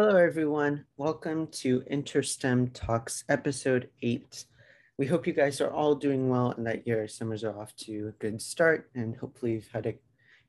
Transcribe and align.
Hello, 0.00 0.14
everyone. 0.14 0.84
Welcome 0.96 1.48
to 1.48 1.80
InterSTEM 1.90 2.72
Talks, 2.72 3.24
episode 3.28 3.90
eight. 4.00 4.44
We 4.96 5.06
hope 5.06 5.26
you 5.26 5.32
guys 5.32 5.60
are 5.60 5.72
all 5.72 5.96
doing 5.96 6.28
well 6.28 6.52
and 6.52 6.64
that 6.68 6.86
your 6.86 7.08
summers 7.08 7.42
are 7.42 7.58
off 7.58 7.74
to 7.78 8.06
a 8.06 8.22
good 8.22 8.40
start. 8.40 8.90
And 8.94 9.16
hopefully, 9.16 9.54
you've 9.54 9.72
had 9.72 9.86
a 9.86 9.94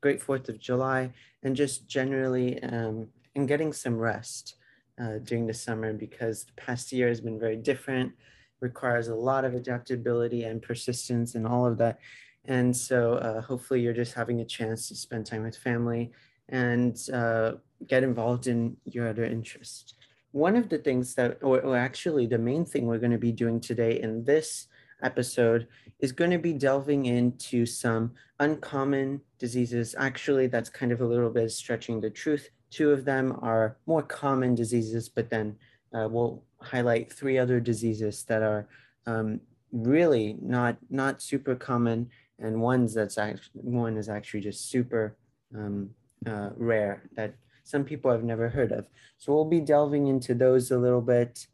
great 0.02 0.22
4th 0.22 0.48
of 0.48 0.60
July 0.60 1.12
and 1.42 1.56
just 1.56 1.88
generally 1.88 2.62
um, 2.62 3.08
and 3.34 3.48
getting 3.48 3.72
some 3.72 3.98
rest 3.98 4.54
uh, 5.02 5.18
during 5.24 5.48
the 5.48 5.52
summer 5.52 5.92
because 5.94 6.44
the 6.44 6.52
past 6.52 6.92
year 6.92 7.08
has 7.08 7.20
been 7.20 7.40
very 7.40 7.56
different, 7.56 8.12
requires 8.60 9.08
a 9.08 9.16
lot 9.16 9.44
of 9.44 9.54
adaptability 9.54 10.44
and 10.44 10.62
persistence 10.62 11.34
and 11.34 11.44
all 11.44 11.66
of 11.66 11.76
that. 11.78 11.98
And 12.44 12.74
so, 12.76 13.14
uh, 13.14 13.40
hopefully, 13.40 13.80
you're 13.80 13.94
just 13.94 14.14
having 14.14 14.42
a 14.42 14.44
chance 14.44 14.86
to 14.90 14.94
spend 14.94 15.26
time 15.26 15.42
with 15.42 15.56
family 15.56 16.12
and 16.50 16.96
uh, 17.12 17.54
get 17.86 18.02
involved 18.02 18.46
in 18.46 18.76
your 18.84 19.08
other 19.08 19.24
interests. 19.24 19.94
One 20.32 20.56
of 20.56 20.68
the 20.68 20.78
things 20.78 21.14
that, 21.14 21.38
or, 21.42 21.60
or 21.60 21.76
actually 21.76 22.26
the 22.26 22.38
main 22.38 22.64
thing 22.64 22.86
we're 22.86 22.98
going 22.98 23.10
to 23.12 23.18
be 23.18 23.32
doing 23.32 23.60
today 23.60 24.00
in 24.00 24.24
this 24.24 24.68
episode 25.02 25.66
is 25.98 26.12
going 26.12 26.30
to 26.30 26.38
be 26.38 26.52
delving 26.52 27.06
into 27.06 27.66
some 27.66 28.12
uncommon 28.38 29.20
diseases. 29.38 29.94
Actually, 29.98 30.46
that's 30.46 30.70
kind 30.70 30.92
of 30.92 31.00
a 31.00 31.06
little 31.06 31.30
bit 31.30 31.50
stretching 31.50 32.00
the 32.00 32.10
truth. 32.10 32.50
Two 32.70 32.90
of 32.90 33.04
them 33.04 33.38
are 33.42 33.76
more 33.86 34.02
common 34.02 34.54
diseases, 34.54 35.08
but 35.08 35.30
then 35.30 35.56
uh, 35.92 36.08
we'll 36.08 36.44
highlight 36.60 37.12
three 37.12 37.38
other 37.38 37.58
diseases 37.60 38.22
that 38.24 38.42
are 38.42 38.68
um, 39.06 39.40
really 39.72 40.36
not 40.40 40.76
not 40.88 41.22
super 41.22 41.54
common, 41.54 42.08
and 42.38 42.60
ones 42.60 42.94
that's 42.94 43.18
actually 43.18 43.62
one 43.62 43.96
is 43.96 44.08
actually 44.08 44.40
just 44.40 44.70
super 44.70 45.16
um, 45.54 45.90
uh, 46.26 46.50
rare 46.56 47.02
that 47.16 47.34
some 47.70 47.84
people 47.84 48.10
I've 48.10 48.24
never 48.24 48.48
heard 48.48 48.72
of. 48.72 48.86
So 49.18 49.32
we'll 49.32 49.44
be 49.44 49.60
delving 49.60 50.08
into 50.08 50.34
those 50.34 50.70
a 50.70 50.78
little 50.78 51.00
bit 51.00 51.46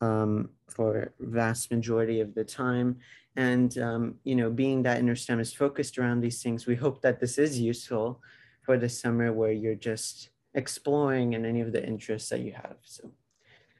um, 0.00 0.50
for 0.68 1.12
vast 1.20 1.70
majority 1.70 2.20
of 2.20 2.34
the 2.34 2.44
time. 2.44 2.98
And, 3.36 3.76
um, 3.78 4.14
you 4.24 4.34
know, 4.34 4.50
being 4.50 4.82
that 4.82 5.00
InterSTEM 5.00 5.40
is 5.40 5.52
focused 5.52 5.98
around 5.98 6.20
these 6.20 6.42
things, 6.42 6.66
we 6.66 6.74
hope 6.74 7.02
that 7.02 7.20
this 7.20 7.38
is 7.38 7.60
useful 7.60 8.20
for 8.62 8.76
the 8.76 8.88
summer 8.88 9.32
where 9.32 9.52
you're 9.52 9.74
just 9.74 10.30
exploring 10.54 11.34
and 11.34 11.46
any 11.46 11.60
of 11.60 11.72
the 11.72 11.86
interests 11.86 12.30
that 12.30 12.40
you 12.40 12.52
have. 12.52 12.76
So, 12.82 13.10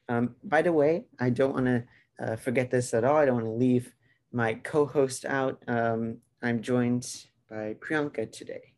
um, 0.07 0.35
by 0.43 0.61
the 0.61 0.71
way, 0.71 1.05
I 1.19 1.29
don't 1.29 1.53
want 1.53 1.65
to 1.65 1.83
uh, 2.21 2.35
forget 2.35 2.71
this 2.71 2.93
at 2.93 3.03
all. 3.03 3.17
I 3.17 3.25
don't 3.25 3.35
want 3.35 3.47
to 3.47 3.51
leave 3.51 3.93
my 4.31 4.53
co-host 4.55 5.25
out. 5.25 5.61
Um, 5.67 6.17
I'm 6.41 6.61
joined 6.61 7.25
by 7.49 7.75
Priyanka 7.79 8.31
today. 8.31 8.73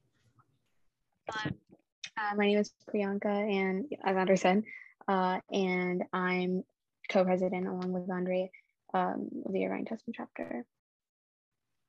Uh, 2.16 2.36
my 2.36 2.46
name 2.46 2.60
is 2.60 2.72
Priyanka, 2.90 3.26
and 3.26 3.86
as 4.04 4.16
Andre 4.16 4.36
said, 4.36 4.64
uh, 5.08 5.40
and 5.52 6.04
I'm 6.14 6.64
co-president 7.10 7.68
along 7.68 7.92
with 7.92 8.10
Andre 8.10 8.52
um, 8.94 9.30
of 9.46 9.52
the 9.52 9.66
Irvine 9.66 9.86
InterSTEM 9.86 10.14
chapter. 10.14 10.66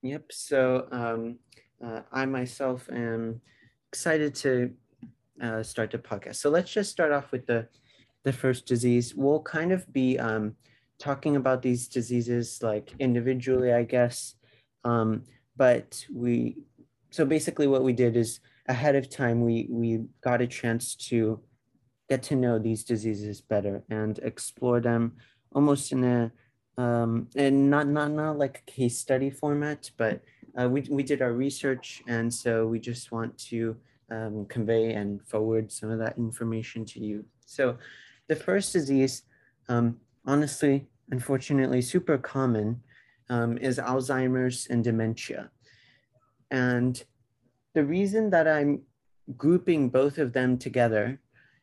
Yep. 0.03 0.25
So 0.33 0.89
um, 0.93 1.39
uh, 1.85 2.01
I 2.11 2.25
myself 2.25 2.89
am 2.91 3.41
excited 3.93 4.35
to 4.37 4.73
uh, 5.43 5.63
start 5.63 5.91
the 5.91 5.99
podcast. 5.99 6.37
So 6.37 6.49
let's 6.49 6.73
just 6.73 6.91
start 6.91 7.13
off 7.13 7.31
with 7.31 7.47
the 7.47 7.69
the 8.23 8.33
first 8.33 8.65
disease. 8.67 9.15
We'll 9.15 9.43
kind 9.43 9.73
of 9.73 9.93
be 9.93 10.19
um, 10.19 10.57
talking 10.99 11.37
about 11.37 11.61
these 11.61 11.87
diseases 11.87 12.61
like 12.63 12.95
individually, 12.99 13.75
I 13.75 13.83
guess. 13.83 14.37
Um, 14.85 15.25
but 15.57 16.05
we 16.13 16.57
so 17.11 17.27
basically 17.27 17.67
what 17.67 17.85
we 17.85 17.93
did 17.93 18.17
is 18.17 18.41
ahead 18.67 18.97
of 18.97 19.11
time 19.11 19.43
we 19.43 19.67
we 19.71 20.05
got 20.23 20.41
a 20.41 20.47
chance 20.47 20.95
to 20.95 21.41
get 22.09 22.23
to 22.23 22.37
know 22.37 22.59
these 22.59 22.85
diseases 22.85 23.41
better 23.41 23.83
and 23.91 24.19
explore 24.21 24.81
them 24.81 25.13
almost 25.53 25.93
in 25.93 26.05
a 26.05 26.33
um, 26.77 27.29
and 27.37 27.71
not 27.71 27.87
not 27.87 28.11
not 28.11 28.39
like 28.39 28.63
a 28.67 28.71
case 28.71 28.99
study 28.99 29.31
format, 29.31 29.91
but 29.97 30.21
uh, 30.61 30.69
we 30.69 30.83
we 30.91 31.03
did 31.03 31.23
our 31.23 31.33
research, 31.33 32.03
and 32.09 32.33
so 32.33 32.67
we 32.67 32.81
just 32.81 33.13
want 33.13 33.37
to 33.51 33.77
um, 34.11 34.47
convey 34.47 34.95
and 34.95 35.23
forward 35.27 35.71
some 35.71 35.91
of 35.91 35.99
that 35.99 36.19
information 36.19 36.85
to 36.87 37.01
you. 37.01 37.25
So, 37.47 37.79
the 38.27 38.37
first 38.37 38.73
disease, 38.73 39.23
um, 39.69 39.99
honestly, 40.27 40.87
unfortunately, 41.11 41.81
super 41.81 42.19
common, 42.19 42.83
um, 43.31 43.57
is 43.59 43.79
Alzheimer's 43.79 44.67
and 44.69 44.83
dementia, 44.83 45.51
and 46.51 47.03
the 47.75 47.85
reason 47.85 48.31
that 48.31 48.49
I'm 48.49 48.83
grouping 49.37 49.89
both 49.89 50.19
of 50.19 50.33
them 50.33 50.59
together 50.59 51.21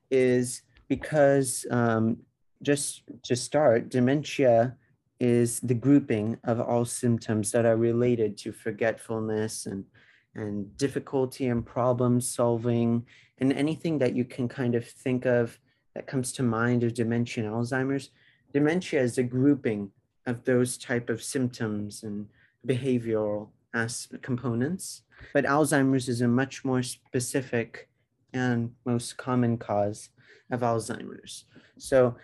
is 0.09 0.61
because 0.87 1.65
um, 1.71 2.17
just 2.61 3.03
to 3.23 3.35
start, 3.35 3.89
dementia 3.89 4.75
is 5.19 5.59
the 5.61 5.73
grouping 5.73 6.37
of 6.43 6.59
all 6.59 6.83
symptoms 6.83 7.51
that 7.51 7.65
are 7.65 7.77
related 7.77 8.37
to 8.39 8.51
forgetfulness 8.51 9.65
and 9.65 9.85
and 10.33 10.77
difficulty 10.77 11.47
and 11.47 11.65
problem 11.65 12.21
solving 12.21 13.05
and 13.39 13.51
anything 13.51 13.97
that 13.97 14.15
you 14.15 14.23
can 14.23 14.47
kind 14.47 14.75
of 14.75 14.87
think 14.87 15.25
of 15.25 15.59
that 15.93 16.07
comes 16.07 16.31
to 16.31 16.41
mind 16.41 16.83
of 16.83 16.93
dementia 16.93 17.43
and 17.43 17.53
Alzheimer's. 17.53 18.11
Dementia 18.53 19.01
is 19.01 19.17
a 19.17 19.23
grouping 19.23 19.91
of 20.25 20.45
those 20.45 20.77
type 20.77 21.09
of 21.09 21.21
symptoms 21.21 22.03
and 22.03 22.27
behavioral 22.65 23.49
as 23.73 24.07
components. 24.21 25.03
But 25.33 25.45
Alzheimer's 25.45 26.09
is 26.09 26.21
a 26.21 26.27
much 26.27 26.65
more 26.65 26.83
specific 26.83 27.89
and 28.33 28.71
most 28.85 29.17
common 29.17 29.57
cause 29.57 30.09
of 30.49 30.61
Alzheimer's. 30.61 31.45
So, 31.77 32.15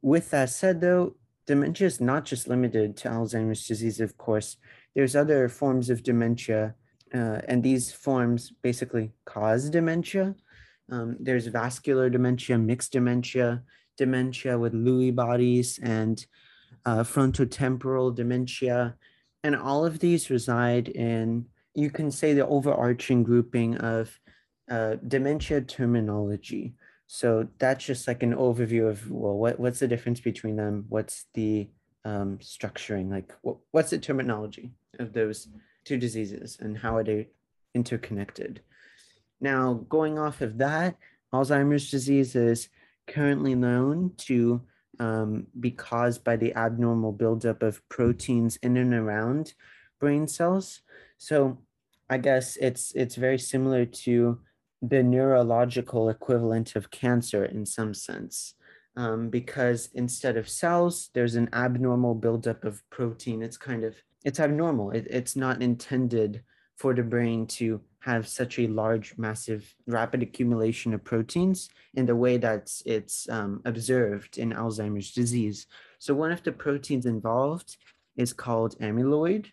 with 0.00 0.30
that 0.30 0.50
said, 0.50 0.80
though, 0.80 1.16
dementia 1.46 1.86
is 1.86 2.00
not 2.00 2.24
just 2.24 2.48
limited 2.48 2.96
to 2.98 3.08
Alzheimer's 3.08 3.66
disease, 3.66 4.00
of 4.00 4.16
course. 4.16 4.56
There's 4.94 5.16
other 5.16 5.48
forms 5.48 5.90
of 5.90 6.02
dementia, 6.02 6.74
uh, 7.14 7.40
and 7.46 7.62
these 7.62 7.92
forms 7.92 8.52
basically 8.62 9.12
cause 9.24 9.70
dementia. 9.70 10.34
Um, 10.90 11.16
there's 11.20 11.46
vascular 11.46 12.10
dementia, 12.10 12.58
mixed 12.58 12.92
dementia, 12.92 13.62
dementia 13.96 14.58
with 14.58 14.72
Lewy 14.72 15.14
bodies, 15.14 15.78
and 15.82 16.24
uh, 16.84 17.02
frontotemporal 17.02 18.14
dementia. 18.14 18.96
And 19.44 19.56
all 19.56 19.84
of 19.84 19.98
these 19.98 20.30
reside 20.30 20.88
in 20.88 21.46
you 21.74 21.90
can 21.90 22.10
say 22.10 22.34
the 22.34 22.46
overarching 22.46 23.22
grouping 23.22 23.76
of 23.78 24.20
uh, 24.70 24.96
dementia 25.06 25.62
terminology. 25.62 26.74
So 27.06 27.48
that's 27.58 27.84
just 27.84 28.06
like 28.06 28.22
an 28.22 28.34
overview 28.34 28.88
of 28.88 29.10
well, 29.10 29.36
what 29.36 29.58
what's 29.58 29.80
the 29.80 29.88
difference 29.88 30.20
between 30.20 30.56
them? 30.56 30.86
What's 30.88 31.26
the 31.34 31.68
um, 32.04 32.38
structuring? 32.38 33.10
Like 33.10 33.32
what, 33.42 33.56
what's 33.70 33.90
the 33.90 33.98
terminology 33.98 34.72
of 34.98 35.12
those 35.12 35.48
two 35.84 35.98
diseases 35.98 36.58
and 36.60 36.78
how 36.78 36.96
are 36.96 37.04
they 37.04 37.28
interconnected? 37.74 38.60
Now, 39.40 39.74
going 39.88 40.18
off 40.18 40.40
of 40.40 40.58
that, 40.58 40.96
Alzheimer's 41.34 41.90
disease 41.90 42.36
is 42.36 42.68
currently 43.06 43.54
known 43.54 44.12
to 44.16 44.62
um, 44.98 45.46
be 45.58 45.70
caused 45.70 46.24
by 46.24 46.36
the 46.36 46.54
abnormal 46.54 47.12
buildup 47.12 47.62
of 47.62 47.86
proteins 47.88 48.56
in 48.56 48.76
and 48.76 48.94
around 48.94 49.54
brain 50.00 50.26
cells. 50.26 50.80
So 51.18 51.58
I 52.10 52.18
guess 52.18 52.56
it's 52.56 52.92
it's 52.94 53.16
very 53.16 53.38
similar 53.38 53.84
to 53.86 54.40
the 54.82 55.02
neurological 55.02 56.08
equivalent 56.08 56.76
of 56.76 56.90
cancer 56.90 57.44
in 57.44 57.64
some 57.64 57.94
sense. 57.94 58.54
Um, 58.94 59.30
because 59.30 59.88
instead 59.94 60.36
of 60.36 60.48
cells, 60.48 61.08
there's 61.14 61.36
an 61.36 61.48
abnormal 61.54 62.14
buildup 62.14 62.64
of 62.64 62.82
protein. 62.90 63.42
It's 63.42 63.56
kind 63.56 63.84
of 63.84 63.94
it's 64.24 64.40
abnormal. 64.40 64.90
It, 64.90 65.06
it's 65.08 65.34
not 65.34 65.62
intended 65.62 66.42
for 66.82 66.92
the 66.92 67.02
brain 67.14 67.46
to 67.46 67.80
have 68.00 68.26
such 68.26 68.58
a 68.58 68.66
large, 68.66 69.14
massive, 69.16 69.72
rapid 69.86 70.20
accumulation 70.20 70.92
of 70.92 71.04
proteins 71.04 71.70
in 71.94 72.06
the 72.06 72.16
way 72.16 72.36
that 72.36 72.72
it's 72.84 73.28
um, 73.28 73.62
observed 73.64 74.36
in 74.36 74.50
Alzheimer's 74.50 75.12
disease. 75.12 75.68
So 76.00 76.12
one 76.12 76.32
of 76.32 76.42
the 76.42 76.50
proteins 76.50 77.06
involved 77.06 77.76
is 78.16 78.32
called 78.32 78.76
amyloid, 78.80 79.46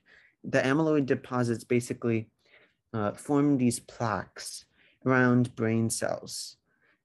the 0.43 0.61
amyloid 0.61 1.05
deposits 1.05 1.63
basically 1.63 2.31
uh, 2.95 3.11
form 3.11 3.59
these 3.59 3.79
plaques 3.79 4.65
around 5.05 5.55
brain 5.55 5.87
cells. 5.91 6.57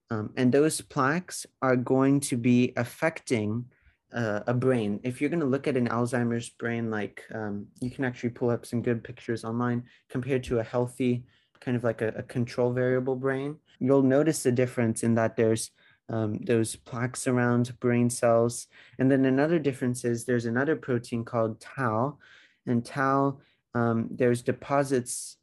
Um, 0.09 0.33
and 0.37 0.51
those 0.51 0.81
plaques 0.81 1.45
are 1.61 1.75
going 1.75 2.19
to 2.21 2.35
be 2.35 2.73
affecting 2.77 3.65
uh, 4.15 4.39
a 4.47 4.53
brain. 4.53 4.99
If 5.03 5.19
you're 5.19 5.29
going 5.29 5.41
to 5.41 5.45
look 5.45 5.67
at 5.67 5.77
an 5.77 5.89
Alzheimer's 5.89 6.49
brain, 6.49 6.89
like 6.89 7.23
um, 7.33 7.67
you 7.81 7.91
can 7.91 8.05
actually 8.05 8.29
pull 8.29 8.49
up 8.49 8.65
some 8.65 8.81
good 8.81 9.03
pictures 9.03 9.43
online 9.43 9.83
compared 10.09 10.43
to 10.45 10.59
a 10.59 10.63
healthy, 10.63 11.25
kind 11.59 11.75
of 11.75 11.83
like 11.83 12.01
a, 12.01 12.09
a 12.09 12.23
control 12.23 12.71
variable 12.71 13.15
brain, 13.15 13.57
you'll 13.79 14.01
notice 14.01 14.43
the 14.43 14.51
difference 14.51 15.03
in 15.03 15.15
that 15.15 15.35
there's 15.35 15.71
um, 16.07 16.37
those 16.43 16.75
plaques 16.75 17.27
around 17.27 17.77
brain 17.79 18.09
cells. 18.09 18.67
And 18.99 19.11
then 19.11 19.25
another 19.25 19.59
difference 19.59 20.05
is 20.05 20.23
there's 20.23 20.45
another 20.45 20.75
protein 20.75 21.25
called 21.25 21.59
tau, 21.59 22.17
and 22.65 22.85
tau, 22.85 23.39
um, 23.73 24.07
there's 24.11 24.41
deposits 24.41 25.37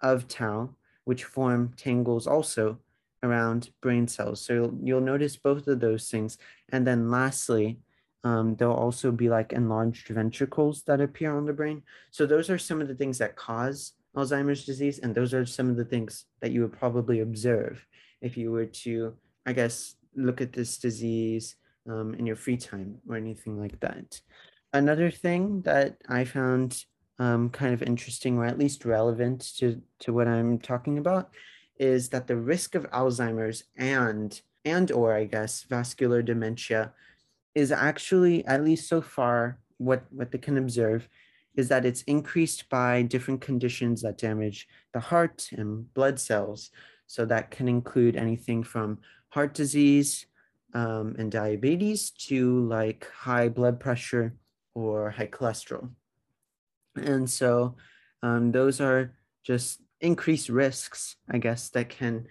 of 0.00 0.26
tau 0.28 0.70
which 1.04 1.24
form 1.24 1.72
tangles 1.76 2.26
also 2.26 2.78
around 3.22 3.70
brain 3.80 4.08
cells. 4.08 4.40
So 4.40 4.52
you'll, 4.52 4.78
you'll 4.82 5.00
notice 5.00 5.36
both 5.36 5.68
of 5.68 5.80
those 5.80 6.10
things. 6.10 6.36
And 6.70 6.86
then 6.86 7.10
lastly, 7.10 7.78
um, 8.24 8.56
there'll 8.56 8.74
also 8.74 9.12
be 9.12 9.28
like 9.28 9.52
enlarged 9.52 10.08
ventricles 10.08 10.82
that 10.84 11.00
appear 11.00 11.36
on 11.36 11.46
the 11.46 11.52
brain. 11.52 11.82
So 12.10 12.26
those 12.26 12.50
are 12.50 12.58
some 12.58 12.80
of 12.80 12.88
the 12.88 12.94
things 12.94 13.18
that 13.18 13.36
cause 13.36 13.92
Alzheimer's 14.16 14.64
disease. 14.64 14.98
And 14.98 15.14
those 15.14 15.34
are 15.34 15.46
some 15.46 15.70
of 15.70 15.76
the 15.76 15.84
things 15.84 16.24
that 16.40 16.50
you 16.50 16.62
would 16.62 16.72
probably 16.72 17.20
observe 17.20 17.86
if 18.20 18.36
you 18.36 18.50
were 18.50 18.66
to, 18.66 19.14
I 19.44 19.52
guess, 19.52 19.94
look 20.16 20.40
at 20.40 20.52
this 20.52 20.78
disease 20.78 21.56
um, 21.88 22.14
in 22.14 22.26
your 22.26 22.36
free 22.36 22.56
time 22.56 22.98
or 23.08 23.16
anything 23.16 23.60
like 23.60 23.78
that. 23.80 24.20
Another 24.72 25.10
thing 25.10 25.62
that 25.62 25.96
I 26.08 26.24
found 26.24 26.84
um, 27.18 27.50
kind 27.50 27.72
of 27.72 27.82
interesting 27.82 28.38
or 28.38 28.44
at 28.44 28.58
least 28.58 28.84
relevant 28.84 29.56
to, 29.58 29.80
to 30.00 30.12
what 30.12 30.26
I'm 30.26 30.58
talking 30.58 30.98
about 30.98 31.30
is 31.78 32.08
that 32.08 32.26
the 32.26 32.36
risk 32.36 32.74
of 32.74 32.90
Alzheimer's 32.90 33.64
and 33.76 34.40
and 34.64 34.90
or 34.90 35.14
I 35.14 35.24
guess 35.24 35.62
vascular 35.62 36.22
dementia 36.22 36.92
is 37.56 37.72
actually 37.72 38.44
at 38.44 38.62
least 38.62 38.86
so 38.86 39.00
far 39.00 39.58
what 39.78 40.04
what 40.10 40.30
they 40.30 40.38
can 40.38 40.58
observe 40.58 41.08
is 41.56 41.68
that 41.68 41.86
it's 41.86 42.02
increased 42.02 42.68
by 42.68 43.00
different 43.00 43.40
conditions 43.40 44.02
that 44.02 44.18
damage 44.18 44.68
the 44.92 45.00
heart 45.00 45.48
and 45.52 45.92
blood 45.94 46.20
cells. 46.20 46.70
So 47.06 47.24
that 47.24 47.50
can 47.50 47.66
include 47.66 48.14
anything 48.14 48.62
from 48.62 48.98
heart 49.30 49.54
disease 49.54 50.26
um, 50.74 51.16
and 51.18 51.32
diabetes 51.32 52.10
to 52.28 52.60
like 52.66 53.08
high 53.10 53.48
blood 53.48 53.80
pressure 53.80 54.34
or 54.74 55.10
high 55.10 55.28
cholesterol. 55.28 55.88
And 56.96 57.28
so 57.30 57.76
um, 58.22 58.52
those 58.52 58.80
are 58.82 59.14
just 59.44 59.80
increased 60.00 60.50
risks, 60.50 61.16
I 61.30 61.38
guess, 61.38 61.70
that 61.70 61.88
can 61.88 62.26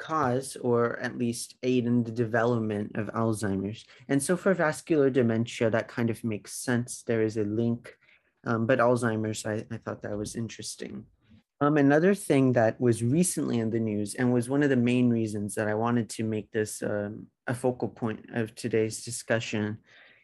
cause 0.00 0.56
or 0.62 0.98
at 0.98 1.18
least 1.18 1.54
aid 1.62 1.86
in 1.86 2.02
the 2.02 2.10
development 2.10 2.96
of 2.96 3.06
Alzheimer's. 3.08 3.84
And 4.08 4.20
so 4.20 4.36
for 4.36 4.52
vascular 4.54 5.10
dementia, 5.10 5.70
that 5.70 5.86
kind 5.86 6.10
of 6.10 6.24
makes 6.24 6.54
sense. 6.54 7.04
There 7.06 7.22
is 7.22 7.36
a 7.36 7.44
link. 7.44 7.94
Um, 8.44 8.66
but 8.66 8.78
Alzheimer's, 8.78 9.44
I, 9.46 9.64
I 9.70 9.76
thought 9.76 10.02
that 10.02 10.16
was 10.16 10.34
interesting. 10.34 11.04
Um, 11.60 11.76
another 11.76 12.14
thing 12.14 12.54
that 12.54 12.80
was 12.80 13.02
recently 13.02 13.58
in 13.58 13.68
the 13.68 13.78
news 13.78 14.14
and 14.14 14.32
was 14.32 14.48
one 14.48 14.62
of 14.62 14.70
the 14.70 14.76
main 14.76 15.10
reasons 15.10 15.54
that 15.54 15.68
I 15.68 15.74
wanted 15.74 16.08
to 16.10 16.24
make 16.24 16.50
this 16.50 16.82
um, 16.82 17.26
a 17.46 17.54
focal 17.54 17.88
point 17.88 18.24
of 18.32 18.54
today's 18.54 19.04
discussion 19.04 19.78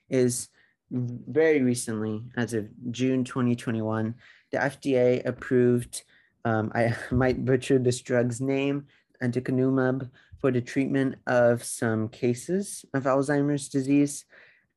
is 0.08 0.48
very 0.90 1.60
recently, 1.60 2.22
as 2.36 2.54
of 2.54 2.68
June 2.90 3.24
2021, 3.24 4.14
the 4.50 4.58
FDA 4.58 5.26
approved, 5.26 6.04
um, 6.46 6.72
I 6.74 6.96
might 7.10 7.44
butcher 7.44 7.78
this 7.78 8.00
drug's 8.00 8.40
name, 8.40 8.86
aducanumab, 9.22 10.10
for 10.40 10.50
the 10.50 10.60
treatment 10.60 11.16
of 11.26 11.64
some 11.64 12.08
cases 12.08 12.84
of 12.94 13.04
Alzheimer's 13.04 13.68
disease. 13.68 14.24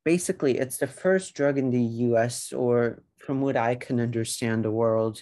Basically, 0.06 0.58
it's 0.58 0.78
the 0.78 0.88
first 0.88 1.36
drug 1.36 1.58
in 1.58 1.70
the 1.70 1.84
US, 2.10 2.54
or 2.54 3.04
from 3.18 3.42
what 3.42 3.58
I 3.58 3.76
can 3.76 4.00
understand, 4.00 4.64
the 4.64 4.72
world, 4.72 5.22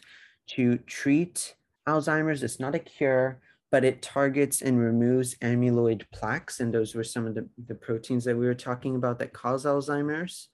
to 0.56 0.78
treat 0.78 1.56
Alzheimer's. 1.88 2.44
It's 2.44 2.60
not 2.60 2.75
a 2.75 2.80
cure, 2.80 3.42
but 3.72 3.84
it 3.84 4.02
targets 4.02 4.62
and 4.62 4.80
removes 4.80 5.36
amyloid 5.36 6.06
plaques. 6.12 6.60
And 6.60 6.74
those 6.74 6.96
were 6.96 7.04
some 7.04 7.25
of 7.25 7.36
the, 7.36 7.50
the 7.68 7.75
proteins 7.75 8.24
that 8.25 8.38
we 8.38 8.46
were 8.46 8.54
talking 8.54 8.96
about 8.96 9.19
that 9.19 9.34
cause 9.34 9.66
Alzheimer's. 9.66 10.50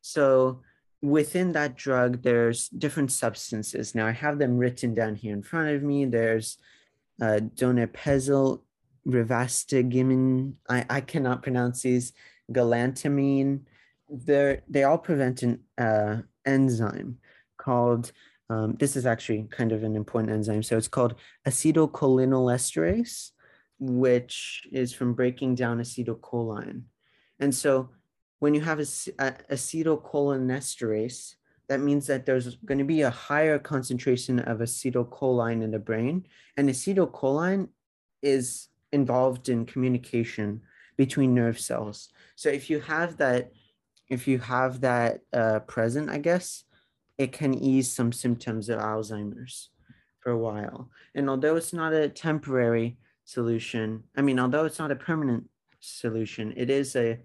So 0.00 0.62
within 1.02 1.52
that 1.52 1.76
drug, 1.76 2.22
there's 2.22 2.68
different 2.68 3.12
substances. 3.12 3.94
Now 3.94 4.06
I 4.06 4.12
have 4.12 4.38
them 4.38 4.56
written 4.56 4.94
down 4.94 5.16
here 5.16 5.34
in 5.34 5.42
front 5.42 5.68
of 5.70 5.82
me. 5.82 6.04
There's 6.06 6.58
uh, 7.20 7.40
donepezil, 7.54 8.60
rivastigmine. 9.06 10.54
I, 10.68 10.84
I 10.88 11.00
cannot 11.00 11.42
pronounce 11.42 11.82
these. 11.82 12.12
Galantamine. 12.50 13.60
They're, 14.08 14.62
they 14.68 14.84
all 14.84 14.98
prevent 14.98 15.42
an 15.42 15.60
uh, 15.76 16.22
enzyme 16.46 17.18
called 17.58 18.12
um, 18.50 18.76
this 18.78 18.96
is 18.96 19.04
actually 19.04 19.46
kind 19.50 19.72
of 19.72 19.82
an 19.84 19.94
important 19.94 20.32
enzyme. 20.32 20.62
So 20.62 20.76
it's 20.76 20.88
called 20.88 21.14
acetylcholinesterase, 21.46 23.30
which 23.78 24.66
is 24.72 24.92
from 24.92 25.14
breaking 25.14 25.54
down 25.56 25.78
acetylcholine. 25.78 26.82
And 27.40 27.54
so 27.54 27.90
when 28.38 28.54
you 28.54 28.62
have 28.62 28.80
a, 28.80 28.86
a, 29.18 29.32
acetylcholinesterase, 29.50 31.34
that 31.68 31.80
means 31.80 32.06
that 32.06 32.24
there's 32.24 32.56
going 32.56 32.78
to 32.78 32.84
be 32.84 33.02
a 33.02 33.10
higher 33.10 33.58
concentration 33.58 34.38
of 34.40 34.58
acetylcholine 34.58 35.62
in 35.62 35.70
the 35.70 35.78
brain. 35.78 36.26
And 36.56 36.68
acetylcholine 36.68 37.68
is 38.22 38.68
involved 38.92 39.48
in 39.48 39.66
communication 39.66 40.62
between 40.96 41.34
nerve 41.34 41.60
cells. 41.60 42.08
So 42.36 42.48
if 42.48 42.70
you 42.70 42.80
have 42.80 43.18
that, 43.18 43.52
if 44.08 44.26
you 44.26 44.38
have 44.38 44.80
that 44.80 45.20
uh, 45.32 45.60
present, 45.60 46.08
I 46.08 46.18
guess, 46.18 46.64
it 47.18 47.32
can 47.32 47.54
ease 47.54 47.92
some 47.92 48.12
symptoms 48.12 48.68
of 48.68 48.80
Alzheimer's 48.80 49.70
for 50.20 50.30
a 50.30 50.38
while. 50.38 50.90
And 51.14 51.28
although 51.28 51.56
it's 51.56 51.72
not 51.72 51.92
a 51.92 52.08
temporary 52.08 52.96
solution, 53.24 54.04
I 54.16 54.22
mean, 54.22 54.38
although 54.38 54.64
it's 54.64 54.78
not 54.78 54.90
a 54.90 54.96
permanent 54.96 55.48
solution, 55.80 56.54
it 56.56 56.70
is 56.70 56.96
a, 56.96 57.18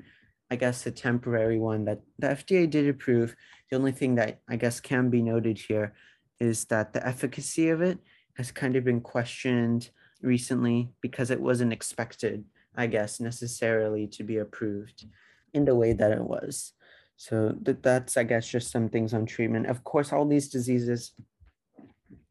I 0.51 0.55
guess, 0.55 0.85
a 0.85 0.91
temporary 0.91 1.59
one 1.59 1.85
that 1.85 2.01
the 2.19 2.27
FDA 2.27 2.69
did 2.69 2.89
approve. 2.89 3.35
The 3.73 3.79
only 3.79 3.91
thing 3.91 4.13
that 4.15 4.39
I 4.47 4.55
guess 4.55 4.79
can 4.79 5.09
be 5.09 5.23
noted 5.23 5.57
here 5.57 5.95
is 6.39 6.65
that 6.65 6.93
the 6.93 7.03
efficacy 7.03 7.69
of 7.69 7.81
it 7.81 7.97
has 8.35 8.51
kind 8.51 8.75
of 8.75 8.83
been 8.83 9.01
questioned 9.01 9.89
recently 10.21 10.91
because 11.01 11.31
it 11.31 11.41
wasn't 11.41 11.73
expected, 11.73 12.45
I 12.75 12.85
guess, 12.85 13.19
necessarily 13.19 14.05
to 14.09 14.21
be 14.21 14.37
approved 14.37 15.07
in 15.55 15.65
the 15.65 15.73
way 15.73 15.91
that 15.93 16.11
it 16.11 16.21
was. 16.21 16.73
So 17.17 17.55
that, 17.63 17.81
that's, 17.81 18.15
I 18.15 18.25
guess, 18.25 18.47
just 18.47 18.69
some 18.69 18.89
things 18.89 19.11
on 19.11 19.25
treatment. 19.25 19.65
Of 19.65 19.83
course, 19.83 20.13
all 20.13 20.27
these 20.27 20.49
diseases 20.49 21.13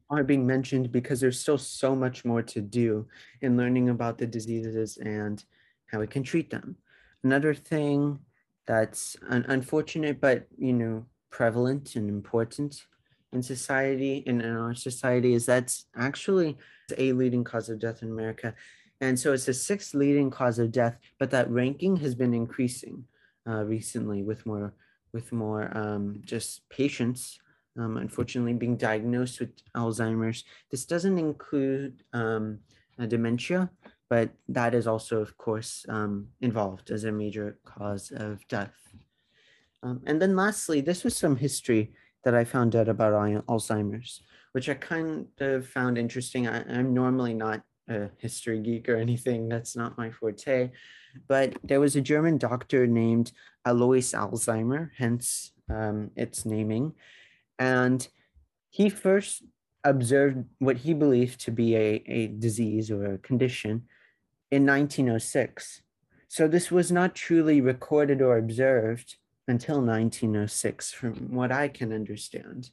are 0.09 0.23
being 0.23 0.47
mentioned 0.47 0.93
because 0.93 1.19
there's 1.19 1.41
still 1.41 1.57
so 1.57 1.93
much 1.93 2.23
more 2.23 2.41
to 2.43 2.61
do 2.61 3.05
in 3.41 3.57
learning 3.57 3.89
about 3.89 4.17
the 4.17 4.27
diseases 4.27 4.95
and 4.95 5.43
how 5.87 5.99
we 5.99 6.07
can 6.07 6.23
treat 6.23 6.49
them. 6.51 6.77
Another 7.21 7.53
thing 7.53 8.19
that's 8.65 9.17
un- 9.27 9.43
unfortunate, 9.49 10.21
but 10.21 10.47
you 10.57 10.71
know, 10.71 11.05
prevalent 11.33 11.95
and 11.95 12.07
important 12.09 12.85
in 13.33 13.41
society 13.41 14.23
in, 14.27 14.39
in 14.39 14.55
our 14.55 14.75
society 14.75 15.33
is 15.33 15.45
that's 15.47 15.87
actually 15.97 16.55
a 16.97 17.11
leading 17.13 17.43
cause 17.43 17.69
of 17.69 17.79
death 17.79 18.03
in 18.03 18.09
America. 18.09 18.53
And 19.01 19.19
so 19.19 19.33
it's 19.33 19.47
the 19.47 19.53
sixth 19.53 19.95
leading 19.95 20.29
cause 20.29 20.59
of 20.59 20.71
death, 20.71 20.95
but 21.19 21.31
that 21.31 21.49
ranking 21.49 21.95
has 21.97 22.13
been 22.13 22.35
increasing 22.35 23.05
uh, 23.49 23.63
recently 23.65 24.21
with 24.21 24.45
more 24.45 24.73
with 25.11 25.31
more 25.31 25.75
um, 25.77 26.21
just 26.23 26.67
patients 26.69 27.39
um, 27.79 27.97
unfortunately 27.97 28.53
being 28.53 28.77
diagnosed 28.77 29.39
with 29.39 29.53
Alzheimer's. 29.75 30.43
This 30.69 30.85
doesn't 30.85 31.17
include 31.17 32.03
um, 32.13 32.59
dementia, 33.07 33.71
but 34.09 34.29
that 34.49 34.75
is 34.75 34.85
also, 34.85 35.15
of 35.19 35.35
course, 35.37 35.85
um, 35.89 36.27
involved 36.41 36.91
as 36.91 37.03
a 37.03 37.11
major 37.11 37.57
cause 37.65 38.11
of 38.15 38.47
death. 38.47 38.75
Um, 39.83 40.01
and 40.05 40.21
then 40.21 40.35
lastly, 40.35 40.81
this 40.81 41.03
was 41.03 41.15
some 41.15 41.35
history 41.35 41.91
that 42.23 42.33
I 42.33 42.45
found 42.45 42.75
out 42.75 42.87
about 42.87 43.13
Alzheimer's, 43.47 44.21
which 44.53 44.69
I 44.69 44.75
kind 44.75 45.27
of 45.39 45.67
found 45.67 45.97
interesting. 45.97 46.47
I, 46.47 46.63
I'm 46.63 46.93
normally 46.93 47.33
not 47.33 47.61
a 47.89 48.09
history 48.17 48.61
geek 48.61 48.87
or 48.87 48.95
anything. 48.95 49.49
That's 49.49 49.75
not 49.75 49.97
my 49.97 50.09
forte. 50.09 50.71
But 51.27 51.57
there 51.63 51.81
was 51.81 51.95
a 51.95 52.01
German 52.01 52.37
doctor 52.37 52.87
named 52.87 53.33
Alois 53.65 54.13
Alzheimer, 54.13 54.91
hence 54.97 55.51
um, 55.69 56.11
its 56.15 56.45
naming. 56.45 56.93
And 57.59 58.07
he 58.69 58.89
first 58.89 59.43
observed 59.83 60.45
what 60.59 60.77
he 60.77 60.93
believed 60.93 61.41
to 61.41 61.51
be 61.51 61.75
a, 61.75 62.03
a 62.07 62.27
disease 62.27 62.89
or 62.89 63.13
a 63.13 63.17
condition 63.17 63.83
in 64.49 64.65
1906. 64.65 65.81
So 66.29 66.47
this 66.47 66.71
was 66.71 66.91
not 66.91 67.15
truly 67.15 67.59
recorded 67.59 68.21
or 68.21 68.37
observed 68.37 69.17
until 69.47 69.81
1906, 69.81 70.91
from 70.91 71.33
what 71.33 71.51
I 71.51 71.67
can 71.67 71.91
understand. 71.91 72.69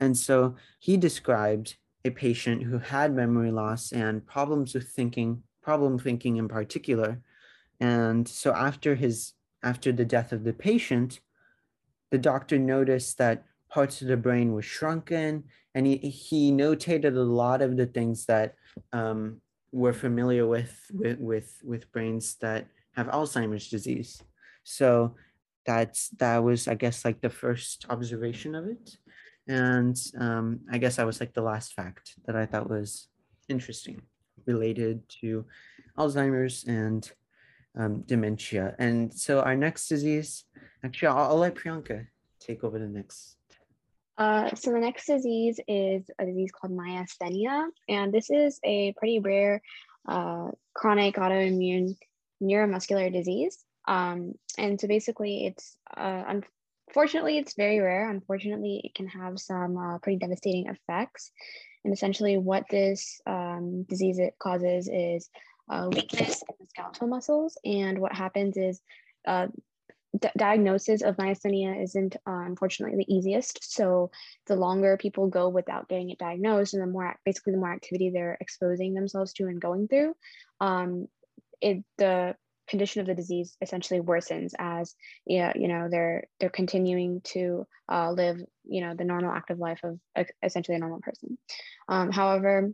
And 0.00 0.16
so 0.16 0.56
he 0.78 0.96
described 0.96 1.76
a 2.04 2.10
patient 2.10 2.64
who 2.64 2.78
had 2.78 3.14
memory 3.14 3.50
loss 3.50 3.92
and 3.92 4.26
problems 4.26 4.74
with 4.74 4.88
thinking, 4.88 5.42
problem 5.62 5.98
thinking 5.98 6.36
in 6.36 6.48
particular. 6.48 7.20
And 7.80 8.26
so 8.26 8.52
after 8.52 8.94
his 8.94 9.32
after 9.64 9.92
the 9.92 10.04
death 10.04 10.32
of 10.32 10.42
the 10.42 10.52
patient, 10.52 11.20
the 12.10 12.18
doctor 12.18 12.58
noticed 12.58 13.18
that 13.18 13.44
parts 13.70 14.02
of 14.02 14.08
the 14.08 14.16
brain 14.16 14.52
were 14.52 14.62
shrunken 14.62 15.44
and 15.74 15.86
he, 15.86 15.96
he 15.96 16.50
notated 16.50 17.16
a 17.16 17.20
lot 17.20 17.62
of 17.62 17.76
the 17.76 17.86
things 17.86 18.26
that 18.26 18.54
um, 18.92 19.40
we're 19.70 19.92
familiar 19.92 20.46
with, 20.46 20.78
with 20.92 21.18
with 21.18 21.58
with 21.64 21.90
brains 21.92 22.34
that 22.36 22.66
have 22.92 23.06
Alzheimer's 23.06 23.68
disease. 23.68 24.22
So 24.64 25.14
that's 25.64 26.10
that 26.18 26.38
was 26.42 26.68
I 26.68 26.74
guess 26.74 27.04
like 27.04 27.20
the 27.20 27.30
first 27.30 27.86
observation 27.90 28.54
of 28.54 28.66
it. 28.66 28.96
And 29.48 29.96
um, 30.18 30.60
I 30.70 30.78
guess 30.78 30.96
that 30.96 31.06
was 31.06 31.20
like 31.20 31.34
the 31.34 31.42
last 31.42 31.74
fact 31.74 32.14
that 32.26 32.36
I 32.36 32.46
thought 32.46 32.70
was 32.70 33.08
interesting. 33.48 34.02
related 34.46 35.08
to 35.20 35.44
Alzheimer's 35.98 36.64
and 36.64 37.10
um, 37.76 38.02
dementia. 38.02 38.74
And 38.78 39.12
so 39.12 39.40
our 39.40 39.56
next 39.56 39.88
disease, 39.88 40.44
actually, 40.84 41.08
I'll, 41.08 41.30
I'll 41.30 41.36
let 41.36 41.54
Priyanka 41.54 42.06
take 42.40 42.64
over 42.64 42.78
the 42.78 42.88
next. 42.88 43.36
Uh, 44.18 44.54
so 44.54 44.72
the 44.72 44.78
next 44.78 45.06
disease 45.06 45.58
is 45.66 46.04
a 46.18 46.26
disease 46.26 46.50
called 46.52 46.76
myasthenia, 46.76 47.66
and 47.88 48.12
this 48.12 48.30
is 48.30 48.60
a 48.62 48.92
pretty 48.98 49.20
rare 49.20 49.62
uh, 50.06 50.50
chronic 50.74 51.16
autoimmune 51.16 51.96
neuromuscular 52.42 53.12
disease. 53.12 53.64
Um, 53.86 54.34
and 54.58 54.80
so 54.80 54.88
basically, 54.88 55.46
it's 55.46 55.76
uh, 55.96 56.40
unfortunately 56.88 57.38
it's 57.38 57.54
very 57.54 57.80
rare. 57.80 58.10
Unfortunately, 58.10 58.80
it 58.84 58.94
can 58.94 59.08
have 59.08 59.38
some 59.38 59.76
uh, 59.76 59.98
pretty 59.98 60.18
devastating 60.18 60.66
effects. 60.66 61.30
And 61.84 61.92
essentially, 61.92 62.38
what 62.38 62.64
this 62.70 63.20
um, 63.26 63.84
disease 63.88 64.18
it 64.18 64.34
causes 64.38 64.88
is 64.92 65.28
uh, 65.70 65.88
weakness 65.90 66.42
in 66.48 66.54
the 66.60 66.66
skeletal 66.68 67.08
muscles. 67.08 67.58
And 67.64 67.98
what 67.98 68.12
happens 68.14 68.56
is 68.56 68.80
uh, 69.26 69.48
d- 70.18 70.28
diagnosis 70.36 71.02
of 71.02 71.16
myasthenia 71.16 71.82
isn't 71.82 72.16
uh, 72.26 72.44
unfortunately 72.46 72.98
the 72.98 73.12
easiest. 73.12 73.74
So 73.74 74.10
the 74.46 74.56
longer 74.56 74.96
people 74.96 75.28
go 75.28 75.48
without 75.48 75.88
getting 75.88 76.10
it 76.10 76.18
diagnosed, 76.18 76.74
and 76.74 76.82
the 76.82 76.86
more 76.86 77.16
basically 77.24 77.52
the 77.52 77.58
more 77.58 77.72
activity 77.72 78.10
they're 78.10 78.38
exposing 78.40 78.94
themselves 78.94 79.32
to 79.34 79.46
and 79.46 79.60
going 79.60 79.88
through, 79.88 80.14
um, 80.60 81.08
it 81.60 81.84
the 81.98 82.36
condition 82.72 83.02
of 83.02 83.06
the 83.06 83.14
disease 83.14 83.54
essentially 83.60 84.00
worsens 84.00 84.52
as 84.58 84.94
you 85.26 85.68
know 85.68 85.88
they're 85.90 86.24
they're 86.40 86.48
continuing 86.48 87.20
to 87.20 87.66
uh, 87.90 88.10
live 88.10 88.38
you 88.64 88.80
know 88.80 88.94
the 88.94 89.04
normal 89.04 89.30
active 89.30 89.58
life 89.58 89.80
of 89.84 90.00
essentially 90.42 90.74
a 90.74 90.80
normal 90.80 91.00
person. 91.00 91.36
Um, 91.86 92.10
however 92.10 92.72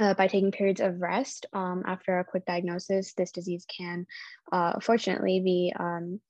uh, 0.00 0.14
by 0.14 0.26
taking 0.26 0.50
periods 0.50 0.80
of 0.80 1.00
rest 1.00 1.46
um, 1.52 1.84
after 1.86 2.18
a 2.18 2.24
quick 2.24 2.44
diagnosis 2.44 3.14
this 3.14 3.30
disease 3.30 3.64
can 3.78 4.04
uh, 4.50 4.80
fortunately 4.80 5.38
be 5.38 5.72
um, 5.78 6.20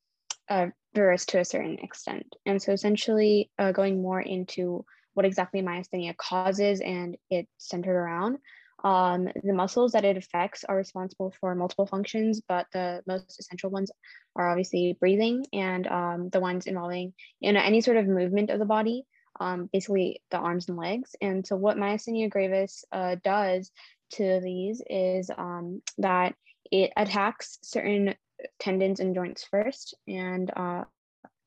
uh, 0.51 0.67
reversed 0.95 1.31
to 1.31 1.41
a 1.41 1.45
certain 1.45 1.79
extent. 1.79 2.37
And 2.45 2.61
so 2.61 2.73
essentially 2.73 3.51
uh, 3.59 3.73
going 3.73 4.03
more 4.03 4.21
into 4.21 4.85
what 5.15 5.25
exactly 5.25 5.63
myasthenia 5.63 6.15
causes 6.19 6.81
and 6.81 7.17
it's 7.31 7.49
centered 7.57 7.97
around 7.97 8.37
um, 8.85 9.29
the 9.43 9.55
muscles 9.55 9.93
that 9.93 10.05
it 10.05 10.19
affects 10.19 10.63
are 10.65 10.77
responsible 10.77 11.35
for 11.41 11.55
multiple 11.55 11.87
functions, 11.87 12.43
but 12.47 12.67
the 12.73 13.03
most 13.07 13.41
essential 13.41 13.71
ones 13.71 13.91
are 14.37 14.51
obviously 14.51 14.97
breathing 15.01 15.47
and 15.55 15.87
um, 15.87 16.29
the 16.29 16.41
ones 16.41 16.67
involving 16.67 17.15
you 17.41 17.53
know, 17.53 17.61
any 17.61 17.81
sort 17.81 17.97
of 17.97 18.07
movement 18.07 18.51
of 18.51 18.59
the 18.59 18.67
body, 18.67 19.05
um, 19.41 19.71
basically 19.73 20.21
the 20.31 20.37
arms 20.37 20.69
and 20.69 20.77
legs. 20.77 21.17
And 21.23 21.47
so, 21.47 21.57
what 21.57 21.79
myasthenia 21.79 22.29
gravis 22.29 22.85
uh, 22.93 23.17
does 23.25 23.71
to 24.13 24.41
these 24.45 24.83
is 24.89 25.31
um, 25.37 25.81
that 25.99 26.35
it 26.71 26.93
attacks 26.95 27.59
certain 27.63 28.15
tendons 28.61 29.01
and 29.01 29.15
joints 29.15 29.47
first, 29.51 29.97
and 30.07 30.51
uh, 30.55 30.85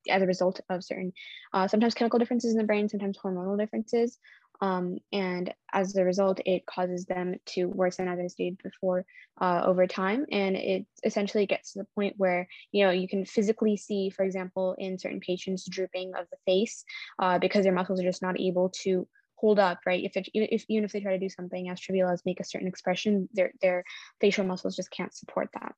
as 0.10 0.22
a 0.22 0.26
result 0.28 0.60
of 0.70 0.84
certain 0.84 1.14
uh, 1.54 1.68
sometimes 1.68 1.94
chemical 1.94 2.20
differences 2.20 2.52
in 2.52 2.58
the 2.58 2.64
brain, 2.64 2.90
sometimes 2.90 3.18
hormonal 3.18 3.60
differences. 3.60 4.18
Um, 4.62 4.98
and 5.12 5.54
as 5.72 5.96
a 5.96 6.04
result, 6.04 6.40
it 6.46 6.66
causes 6.66 7.06
them 7.06 7.36
to 7.48 7.66
worsen, 7.66 8.08
as 8.08 8.20
I 8.20 8.28
stated 8.28 8.60
before, 8.64 9.06
uh, 9.40 9.64
over 9.66 9.86
time. 9.88 10.26
And 10.32 10.56
it 10.56 10.86
essentially 11.04 11.46
gets 11.46 11.74
to 11.74 11.80
the 11.80 11.88
point 11.96 12.16
where, 12.18 12.48
you 12.72 12.86
know, 12.86 12.92
you 12.92 13.08
can 13.08 13.26
physically 13.26 13.78
see, 13.78 14.10
for 14.10 14.24
example, 14.24 14.76
in 14.78 14.98
certain 14.98 15.20
patients, 15.20 15.66
drooping 15.66 16.14
of 16.16 16.26
the 16.32 16.38
face 16.46 16.84
uh, 17.20 17.40
because 17.40 17.64
their 17.64 17.74
muscles 17.74 18.00
are 18.00 18.04
just 18.06 18.22
not 18.22 18.40
able 18.40 18.70
to 18.84 19.08
hold 19.36 19.60
up, 19.60 19.80
right? 19.86 20.04
If, 20.04 20.18
it, 20.18 20.30
if 20.34 20.66
even 20.68 20.84
if 20.84 20.92
they 20.92 21.00
try 21.00 21.14
to 21.14 21.20
do 21.20 21.30
something 21.30 21.70
as 21.70 21.80
trivial 21.80 22.10
as 22.10 22.26
make 22.26 22.40
a 22.40 22.44
certain 22.44 22.68
expression, 22.68 23.30
their, 23.34 23.52
their 23.62 23.84
facial 24.20 24.46
muscles 24.46 24.76
just 24.76 24.90
can't 24.90 25.14
support 25.14 25.50
that. 25.54 25.76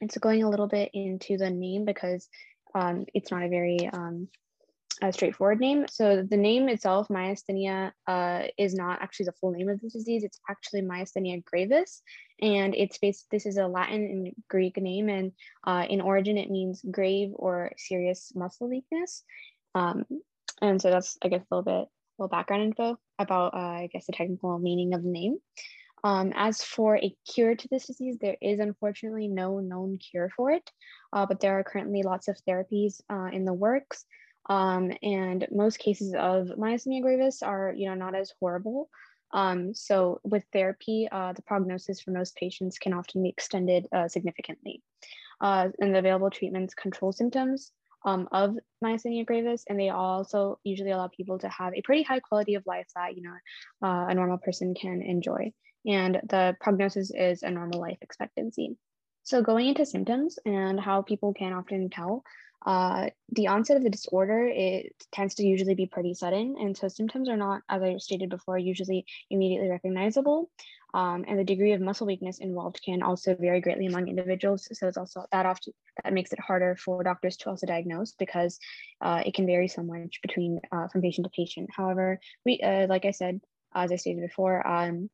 And 0.00 0.12
so 0.12 0.20
going 0.20 0.44
a 0.44 0.50
little 0.50 0.68
bit 0.68 0.90
into 0.94 1.36
the 1.36 1.50
name 1.50 1.84
because 1.84 2.28
um, 2.74 3.06
it's 3.14 3.32
not 3.32 3.42
a 3.42 3.48
very 3.48 3.88
um, 3.92 4.28
a 5.00 5.12
straightforward 5.12 5.60
name. 5.60 5.86
So 5.88 6.22
the 6.28 6.36
name 6.36 6.68
itself, 6.68 7.08
myasthenia, 7.08 7.92
uh, 8.06 8.42
is 8.58 8.74
not 8.74 9.00
actually 9.00 9.26
the 9.26 9.32
full 9.32 9.52
name 9.52 9.68
of 9.68 9.80
the 9.80 9.88
disease. 9.88 10.24
It's 10.24 10.40
actually 10.48 10.82
myasthenia 10.82 11.44
gravis, 11.44 12.02
and 12.40 12.74
it's 12.74 12.98
based. 12.98 13.26
This 13.30 13.46
is 13.46 13.58
a 13.58 13.66
Latin 13.66 14.02
and 14.04 14.32
Greek 14.48 14.76
name, 14.76 15.08
and 15.08 15.32
uh, 15.64 15.86
in 15.88 16.00
origin 16.00 16.36
it 16.36 16.50
means 16.50 16.82
grave 16.90 17.30
or 17.34 17.72
serious 17.76 18.32
muscle 18.34 18.68
weakness. 18.68 19.22
Um, 19.74 20.04
and 20.60 20.82
so 20.82 20.90
that's, 20.90 21.16
I 21.22 21.28
guess, 21.28 21.42
a 21.42 21.54
little 21.54 21.62
bit, 21.62 21.88
little 22.18 22.28
background 22.28 22.64
info 22.64 22.98
about, 23.18 23.54
uh, 23.54 23.58
I 23.58 23.88
guess, 23.92 24.06
the 24.06 24.12
technical 24.12 24.58
meaning 24.58 24.94
of 24.94 25.02
the 25.02 25.10
name. 25.10 25.38
Um, 26.04 26.32
as 26.36 26.62
for 26.62 26.96
a 26.96 27.14
cure 27.32 27.56
to 27.56 27.68
this 27.68 27.86
disease, 27.86 28.18
there 28.20 28.36
is 28.40 28.60
unfortunately 28.60 29.28
no 29.28 29.58
known 29.58 29.98
cure 29.98 30.30
for 30.36 30.50
it, 30.50 30.68
uh, 31.12 31.26
but 31.26 31.40
there 31.40 31.58
are 31.58 31.64
currently 31.64 32.02
lots 32.02 32.28
of 32.28 32.36
therapies 32.48 33.00
uh, 33.10 33.30
in 33.32 33.44
the 33.44 33.52
works. 33.52 34.04
Um, 34.48 34.92
and 35.02 35.46
most 35.50 35.78
cases 35.78 36.14
of 36.14 36.48
myasthenia 36.58 37.02
gravis 37.02 37.42
are, 37.42 37.74
you 37.76 37.88
know, 37.88 37.94
not 37.94 38.14
as 38.14 38.32
horrible. 38.40 38.88
Um, 39.32 39.74
so 39.74 40.20
with 40.24 40.44
therapy, 40.52 41.08
uh, 41.10 41.34
the 41.34 41.42
prognosis 41.42 42.00
for 42.00 42.12
most 42.12 42.34
patients 42.36 42.78
can 42.78 42.94
often 42.94 43.22
be 43.22 43.28
extended 43.28 43.86
uh, 43.92 44.08
significantly. 44.08 44.82
Uh, 45.40 45.68
and 45.80 45.94
the 45.94 45.98
available 45.98 46.30
treatments 46.30 46.74
control 46.74 47.12
symptoms 47.12 47.72
um, 48.04 48.28
of 48.32 48.56
myasthenia 48.82 49.26
gravis, 49.26 49.64
and 49.68 49.78
they 49.78 49.90
also 49.90 50.58
usually 50.64 50.92
allow 50.92 51.08
people 51.08 51.38
to 51.38 51.48
have 51.48 51.74
a 51.74 51.82
pretty 51.82 52.02
high 52.02 52.20
quality 52.20 52.54
of 52.54 52.64
life 52.66 52.86
that, 52.94 53.16
you 53.16 53.22
know, 53.22 53.86
uh, 53.86 54.06
a 54.08 54.14
normal 54.14 54.38
person 54.38 54.74
can 54.74 55.02
enjoy. 55.02 55.52
And 55.86 56.20
the 56.28 56.56
prognosis 56.60 57.10
is 57.14 57.42
a 57.42 57.50
normal 57.50 57.80
life 57.80 57.98
expectancy. 58.00 58.76
So 59.22 59.42
going 59.42 59.68
into 59.68 59.84
symptoms 59.84 60.38
and 60.46 60.80
how 60.80 61.02
people 61.02 61.34
can 61.34 61.52
often 61.52 61.90
tell, 61.90 62.22
uh, 62.64 63.10
the 63.30 63.46
onset 63.46 63.76
of 63.76 63.82
the 63.82 63.90
disorder 63.90 64.48
it 64.52 64.92
tends 65.12 65.34
to 65.36 65.46
usually 65.46 65.74
be 65.74 65.86
pretty 65.86 66.14
sudden, 66.14 66.56
and 66.58 66.76
so 66.76 66.88
symptoms 66.88 67.28
are 67.28 67.36
not, 67.36 67.62
as 67.68 67.82
I 67.82 67.96
stated 67.98 68.30
before, 68.30 68.58
usually 68.58 69.06
immediately 69.30 69.68
recognizable. 69.68 70.50
Um, 70.94 71.24
and 71.28 71.38
the 71.38 71.44
degree 71.44 71.72
of 71.72 71.80
muscle 71.80 72.06
weakness 72.06 72.38
involved 72.38 72.80
can 72.82 73.02
also 73.02 73.34
vary 73.34 73.60
greatly 73.60 73.86
among 73.86 74.08
individuals. 74.08 74.68
So 74.72 74.88
it's 74.88 74.96
also 74.96 75.26
that 75.32 75.46
often 75.46 75.74
that 76.02 76.12
makes 76.12 76.32
it 76.32 76.40
harder 76.40 76.76
for 76.76 77.04
doctors 77.04 77.36
to 77.38 77.50
also 77.50 77.66
diagnose 77.66 78.12
because 78.12 78.58
uh, 79.02 79.22
it 79.24 79.34
can 79.34 79.46
vary 79.46 79.68
so 79.68 79.82
much 79.82 80.20
between 80.22 80.60
uh, 80.72 80.88
from 80.88 81.02
patient 81.02 81.26
to 81.26 81.30
patient. 81.30 81.68
However, 81.76 82.20
we 82.44 82.60
uh, 82.60 82.86
like 82.86 83.04
I 83.04 83.10
said, 83.10 83.40
as 83.74 83.92
I 83.92 83.96
stated 83.96 84.22
before, 84.22 84.66
um, 84.66 85.10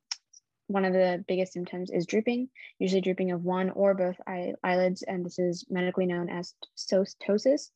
one 0.67 0.85
of 0.85 0.93
the 0.93 1.25
biggest 1.29 1.53
symptoms 1.53 1.91
is 1.91 2.07
drooping, 2.07 2.49
usually 2.79 3.01
drooping 3.01 3.33
of 3.33 3.45
one 3.45 3.71
or 3.71 3.95
both 3.95 4.17
eye, 4.27 4.55
eyelids, 4.63 5.03
and 5.03 5.25
this 5.25 5.39
is 5.39 5.65
medically 5.69 6.07
known 6.07 6.29
as 6.31 6.55
ptosis. 6.77 7.71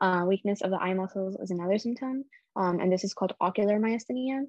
Uh, 0.00 0.24
weakness 0.26 0.60
of 0.60 0.70
the 0.70 0.76
eye 0.76 0.94
muscles 0.94 1.36
is 1.40 1.50
another 1.50 1.78
symptom, 1.78 2.24
um, 2.56 2.80
and 2.80 2.92
this 2.92 3.04
is 3.04 3.14
called 3.14 3.34
ocular 3.40 3.78
myasthenia. 3.78 4.44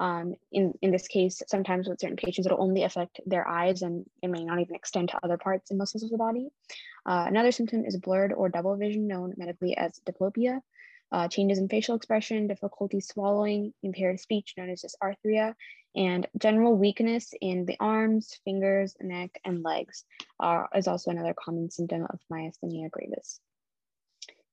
Um, 0.00 0.34
in, 0.52 0.74
in 0.80 0.92
this 0.92 1.08
case, 1.08 1.42
sometimes 1.48 1.88
with 1.88 2.00
certain 2.00 2.16
patients, 2.16 2.46
it'll 2.46 2.62
only 2.62 2.84
affect 2.84 3.20
their 3.26 3.48
eyes 3.48 3.82
and 3.82 4.06
it 4.22 4.28
may 4.28 4.44
not 4.44 4.60
even 4.60 4.76
extend 4.76 5.08
to 5.08 5.18
other 5.24 5.38
parts 5.38 5.70
and 5.70 5.78
muscles 5.78 6.04
of 6.04 6.10
the 6.10 6.18
body. 6.18 6.50
Uh, 7.04 7.24
another 7.26 7.50
symptom 7.50 7.84
is 7.84 7.96
blurred 7.96 8.32
or 8.32 8.48
double 8.48 8.76
vision, 8.76 9.08
known 9.08 9.34
medically 9.36 9.76
as 9.76 10.00
diplopia 10.08 10.60
uh, 11.10 11.28
changes 11.28 11.58
in 11.58 11.68
facial 11.68 11.96
expression, 11.96 12.46
difficulty 12.46 13.00
swallowing, 13.00 13.72
impaired 13.82 14.20
speech 14.20 14.54
known 14.56 14.70
as 14.70 14.84
dysarthria, 14.84 15.54
and 15.98 16.28
general 16.38 16.76
weakness 16.76 17.34
in 17.40 17.66
the 17.66 17.76
arms, 17.80 18.38
fingers, 18.44 18.94
neck, 19.00 19.30
and 19.44 19.64
legs 19.64 20.04
are, 20.38 20.68
is 20.74 20.86
also 20.86 21.10
another 21.10 21.34
common 21.34 21.70
symptom 21.70 22.06
of 22.08 22.20
myasthenia 22.32 22.88
gravis. 22.88 23.40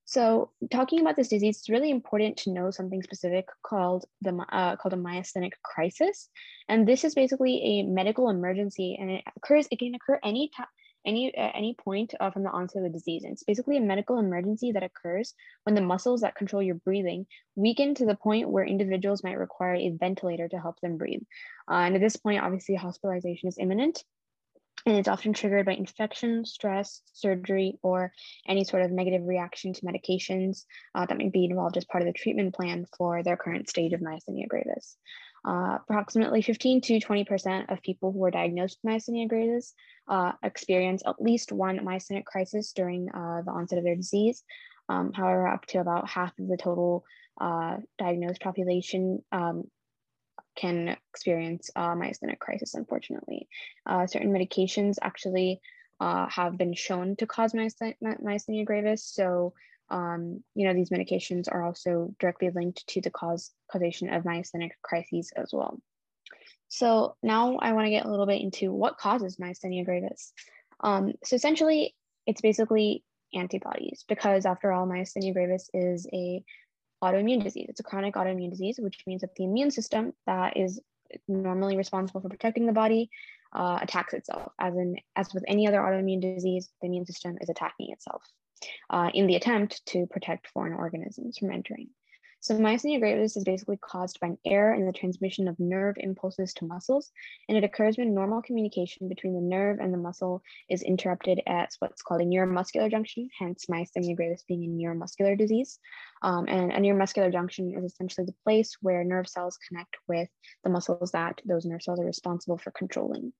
So 0.06 0.50
talking 0.70 1.00
about 1.00 1.14
this 1.16 1.28
disease, 1.28 1.58
it's 1.58 1.68
really 1.68 1.90
important 1.90 2.36
to 2.38 2.52
know 2.52 2.70
something 2.70 3.02
specific 3.02 3.46
called 3.64 4.04
the 4.22 4.34
uh, 4.50 4.76
called 4.76 4.94
a 4.94 4.96
myasthenic 4.96 5.52
crisis, 5.62 6.28
and 6.68 6.86
this 6.86 7.04
is 7.04 7.14
basically 7.14 7.62
a 7.62 7.82
medical 7.84 8.28
emergency, 8.28 8.96
and 9.00 9.10
it 9.10 9.24
occurs. 9.36 9.66
It 9.70 9.78
can 9.78 9.94
occur 9.94 10.18
any 10.24 10.50
time 10.56 10.66
any 11.06 11.34
at 11.34 11.54
any 11.54 11.74
point 11.74 12.14
uh, 12.20 12.30
from 12.30 12.42
the 12.42 12.50
onset 12.50 12.82
of 12.82 12.92
the 12.92 12.98
disease. 12.98 13.24
And 13.24 13.32
it's 13.32 13.44
basically 13.44 13.76
a 13.76 13.80
medical 13.80 14.18
emergency 14.18 14.72
that 14.72 14.82
occurs 14.82 15.34
when 15.64 15.74
the 15.74 15.80
muscles 15.80 16.20
that 16.20 16.34
control 16.34 16.62
your 16.62 16.74
breathing 16.74 17.26
weaken 17.54 17.94
to 17.94 18.06
the 18.06 18.16
point 18.16 18.50
where 18.50 18.64
individuals 18.64 19.24
might 19.24 19.38
require 19.38 19.74
a 19.74 19.96
ventilator 19.98 20.48
to 20.48 20.58
help 20.58 20.80
them 20.80 20.98
breathe. 20.98 21.22
Uh, 21.70 21.74
and 21.74 21.94
at 21.94 22.00
this 22.00 22.16
point, 22.16 22.42
obviously, 22.42 22.74
hospitalization 22.74 23.48
is 23.48 23.58
imminent. 23.58 24.04
And 24.84 24.96
it's 24.96 25.08
often 25.08 25.32
triggered 25.32 25.66
by 25.66 25.72
infection, 25.72 26.44
stress, 26.44 27.02
surgery, 27.12 27.76
or 27.82 28.12
any 28.46 28.62
sort 28.62 28.82
of 28.82 28.92
negative 28.92 29.26
reaction 29.26 29.72
to 29.72 29.80
medications 29.82 30.64
uh, 30.94 31.06
that 31.06 31.18
may 31.18 31.28
be 31.28 31.44
involved 31.44 31.76
as 31.76 31.84
part 31.84 32.02
of 32.02 32.06
the 32.06 32.12
treatment 32.12 32.54
plan 32.54 32.86
for 32.96 33.22
their 33.24 33.36
current 33.36 33.68
stage 33.68 33.92
of 33.94 34.00
myasthenia 34.00 34.46
gravis. 34.46 34.96
Uh, 35.46 35.78
approximately 35.88 36.42
15 36.42 36.80
to 36.80 36.98
20% 36.98 37.70
of 37.70 37.80
people 37.80 38.10
who 38.10 38.24
are 38.24 38.32
diagnosed 38.32 38.78
with 38.82 38.92
myasthenia 38.92 39.28
gravis 39.28 39.74
uh, 40.08 40.32
experience 40.42 41.04
at 41.06 41.22
least 41.22 41.52
one 41.52 41.78
myasthenic 41.78 42.24
crisis 42.24 42.72
during 42.72 43.08
uh, 43.10 43.42
the 43.44 43.52
onset 43.52 43.78
of 43.78 43.84
their 43.84 43.94
disease. 43.94 44.42
Um, 44.88 45.12
however, 45.12 45.46
up 45.46 45.64
to 45.66 45.78
about 45.78 46.08
half 46.08 46.36
of 46.40 46.48
the 46.48 46.56
total 46.56 47.04
uh, 47.40 47.76
diagnosed 47.96 48.40
population 48.40 49.22
um, 49.30 49.70
can 50.56 50.96
experience 51.12 51.70
myasthenic 51.76 52.40
crisis, 52.40 52.74
unfortunately. 52.74 53.48
Uh, 53.84 54.08
certain 54.08 54.32
medications 54.32 54.96
actually 55.00 55.60
have 56.00 56.58
been 56.58 56.74
shown 56.74 57.14
to 57.16 57.26
cause 57.26 57.52
myasthenia 57.52 58.64
gravis. 58.64 59.04
So, 59.04 59.54
um, 59.88 60.42
you 60.54 60.66
know, 60.66 60.74
these 60.74 60.90
medications 60.90 61.46
are 61.50 61.62
also 61.62 62.14
directly 62.18 62.50
linked 62.50 62.86
to 62.88 63.00
the 63.00 63.10
cause 63.10 63.52
causation 63.70 64.12
of 64.12 64.24
myasthenic 64.24 64.72
crises 64.82 65.32
as 65.36 65.50
well. 65.52 65.80
So 66.68 67.16
now 67.22 67.56
I 67.58 67.72
want 67.72 67.86
to 67.86 67.90
get 67.90 68.06
a 68.06 68.10
little 68.10 68.26
bit 68.26 68.40
into 68.40 68.72
what 68.72 68.98
causes 68.98 69.36
myasthenia 69.36 69.84
gravis. 69.84 70.32
Um, 70.80 71.12
so 71.24 71.36
essentially, 71.36 71.94
it's 72.26 72.40
basically 72.40 73.04
antibodies 73.34 74.04
because 74.08 74.46
after 74.46 74.72
all, 74.72 74.86
myasthenia 74.86 75.32
gravis 75.32 75.70
is 75.72 76.08
a 76.12 76.42
autoimmune 77.02 77.42
disease. 77.42 77.66
It's 77.68 77.80
a 77.80 77.84
chronic 77.84 78.14
autoimmune 78.14 78.50
disease, 78.50 78.80
which 78.80 78.98
means 79.06 79.20
that 79.20 79.34
the 79.36 79.44
immune 79.44 79.70
system 79.70 80.12
that 80.26 80.56
is 80.56 80.80
normally 81.28 81.76
responsible 81.76 82.20
for 82.20 82.28
protecting 82.28 82.66
the 82.66 82.72
body 82.72 83.08
uh, 83.54 83.78
attacks 83.80 84.12
itself. 84.12 84.50
As 84.58 84.74
in, 84.74 84.96
as 85.14 85.32
with 85.32 85.44
any 85.46 85.68
other 85.68 85.78
autoimmune 85.78 86.20
disease, 86.20 86.68
the 86.80 86.88
immune 86.88 87.06
system 87.06 87.38
is 87.40 87.48
attacking 87.48 87.92
itself 87.92 88.22
uh, 88.90 89.10
in 89.14 89.26
the 89.26 89.36
attempt 89.36 89.84
to 89.86 90.06
protect 90.06 90.48
foreign 90.48 90.72
organisms 90.72 91.38
from 91.38 91.50
entering. 91.50 91.88
So 92.40 92.54
myasthenia 92.56 93.00
gravis 93.00 93.36
is 93.36 93.44
basically 93.44 93.78
caused 93.78 94.20
by 94.20 94.28
an 94.28 94.38
error 94.44 94.74
in 94.74 94.86
the 94.86 94.92
transmission 94.92 95.48
of 95.48 95.58
nerve 95.58 95.96
impulses 95.98 96.52
to 96.54 96.66
muscles, 96.66 97.10
and 97.48 97.58
it 97.58 97.64
occurs 97.64 97.98
when 97.98 98.14
normal 98.14 98.42
communication 98.42 99.08
between 99.08 99.34
the 99.34 99.40
nerve 99.40 99.78
and 99.80 99.92
the 99.92 99.98
muscle 99.98 100.42
is 100.68 100.82
interrupted 100.82 101.40
at 101.46 101.70
what's 101.80 102.02
called 102.02 102.20
a 102.20 102.24
neuromuscular 102.24 102.90
junction, 102.90 103.28
hence 103.36 103.66
myasthenia 103.70 104.14
gravis 104.14 104.44
being 104.46 104.64
a 104.64 104.68
neuromuscular 104.68 105.36
disease. 105.36 105.78
Um, 106.22 106.46
and 106.48 106.72
a 106.72 106.78
neuromuscular 106.78 107.32
junction 107.32 107.74
is 107.76 107.84
essentially 107.84 108.26
the 108.26 108.34
place 108.44 108.76
where 108.80 109.02
nerve 109.02 109.28
cells 109.28 109.58
connect 109.68 109.96
with 110.06 110.28
the 110.62 110.70
muscles 110.70 111.10
that 111.12 111.40
those 111.44 111.64
nerve 111.64 111.82
cells 111.82 112.00
are 112.00 112.04
responsible 112.04 112.58
for 112.58 112.70
controlling. 112.70 113.32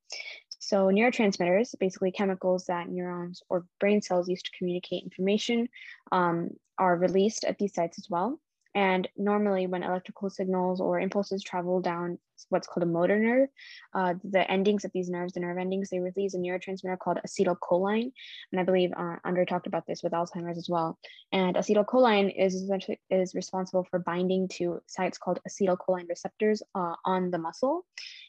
So 0.59 0.87
neurotransmitters, 0.87 1.79
basically 1.79 2.11
chemicals 2.11 2.65
that 2.67 2.89
neurons 2.89 3.43
or 3.49 3.67
brain 3.79 4.03
cells 4.03 4.29
use 4.29 4.43
to 4.43 4.51
communicate 4.59 5.05
information, 5.05 5.69
um, 6.11 6.51
are 6.79 6.97
released 6.97 7.45
at 7.45 7.59
these 7.59 7.75
sites 7.75 7.99
as 7.99 8.09
well. 8.11 8.41
And 8.77 9.09
normally, 9.17 9.67
when 9.67 9.83
electrical 9.83 10.29
signals 10.29 10.83
or 10.83 11.01
impulses 11.01 11.43
travel 11.43 11.81
down 11.81 12.19
what's 12.51 12.67
called 12.67 12.83
a 12.83 12.87
motor 12.87 13.19
nerve, 13.19 13.49
uh, 13.95 14.13
the 14.23 14.49
endings 14.51 14.85
of 14.85 14.91
these 14.93 15.09
nerves, 15.09 15.33
the 15.33 15.41
nerve 15.41 15.57
endings, 15.57 15.89
they 15.89 15.99
release 15.99 16.35
a 16.35 16.37
neurotransmitter 16.37 16.99
called 16.99 17.19
acetylcholine. 17.27 18.13
And 18.53 18.61
I 18.61 18.65
believe 18.65 18.91
uh, 18.95 19.17
Andre 19.25 19.47
talked 19.47 19.67
about 19.67 19.87
this 19.87 20.03
with 20.03 20.13
Alzheimer's 20.13 20.59
as 20.59 20.69
well. 20.69 20.99
And 21.33 21.57
acetylcholine 21.57 22.35
is 22.39 22.55
essentially 22.55 23.01
is 23.09 23.35
responsible 23.35 23.87
for 23.91 23.99
binding 23.99 24.47
to 24.57 24.83
sites 24.87 25.17
called 25.17 25.41
acetylcholine 25.49 26.11
receptors 26.11 26.63
uh, 26.75 26.97
on 27.07 27.31
the 27.31 27.39
muscle. 27.39 27.87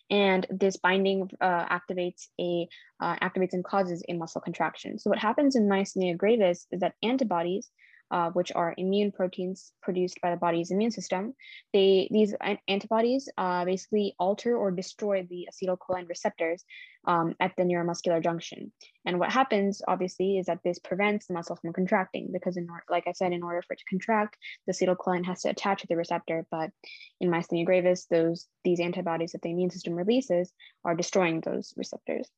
And 0.09 0.47
this 0.49 0.77
binding 0.77 1.29
uh, 1.41 1.65
activates 1.65 2.27
a 2.39 2.69
uh, 3.01 3.17
activates 3.17 3.51
and 3.51 3.65
causes 3.65 4.01
a 4.07 4.13
muscle 4.13 4.39
contraction. 4.39 4.97
So 4.97 5.09
what 5.09 5.19
happens 5.19 5.57
in 5.57 5.67
myasthenia 5.67 6.15
gravis 6.15 6.67
is 6.71 6.79
that 6.79 6.93
antibodies 7.03 7.69
uh, 8.11 8.29
which 8.31 8.51
are 8.53 8.73
immune 8.77 9.11
proteins 9.11 9.71
produced 9.81 10.19
by 10.21 10.31
the 10.31 10.37
body's 10.37 10.71
immune 10.71 10.91
system. 10.91 11.33
They 11.73 12.07
these 12.11 12.33
antibodies 12.67 13.29
uh, 13.37 13.65
basically 13.65 14.15
alter 14.19 14.55
or 14.55 14.71
destroy 14.71 15.27
the 15.29 15.47
acetylcholine 15.51 16.07
receptors 16.07 16.63
um, 17.05 17.35
at 17.39 17.53
the 17.57 17.63
neuromuscular 17.63 18.21
junction. 18.23 18.71
And 19.05 19.19
what 19.19 19.31
happens, 19.31 19.81
obviously, 19.87 20.37
is 20.37 20.47
that 20.47 20.59
this 20.63 20.79
prevents 20.79 21.27
the 21.27 21.33
muscle 21.33 21.55
from 21.55 21.73
contracting 21.73 22.29
because, 22.31 22.57
in 22.57 22.67
like 22.89 23.07
I 23.07 23.13
said, 23.13 23.31
in 23.31 23.43
order 23.43 23.61
for 23.61 23.73
it 23.73 23.79
to 23.79 23.85
contract, 23.89 24.37
the 24.65 24.73
acetylcholine 24.73 25.25
has 25.25 25.41
to 25.41 25.49
attach 25.49 25.81
to 25.81 25.87
the 25.87 25.95
receptor. 25.95 26.45
But 26.51 26.71
in 27.19 27.29
myasthenia 27.29 27.65
gravis, 27.65 28.05
those 28.05 28.47
these 28.63 28.79
antibodies 28.79 29.31
that 29.31 29.41
the 29.41 29.51
immune 29.51 29.69
system 29.69 29.93
releases 29.93 30.51
are 30.83 30.95
destroying 30.95 31.41
those 31.41 31.73
receptors. 31.77 32.29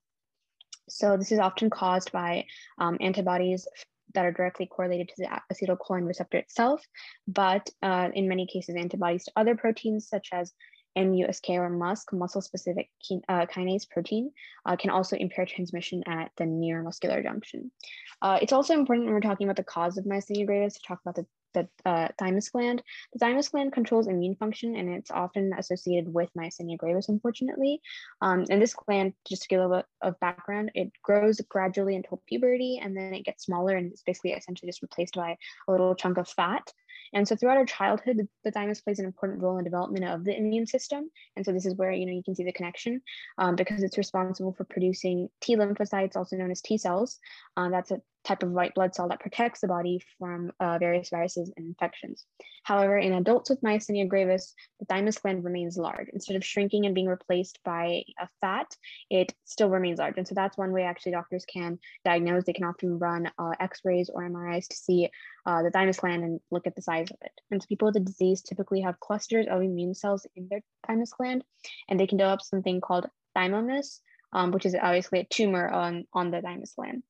So 0.89 1.17
this 1.17 1.32
is 1.32 1.39
often 1.39 1.69
caused 1.69 2.12
by 2.12 2.45
um, 2.79 2.97
antibodies 2.99 3.67
that 4.13 4.26
are 4.26 4.32
directly 4.32 4.65
correlated 4.65 5.10
to 5.10 5.15
the 5.17 5.41
acetylcholine 5.52 6.08
receptor 6.08 6.38
itself, 6.38 6.86
but 7.28 7.69
uh, 7.82 8.10
in 8.13 8.28
many 8.28 8.48
cases, 8.48 8.76
antibodies 8.76 9.26
to 9.26 9.32
other 9.36 9.56
proteins 9.56 10.08
such 10.08 10.30
as 10.32 10.54
MUSK 10.98 11.50
or 11.50 11.69
MuSK, 11.69 12.13
muscle-specific 12.13 12.89
uh, 13.30 13.45
kinase 13.45 13.89
protein, 13.89 14.32
uh, 14.65 14.76
can 14.76 14.89
also 14.89 15.15
impair 15.15 15.45
transmission 15.45 16.04
at 16.08 16.32
the 16.38 16.43
neuromuscular 16.43 17.24
junction. 17.24 17.72
Uh, 18.22 18.39
it's 18.41 18.54
also 18.54 18.74
important 18.74 19.06
when 19.06 19.13
we're 19.13 19.22
talking 19.22 19.48
about 19.48 19.56
the 19.56 19.63
cause 19.63 19.98
of 19.98 20.06
myasthenia 20.06 20.45
gravis 20.45 20.74
to 20.74 20.82
talk 20.82 21.00
about 21.02 21.15
the 21.15 21.26
the 21.53 21.67
uh, 21.85 22.09
thymus 22.17 22.49
gland. 22.49 22.83
The 23.13 23.19
thymus 23.19 23.49
gland 23.49 23.73
controls 23.73 24.07
immune 24.07 24.35
function 24.35 24.75
and 24.75 24.89
it's 24.89 25.12
often 25.12 25.53
associated 25.57 26.13
with 26.13 26.29
myasthenia 26.38 26.77
gravis, 26.77 27.09
unfortunately. 27.09 27.81
Um, 28.21 28.45
and 28.49 28.62
this 28.62 28.73
gland, 28.73 29.13
just 29.27 29.43
to 29.43 29.47
give 29.47 29.59
a 29.59 29.63
little 29.63 29.77
bit 29.77 29.85
of 30.01 30.19
background, 30.19 30.71
it 30.75 30.91
grows 31.03 31.41
gradually 31.49 31.95
until 31.95 32.21
puberty 32.27 32.79
and 32.81 32.95
then 32.95 33.13
it 33.13 33.25
gets 33.25 33.45
smaller 33.45 33.75
and 33.75 33.91
it's 33.91 34.03
basically 34.03 34.31
essentially 34.31 34.69
just 34.69 34.81
replaced 34.81 35.15
by 35.15 35.38
a 35.67 35.71
little 35.71 35.95
chunk 35.95 36.17
of 36.17 36.27
fat. 36.27 36.71
And 37.13 37.27
so 37.27 37.35
throughout 37.35 37.57
our 37.57 37.65
childhood, 37.65 38.27
the, 38.43 38.51
thymus 38.51 38.81
plays 38.81 38.99
an 38.99 39.05
important 39.05 39.41
role 39.41 39.57
in 39.57 39.63
development 39.63 40.05
of 40.05 40.23
the 40.23 40.38
immune 40.38 40.67
system. 40.67 41.09
And 41.35 41.45
so 41.45 41.51
this 41.51 41.65
is 41.65 41.75
where, 41.75 41.91
you 41.91 42.05
know, 42.05 42.13
you 42.13 42.23
can 42.23 42.35
see 42.35 42.43
the 42.43 42.51
connection 42.51 43.01
um, 43.38 43.55
because 43.55 43.83
it's 43.83 43.97
responsible 43.97 44.53
for 44.53 44.63
producing 44.63 45.29
T 45.41 45.55
lymphocytes, 45.55 46.15
also 46.15 46.35
known 46.35 46.51
as 46.51 46.62
T 46.62 46.77
cells. 46.77 47.19
Uh, 47.57 47.69
that's 47.69 47.91
a 47.91 48.01
type 48.23 48.43
of 48.43 48.51
white 48.51 48.73
blood 48.75 48.93
cell 48.93 49.08
that 49.08 49.19
protects 49.19 49.62
the 49.62 49.67
body 49.67 50.01
from 50.17 50.51
uh, 50.60 50.77
various 50.77 51.10
viruses 51.10 51.51
and 51.55 51.65
infections. 51.65 52.25
However, 52.63 52.97
in 52.97 53.13
adults 53.13 53.49
with 53.49 53.62
myasthenia 53.62 54.08
gravis, 54.08 54.53
the 54.79 54.86
thymus 54.86 55.17
gland 55.17 55.43
remains 55.43 55.77
large. 55.77 56.08
Instead 56.13 56.36
of 56.36 56.45
shrinking 56.45 56.86
and 56.86 56.93
being 56.93 57.08
replaced 57.08 57.60
by 57.63 58.03
a 58.19 58.27
fat, 58.41 58.75
it 59.10 59.34
still 59.45 59.69
remains 59.69 59.99
large. 59.99 60.15
And 60.17 60.27
so 60.27 60.36
that's 60.36 60.58
one 60.58 60.71
way 60.71 60.84
actually 60.84 61.13
doctors 61.13 61.45
can 61.45 61.79
diagnose. 62.03 62.43
They 62.43 62.53
can 62.53 62.65
often 62.65 62.99
run 62.99 63.32
uh, 63.38 63.51
x-rays 63.60 64.10
or 64.13 64.29
MRIs 64.29 64.67
to 64.67 64.75
see 64.75 65.10
uh, 65.45 65.63
the 65.63 65.71
thymus 65.71 65.99
gland 65.99 66.23
and 66.23 66.39
look 66.51 66.67
at 66.67 66.75
the 66.75 66.82
size 66.82 67.10
of 67.10 67.17
it. 67.21 67.32
And 67.51 67.62
so 67.62 67.67
people 67.67 67.88
with 67.88 67.95
the 67.95 68.01
disease 68.01 68.41
typically 68.41 68.82
have 68.82 68.99
clusters 68.99 69.47
of 69.49 69.62
immune 69.62 69.95
cells 69.95 70.27
in 70.36 70.47
their 70.49 70.62
thymus 70.86 71.13
gland, 71.13 71.43
and 71.88 71.99
they 71.99 72.08
can 72.08 72.17
develop 72.17 72.41
something 72.41 72.82
called 72.82 73.08
thymomas, 73.36 73.99
um, 74.34 74.51
which 74.51 74.65
is 74.65 74.75
obviously 74.75 75.21
a 75.21 75.25
tumor 75.25 75.67
on, 75.67 76.05
on 76.13 76.32
the 76.32 76.41
thymus 76.41 76.73
gland. 76.75 77.03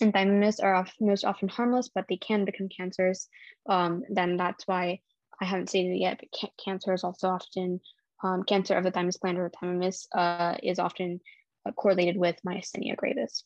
And 0.00 0.12
thymomas 0.12 0.62
are 0.62 0.86
most 1.00 1.24
often 1.24 1.48
harmless, 1.48 1.88
but 1.88 2.06
they 2.08 2.16
can 2.16 2.44
become 2.44 2.68
cancers. 2.68 3.28
Um, 3.68 4.02
then 4.08 4.36
that's 4.36 4.66
why 4.66 5.00
I 5.40 5.44
haven't 5.44 5.68
stated 5.68 5.92
it 5.92 6.00
yet, 6.00 6.18
but 6.20 6.28
ca 6.32 6.48
cancer 6.64 6.92
is 6.92 7.04
also 7.04 7.28
often, 7.28 7.80
um, 8.22 8.42
cancer 8.42 8.74
of 8.76 8.84
the 8.84 8.90
thymus 8.90 9.16
gland 9.16 9.38
or 9.38 9.50
thymomas 9.50 10.06
uh, 10.14 10.56
is 10.62 10.78
often 10.78 11.20
uh, 11.66 11.72
correlated 11.72 12.16
with 12.16 12.36
myasthenia 12.46 12.96
gravis. 12.96 13.44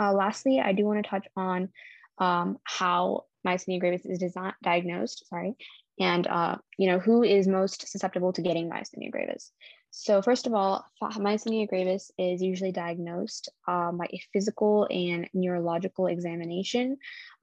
Uh, 0.00 0.12
lastly, 0.12 0.60
I 0.60 0.72
do 0.72 0.84
want 0.84 1.04
to 1.04 1.10
touch 1.10 1.26
on 1.36 1.68
um, 2.18 2.58
how 2.64 3.24
myasthenia 3.46 3.80
gravis 3.80 4.06
is 4.06 4.22
diagnosed, 4.62 5.26
sorry, 5.28 5.54
and 6.00 6.26
uh, 6.26 6.56
you 6.78 6.88
know 6.88 6.98
who 6.98 7.22
is 7.22 7.46
most 7.46 7.86
susceptible 7.86 8.32
to 8.32 8.42
getting 8.42 8.68
myasthenia 8.68 9.10
gravis. 9.12 9.52
So 9.92 10.22
first 10.22 10.46
of 10.46 10.54
all, 10.54 10.84
myasthenia 11.02 11.68
gravis 11.68 12.10
is 12.16 12.40
usually 12.42 12.72
diagnosed 12.72 13.48
um, 13.66 13.98
by 13.98 14.06
a 14.06 14.22
physical 14.32 14.86
and 14.90 15.28
neurological 15.34 16.06
examination. 16.06 16.96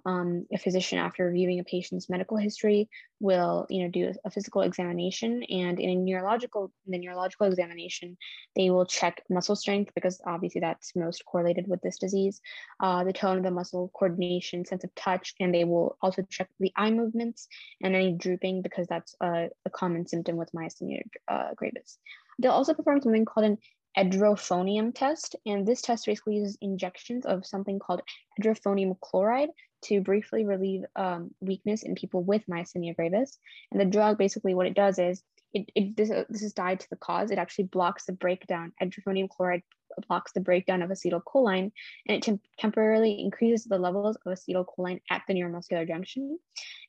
Um, 0.08 0.46
a 0.54 0.58
physician, 0.58 1.00
after 1.00 1.26
reviewing 1.26 1.60
a 1.60 1.66
patient's 1.66 2.10
medical 2.10 2.38
history, 2.38 2.90
will 3.20 3.66
you 3.70 3.84
know 3.84 3.90
do 3.90 4.14
a 4.24 4.32
physical 4.32 4.62
examination, 4.62 5.44
and 5.44 5.78
in 5.82 5.90
a 5.90 5.96
neurological 5.96 6.72
in 6.86 6.94
the 6.94 7.00
neurological 7.00 7.48
examination, 7.48 8.18
they 8.56 8.70
will 8.70 8.86
check 8.86 9.22
muscle 9.30 9.58
strength 9.58 9.92
because 9.96 10.22
obviously 10.26 10.62
that's 10.62 10.96
most 10.96 11.26
correlated 11.26 11.68
with 11.68 11.82
this 11.82 11.98
disease, 11.98 12.40
uh, 12.80 13.04
the 13.04 13.12
tone 13.12 13.38
of 13.38 13.44
the 13.44 13.52
muscle, 13.52 13.92
coordination, 13.94 14.64
sense 14.64 14.86
of 14.86 14.96
touch, 14.96 15.34
and 15.42 15.54
they 15.54 15.66
will 15.66 15.98
also 16.02 16.22
check 16.30 16.48
the 16.62 16.72
eye 16.78 16.92
movements 16.92 17.50
and 17.84 17.94
any 17.94 18.14
drooping 18.14 18.62
because 18.62 18.88
that's 18.88 19.14
a, 19.22 19.50
a 19.66 19.70
common 19.72 20.08
symptom 20.08 20.38
with 20.38 20.54
myasthenia 20.54 21.02
uh, 21.28 21.50
gravis. 21.54 21.98
They'll 22.40 22.52
also 22.54 22.74
perform 22.74 23.02
something 23.02 23.26
called 23.26 23.46
an 23.46 23.58
edrophonium 23.98 24.94
test. 24.94 25.36
And 25.46 25.66
this 25.66 25.82
test 25.82 26.06
basically 26.06 26.36
uses 26.36 26.58
injections 26.62 27.26
of 27.26 27.46
something 27.46 27.80
called 27.80 28.02
edrophonium 28.40 28.96
chloride 29.02 29.50
to 29.84 30.02
briefly 30.02 30.46
relieve 30.46 30.84
um, 30.96 31.32
weakness 31.40 31.84
in 31.84 31.96
people 31.96 32.24
with 32.24 32.46
myasthenia 32.48 32.96
gravis. 32.96 33.38
And 33.72 33.80
the 33.80 33.86
drug, 33.86 34.18
basically, 34.18 34.54
what 34.54 34.68
it 34.68 34.74
does 34.74 35.00
is 35.00 35.24
it, 35.54 35.70
it 35.76 35.96
this, 35.96 36.12
uh, 36.12 36.26
this 36.30 36.44
is 36.44 36.54
tied 36.54 36.80
to 36.82 36.90
the 36.90 36.96
cause. 36.96 37.32
It 37.32 37.38
actually 37.38 37.66
blocks 37.66 38.06
the 38.06 38.14
breakdown. 38.14 38.74
Edrophonium 38.82 39.30
chloride 39.30 39.64
blocks 40.08 40.32
the 40.34 40.40
breakdown 40.40 40.82
of 40.82 40.90
acetylcholine, 40.90 41.72
and 42.08 42.18
it 42.18 42.22
temp- 42.22 42.42
temporarily 42.58 43.22
increases 43.22 43.66
the 43.66 43.80
levels 43.80 44.18
of 44.26 44.34
acetylcholine 44.34 45.00
at 45.10 45.24
the 45.28 45.34
neuromuscular 45.34 45.88
junction. 45.88 46.38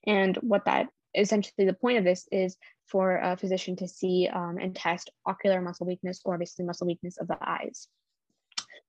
And 0.07 0.37
what 0.37 0.65
that 0.65 0.89
essentially 1.15 1.67
the 1.67 1.73
point 1.73 1.99
of 1.99 2.05
this 2.05 2.29
is 2.31 2.57
for 2.87 3.17
a 3.17 3.37
physician 3.37 3.77
to 3.77 3.89
see 3.89 4.29
um, 4.33 4.59
and 4.61 4.75
test 4.75 5.11
ocular 5.27 5.61
muscle 5.61 5.87
weakness 5.87 6.21
or 6.25 6.39
basically 6.39 6.67
muscle 6.67 6.87
weakness 6.87 7.17
of 7.19 7.29
the 7.29 7.39
eyes. 7.41 7.89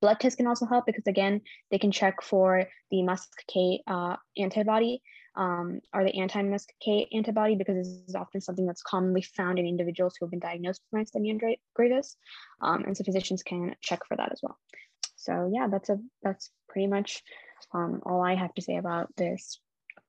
Blood 0.02 0.20
tests 0.20 0.38
can 0.38 0.48
also 0.48 0.66
help 0.66 0.86
because 0.86 1.08
again, 1.08 1.42
they 1.72 1.78
can 1.78 1.92
check 1.92 2.22
for 2.22 2.66
the 2.92 2.98
MuSK 2.98 3.80
uh, 3.88 4.16
antibody, 4.38 5.02
um, 5.36 5.80
are 5.94 6.04
the 6.04 6.20
anti-muscarinic 6.20 7.08
antibody 7.14 7.56
because 7.56 7.76
this 7.76 7.88
is 8.08 8.16
often 8.16 8.42
something 8.42 8.66
that's 8.66 8.82
commonly 8.82 9.22
found 9.22 9.60
in 9.60 9.66
individuals 9.66 10.16
who 10.20 10.26
have 10.26 10.32
been 10.32 10.40
diagnosed 10.40 10.82
with 10.92 11.06
myasthenia 11.06 11.58
gravis. 11.76 12.16
Um, 12.62 12.84
and 12.86 12.96
so 12.96 13.04
physicians 13.04 13.44
can 13.44 13.76
check 13.82 14.00
for 14.08 14.18
that 14.18 14.32
as 14.32 14.40
well. 14.42 14.58
So 15.16 15.52
yeah, 15.54 15.68
that's 15.68 15.90
a 15.90 15.98
that's 16.24 16.50
pretty 16.70 16.88
much 16.88 17.24
um, 17.74 18.02
all 18.06 18.22
I 18.22 18.36
have 18.36 18.54
to 18.56 18.62
say 18.62 18.78
about 18.78 19.14
this 19.18 19.60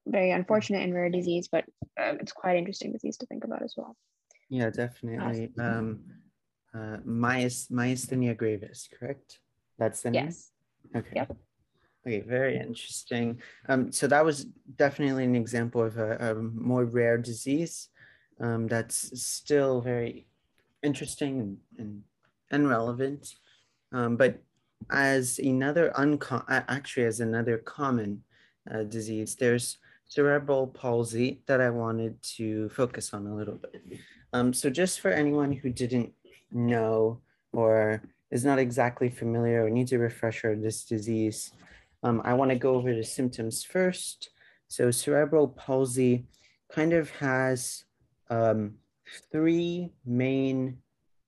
very 0.07 0.31
unfortunate 0.31 0.83
and 0.83 0.95
rare 0.95 1.11
disease, 1.11 1.49
but 1.51 1.65
uh, 2.01 2.15
it's 2.21 2.33
quite 2.33 2.57
interesting 2.57 2.93
disease 2.93 3.17
to 3.19 3.27
think 3.27 3.45
about 3.45 3.63
as 3.63 3.75
well. 3.77 3.97
Yeah, 4.49 4.71
definitely. 4.71 5.51
Um, 5.59 6.01
uh, 6.75 6.99
myas, 7.07 7.71
myasthenia 7.71 8.37
gravis, 8.37 8.89
correct? 8.99 9.41
That's 9.81 10.03
the 10.03 10.11
name? 10.11 10.27
Yes. 10.27 10.53
Okay. 10.95 11.17
Yep. 11.17 11.37
Okay, 12.07 12.21
very 12.21 12.57
interesting. 12.57 13.41
Um, 13.69 13.91
so 13.91 14.07
that 14.07 14.25
was 14.25 14.45
definitely 14.77 15.25
an 15.25 15.35
example 15.35 15.83
of 15.83 15.97
a, 15.97 16.17
a 16.31 16.35
more 16.35 16.85
rare 16.85 17.19
disease 17.19 17.89
um, 18.41 18.69
that's 18.69 19.21
still 19.21 19.81
very 19.81 20.27
interesting 20.83 21.41
and, 21.41 21.57
and, 21.79 22.03
and 22.51 22.69
relevant. 22.69 23.35
Um, 23.93 24.17
but 24.17 24.43
as 24.91 25.39
another 25.39 25.93
uncommon, 25.97 26.45
actually 26.49 27.07
as 27.07 27.21
another 27.21 27.59
common 27.59 28.23
uh, 28.73 28.85
disease, 28.85 29.35
there's 29.35 29.79
cerebral 30.09 30.67
palsy 30.67 31.43
that 31.47 31.61
I 31.61 31.71
wanted 31.71 32.23
to 32.37 32.69
focus 32.71 33.15
on 33.15 33.27
a 33.27 33.35
little 33.35 33.57
bit. 33.57 33.83
Um, 34.33 34.53
so 34.53 34.69
just 34.69 35.01
for 35.01 35.11
anyone 35.11 35.53
who 35.53 35.71
didn't 35.71 36.13
know 36.51 37.21
or 37.53 38.03
is 38.31 38.45
not 38.45 38.59
exactly 38.59 39.09
familiar 39.09 39.65
or 39.65 39.71
needs 39.71 39.93
a 39.93 39.99
refresher 39.99 40.53
of 40.53 40.63
this 40.63 40.85
disease, 40.85 41.53
um, 42.03 42.23
I 42.25 42.35
want 42.35 42.51
to 42.51 42.57
go 42.57 42.75
over 42.75 42.95
the 42.95 43.05
symptoms 43.05 43.65
first. 43.65 44.31
So 44.69 44.91
cerebral 44.91 45.49
palsy 45.49 46.27
kind 46.73 46.93
of 46.93 47.11
has 47.11 47.85
um, 48.31 48.75
three 49.33 49.93
main 50.07 50.79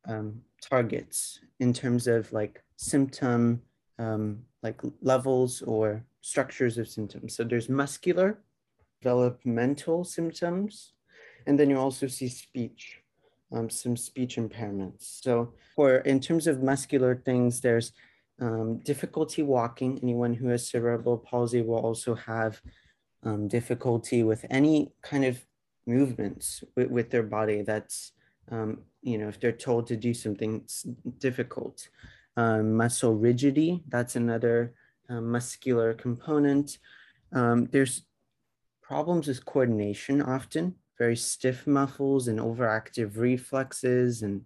um, 0.06 0.42
targets 0.60 1.40
in 1.60 1.72
terms 1.72 2.06
of 2.06 2.32
like 2.32 2.62
symptom 2.76 3.62
um, 3.98 4.42
like 4.62 4.80
levels 5.00 5.62
or 5.62 6.04
structures 6.20 6.78
of 6.78 6.88
symptoms. 6.88 7.34
So 7.36 7.44
there's 7.44 7.68
muscular, 7.68 8.38
developmental 9.00 10.04
symptoms, 10.04 10.92
and 11.46 11.58
then 11.58 11.68
you 11.70 11.78
also 11.78 12.06
see 12.06 12.28
speech, 12.28 13.01
um, 13.52 13.68
some 13.70 13.96
speech 13.96 14.36
impairments. 14.36 15.22
So 15.22 15.52
for 15.74 15.96
in 15.98 16.20
terms 16.20 16.46
of 16.46 16.62
muscular 16.62 17.16
things, 17.24 17.60
there's 17.60 17.92
um, 18.40 18.78
difficulty 18.78 19.42
walking. 19.42 20.00
Anyone 20.02 20.34
who 20.34 20.48
has 20.48 20.68
cerebral 20.68 21.18
palsy 21.18 21.62
will 21.62 21.78
also 21.78 22.14
have 22.14 22.60
um, 23.22 23.48
difficulty 23.48 24.22
with 24.22 24.44
any 24.50 24.92
kind 25.02 25.24
of 25.24 25.44
movements 25.86 26.64
with, 26.76 26.90
with 26.90 27.10
their 27.10 27.22
body. 27.22 27.62
That's, 27.62 28.12
um, 28.50 28.80
you 29.02 29.18
know, 29.18 29.28
if 29.28 29.38
they're 29.38 29.52
told 29.52 29.86
to 29.88 29.96
do 29.96 30.14
something, 30.14 30.64
difficult. 31.18 31.88
Um, 32.36 32.74
muscle 32.74 33.14
rigidity, 33.14 33.82
that's 33.88 34.16
another 34.16 34.74
uh, 35.08 35.20
muscular 35.20 35.92
component. 35.94 36.78
There's 37.30 38.02
problems 38.82 39.26
with 39.28 39.44
coordination 39.44 40.20
often, 40.20 40.74
very 40.98 41.16
stiff 41.16 41.66
muscles 41.66 42.28
and 42.28 42.38
overactive 42.38 43.16
reflexes 43.16 44.22
and, 44.22 44.44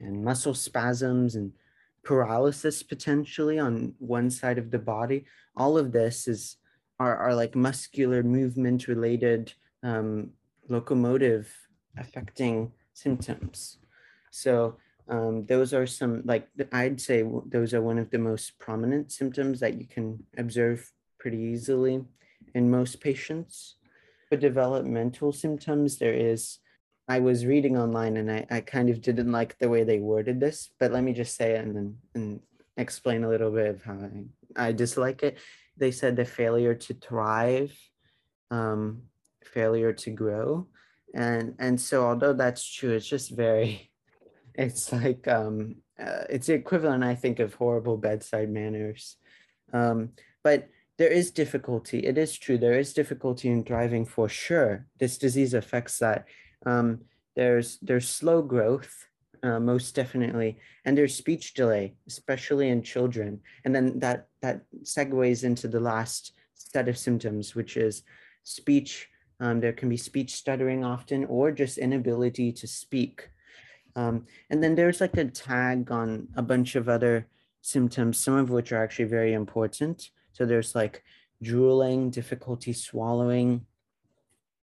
and 0.00 0.24
muscle 0.24 0.54
spasms 0.54 1.34
and 1.36 1.52
paralysis 2.02 2.82
potentially 2.82 3.58
on 3.58 3.94
one 3.98 4.30
side 4.30 4.58
of 4.58 4.70
the 4.70 4.78
body. 4.78 5.24
All 5.56 5.76
of 5.78 5.92
this 5.92 6.28
is 6.28 6.56
are, 6.98 7.16
are 7.16 7.34
like 7.34 7.54
muscular 7.54 8.22
movement 8.22 8.88
related 8.88 9.52
um, 9.82 10.30
locomotive 10.68 11.52
affecting 11.98 12.72
symptoms. 12.94 13.78
So 14.30 14.76
um, 15.08 15.46
those 15.46 15.72
are 15.72 15.86
some 15.86 16.22
like 16.24 16.48
I'd 16.72 17.00
say 17.00 17.24
those 17.46 17.74
are 17.74 17.82
one 17.82 17.98
of 17.98 18.10
the 18.10 18.18
most 18.18 18.58
prominent 18.58 19.12
symptoms 19.12 19.60
that 19.60 19.78
you 19.78 19.86
can 19.86 20.24
observe 20.36 20.90
pretty 21.18 21.38
easily 21.38 22.04
in 22.54 22.70
most 22.70 23.00
patients. 23.00 23.76
For 24.28 24.36
developmental 24.36 25.32
symptoms, 25.32 25.98
there 25.98 26.14
is 26.14 26.58
I 27.08 27.20
was 27.20 27.46
reading 27.46 27.78
online 27.78 28.16
and 28.16 28.30
I, 28.30 28.46
I 28.50 28.60
kind 28.60 28.90
of 28.90 29.00
didn't 29.00 29.30
like 29.30 29.56
the 29.58 29.68
way 29.68 29.84
they 29.84 30.00
worded 30.00 30.40
this, 30.40 30.70
but 30.80 30.90
let 30.90 31.04
me 31.04 31.12
just 31.12 31.36
say 31.36 31.52
it 31.52 31.64
and 31.64 31.76
then 31.76 31.96
and 32.14 32.40
explain 32.76 33.22
a 33.22 33.28
little 33.28 33.50
bit 33.50 33.68
of 33.68 33.82
how 33.82 33.98
I, 34.56 34.68
I 34.68 34.72
dislike 34.72 35.22
it. 35.22 35.38
They 35.76 35.92
said 35.92 36.16
the 36.16 36.24
failure 36.24 36.74
to 36.74 36.94
thrive, 36.94 37.78
um, 38.50 39.02
failure 39.44 39.92
to 39.92 40.10
grow. 40.10 40.66
And 41.14 41.54
and 41.58 41.80
so 41.80 42.06
although 42.06 42.32
that's 42.32 42.66
true, 42.66 42.92
it's 42.92 43.06
just 43.06 43.30
very 43.30 43.90
it's 44.54 44.92
like 44.92 45.28
um 45.28 45.76
uh, 45.98 46.24
it's 46.28 46.48
the 46.48 46.54
equivalent, 46.54 47.04
I 47.04 47.14
think, 47.14 47.38
of 47.38 47.54
horrible 47.54 47.96
bedside 47.96 48.50
manners. 48.50 49.16
Um, 49.72 50.10
but 50.44 50.68
there 50.98 51.12
is 51.12 51.30
difficulty. 51.30 51.98
It 52.00 52.16
is 52.16 52.36
true. 52.38 52.58
There 52.58 52.78
is 52.78 52.94
difficulty 52.94 53.48
in 53.48 53.64
thriving 53.64 54.06
for 54.06 54.28
sure. 54.28 54.86
This 54.98 55.18
disease 55.18 55.52
affects 55.52 55.98
that 55.98 56.26
um, 56.64 57.02
there's 57.34 57.78
there's 57.82 58.08
slow 58.08 58.40
growth, 58.40 59.06
uh, 59.42 59.60
most 59.60 59.94
definitely, 59.94 60.58
and 60.84 60.96
there's 60.96 61.14
speech 61.14 61.52
delay, 61.52 61.94
especially 62.06 62.70
in 62.70 62.82
children. 62.82 63.40
And 63.64 63.74
then 63.74 63.98
that 63.98 64.28
that 64.40 64.62
segues 64.82 65.44
into 65.44 65.68
the 65.68 65.80
last 65.80 66.32
set 66.54 66.88
of 66.88 66.96
symptoms, 66.96 67.54
which 67.54 67.76
is 67.76 68.02
speech. 68.42 69.08
Um, 69.38 69.60
there 69.60 69.74
can 69.74 69.90
be 69.90 69.98
speech 69.98 70.34
stuttering 70.34 70.82
often, 70.82 71.26
or 71.26 71.52
just 71.52 71.76
inability 71.76 72.52
to 72.52 72.66
speak. 72.66 73.28
Um, 73.94 74.26
and 74.48 74.62
then 74.62 74.74
there's 74.74 75.00
like 75.00 75.16
a 75.18 75.26
tag 75.26 75.90
on 75.90 76.28
a 76.36 76.42
bunch 76.42 76.74
of 76.74 76.88
other 76.88 77.28
symptoms, 77.60 78.18
some 78.18 78.34
of 78.34 78.48
which 78.48 78.72
are 78.72 78.82
actually 78.82 79.06
very 79.06 79.34
important. 79.34 80.10
So 80.36 80.44
there's 80.44 80.74
like 80.74 81.02
drooling, 81.42 82.10
difficulty 82.10 82.74
swallowing, 82.74 83.64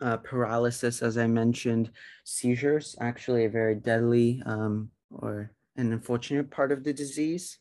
uh, 0.00 0.16
paralysis, 0.16 1.02
as 1.02 1.18
I 1.18 1.26
mentioned, 1.26 1.90
seizures, 2.24 2.96
actually 3.02 3.44
a 3.44 3.50
very 3.50 3.74
deadly 3.74 4.42
um, 4.46 4.90
or 5.10 5.50
an 5.76 5.92
unfortunate 5.92 6.50
part 6.50 6.72
of 6.72 6.84
the 6.84 6.94
disease, 6.94 7.58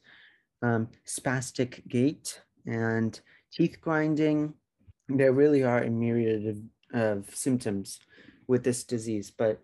um, 0.61 0.87
spastic 1.05 1.85
gait, 1.89 2.41
and 2.65 3.19
teeth 3.51 3.77
grinding. 3.81 4.53
There 5.09 5.33
really 5.33 5.63
are 5.63 5.83
a 5.83 5.89
myriad 5.89 6.47
of, 6.93 7.01
of 7.01 7.35
symptoms 7.35 7.99
with 8.47 8.63
this 8.63 8.85
disease. 8.85 9.31
But 9.31 9.59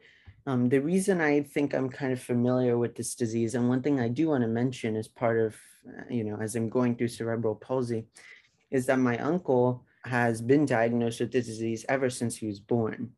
um, 0.47 0.67
the 0.67 0.79
reason 0.79 1.21
I 1.21 1.43
think 1.43 1.73
I'm 1.73 1.89
kind 1.89 2.11
of 2.11 2.21
familiar 2.21 2.77
with 2.77 2.95
this 2.95 3.15
disease, 3.15 3.55
and 3.55 3.69
one 3.69 3.81
thing 3.81 4.01
I 4.01 4.09
do 4.09 4.27
want 4.27 4.41
to 4.41 4.49
mention 4.49 4.97
as 4.97 5.07
part 5.07 5.39
of, 5.39 5.55
uh, 5.87 6.03
you 6.09 6.25
know, 6.25 6.37
as 6.41 6.57
I'm 6.57 6.67
going 6.67 6.97
through 6.97 7.07
cerebral 7.07 7.55
palsy, 7.55 8.07
is 8.73 8.87
that 8.87 8.99
my 8.99 9.17
uncle 9.19 9.85
has 10.03 10.41
been 10.41 10.65
diagnosed 10.65 11.21
with 11.21 11.31
the 11.31 11.41
disease 11.41 11.85
ever 11.87 12.09
since 12.09 12.35
he 12.35 12.47
was 12.47 12.59
born. 12.59 13.11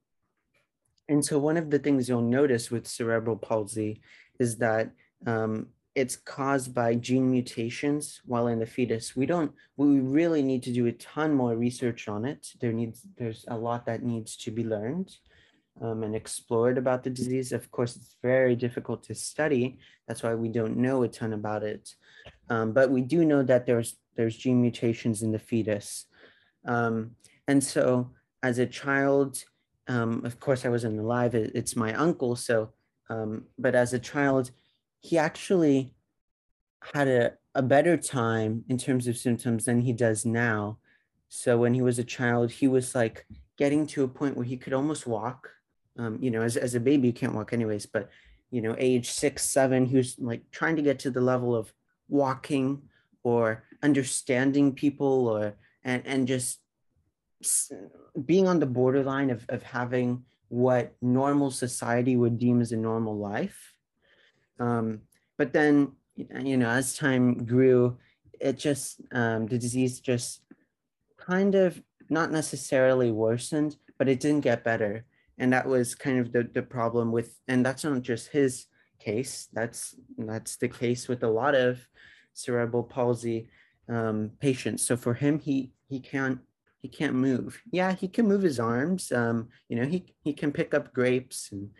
And 1.09 1.25
so, 1.25 1.39
one 1.39 1.57
of 1.57 1.71
the 1.71 1.79
things 1.79 2.07
you'll 2.07 2.21
notice 2.21 2.69
with 2.69 2.87
cerebral 2.87 3.37
palsy 3.37 4.01
is 4.39 4.57
that 4.57 4.91
um, 5.25 5.67
it's 5.95 6.17
caused 6.17 6.73
by 6.73 6.93
gene 6.95 7.31
mutations 7.31 8.21
while 8.25 8.47
in 8.47 8.59
the 8.59 8.65
fetus. 8.65 9.15
We 9.15 9.25
don't, 9.25 9.53
we 9.77 9.99
really 9.99 10.43
need 10.43 10.61
to 10.63 10.73
do 10.73 10.87
a 10.87 10.91
ton 10.91 11.33
more 11.33 11.55
research 11.55 12.07
on 12.09 12.25
it. 12.25 12.47
There 12.59 12.73
needs, 12.73 13.01
there's 13.17 13.45
a 13.47 13.57
lot 13.57 13.85
that 13.85 14.03
needs 14.03 14.35
to 14.37 14.51
be 14.51 14.65
learned 14.65 15.15
um, 15.81 16.03
and 16.03 16.13
explored 16.13 16.77
about 16.77 17.03
the 17.03 17.09
disease. 17.09 17.53
Of 17.53 17.71
course, 17.71 17.95
it's 17.95 18.17
very 18.21 18.57
difficult 18.57 19.03
to 19.03 19.15
study. 19.15 19.79
That's 20.07 20.21
why 20.21 20.35
we 20.35 20.49
don't 20.49 20.77
know 20.77 21.03
a 21.03 21.07
ton 21.07 21.31
about 21.31 21.63
it. 21.63 21.95
Um, 22.49 22.73
but 22.73 22.91
we 22.91 23.01
do 23.01 23.23
know 23.23 23.43
that 23.43 23.65
there's, 23.65 23.95
there's 24.15 24.38
gene 24.38 24.62
mutations 24.62 25.21
in 25.21 25.32
the 25.32 25.39
fetus. 25.39 26.06
Um, 26.65 27.12
and 27.47 27.63
so 27.63 28.12
as 28.41 28.60
a 28.60 28.65
child, 28.65 29.43
um, 29.88 30.25
of 30.25 30.39
course, 30.39 30.65
I 30.65 30.69
wasn't 30.69 30.99
alive. 30.99 31.36
It, 31.36 31.51
it's 31.54 31.75
my 31.75 31.93
uncle. 31.93 32.36
So, 32.36 32.71
um, 33.10 33.45
but 33.58 33.75
as 33.75 33.93
a 33.93 33.99
child, 33.99 34.51
he 34.99 35.17
actually 35.17 35.93
had 36.93 37.08
a, 37.08 37.34
a 37.54 37.62
better 37.62 37.97
time 37.97 38.63
in 38.69 38.78
terms 38.78 39.08
of 39.08 39.17
symptoms 39.17 39.65
than 39.65 39.82
he 39.82 39.93
does 39.93 40.25
now. 40.25 40.80
So 41.30 41.58
when 41.58 41.73
he 41.73 41.82
was 41.82 41.99
a 41.99 42.04
child, 42.04 42.51
he 42.51 42.67
was 42.67 42.95
like 42.95 43.25
getting 43.58 43.88
to 43.88 44.04
a 44.04 44.08
point 44.08 44.36
where 44.36 44.45
he 44.45 44.58
could 44.58 44.73
almost 44.73 45.08
walk. 45.08 45.49
Um, 45.97 46.17
you 46.21 46.32
know, 46.32 46.41
as, 46.41 46.58
as 46.58 46.75
a 46.75 46.80
baby, 46.80 47.08
you 47.08 47.13
can't 47.13 47.36
walk 47.36 47.54
anyways, 47.54 47.86
but 47.86 48.10
you 48.51 48.62
know, 48.62 48.75
age 48.78 49.10
six, 49.10 49.49
seven, 49.49 49.86
he 49.86 49.97
was 49.97 50.15
like 50.19 50.43
trying 50.51 50.75
to 50.75 50.82
get 50.82 50.99
to 50.99 51.12
the 51.12 51.21
level 51.21 51.56
of 51.56 51.73
walking 52.10 52.84
or 53.25 53.63
understanding 53.83 54.73
people 54.73 55.27
or 55.27 55.55
and 55.83 56.01
and 56.05 56.27
just 56.27 56.59
being 58.25 58.47
on 58.47 58.59
the 58.59 58.65
borderline 58.79 59.29
of, 59.29 59.45
of 59.49 59.61
having 59.61 60.23
what 60.47 60.95
normal 61.01 61.51
society 61.51 62.15
would 62.15 62.39
deem 62.39 62.61
as 62.61 62.71
a 62.71 62.77
normal 62.77 63.17
life 63.17 63.73
um, 64.59 65.01
but 65.38 65.51
then 65.51 65.91
you 66.15 66.55
know 66.55 66.69
as 66.69 66.95
time 66.95 67.45
grew 67.45 67.97
it 68.39 68.57
just 68.57 69.01
um, 69.11 69.47
the 69.47 69.57
disease 69.57 69.99
just 69.99 70.41
kind 71.17 71.55
of 71.55 71.81
not 72.09 72.31
necessarily 72.31 73.11
worsened, 73.11 73.77
but 73.97 74.07
it 74.07 74.19
didn't 74.19 74.41
get 74.41 74.63
better. 74.63 75.05
And 75.38 75.51
that 75.53 75.67
was 75.67 75.95
kind 75.95 76.19
of 76.19 76.31
the, 76.31 76.43
the 76.53 76.61
problem 76.61 77.11
with, 77.11 77.39
and 77.47 77.65
that's 77.65 77.83
not 77.83 78.01
just 78.01 78.29
his 78.29 78.67
case. 78.99 79.47
That's 79.51 79.95
that's 80.17 80.55
the 80.57 80.69
case 80.69 81.07
with 81.07 81.23
a 81.23 81.29
lot 81.29 81.55
of 81.55 81.79
cerebral 82.36 82.84
palsy 82.84 83.50
um, 83.89 84.32
patients. 84.39 84.86
So 84.86 84.95
for 84.95 85.15
him, 85.15 85.39
he 85.39 85.71
he 85.89 86.00
can't 86.00 86.39
he 86.82 86.88
can't 86.88 87.15
move. 87.15 87.60
Yeah, 87.71 87.93
he 87.93 88.08
can 88.08 88.28
move 88.28 88.43
his 88.43 88.60
arms. 88.60 89.12
Um, 89.12 89.50
you 89.69 89.76
know, 89.76 89.86
he 89.86 90.06
he 90.24 90.34
can 90.34 90.52
pick 90.52 90.74
up 90.76 90.93
grapes 90.93 91.50
and 91.52 91.71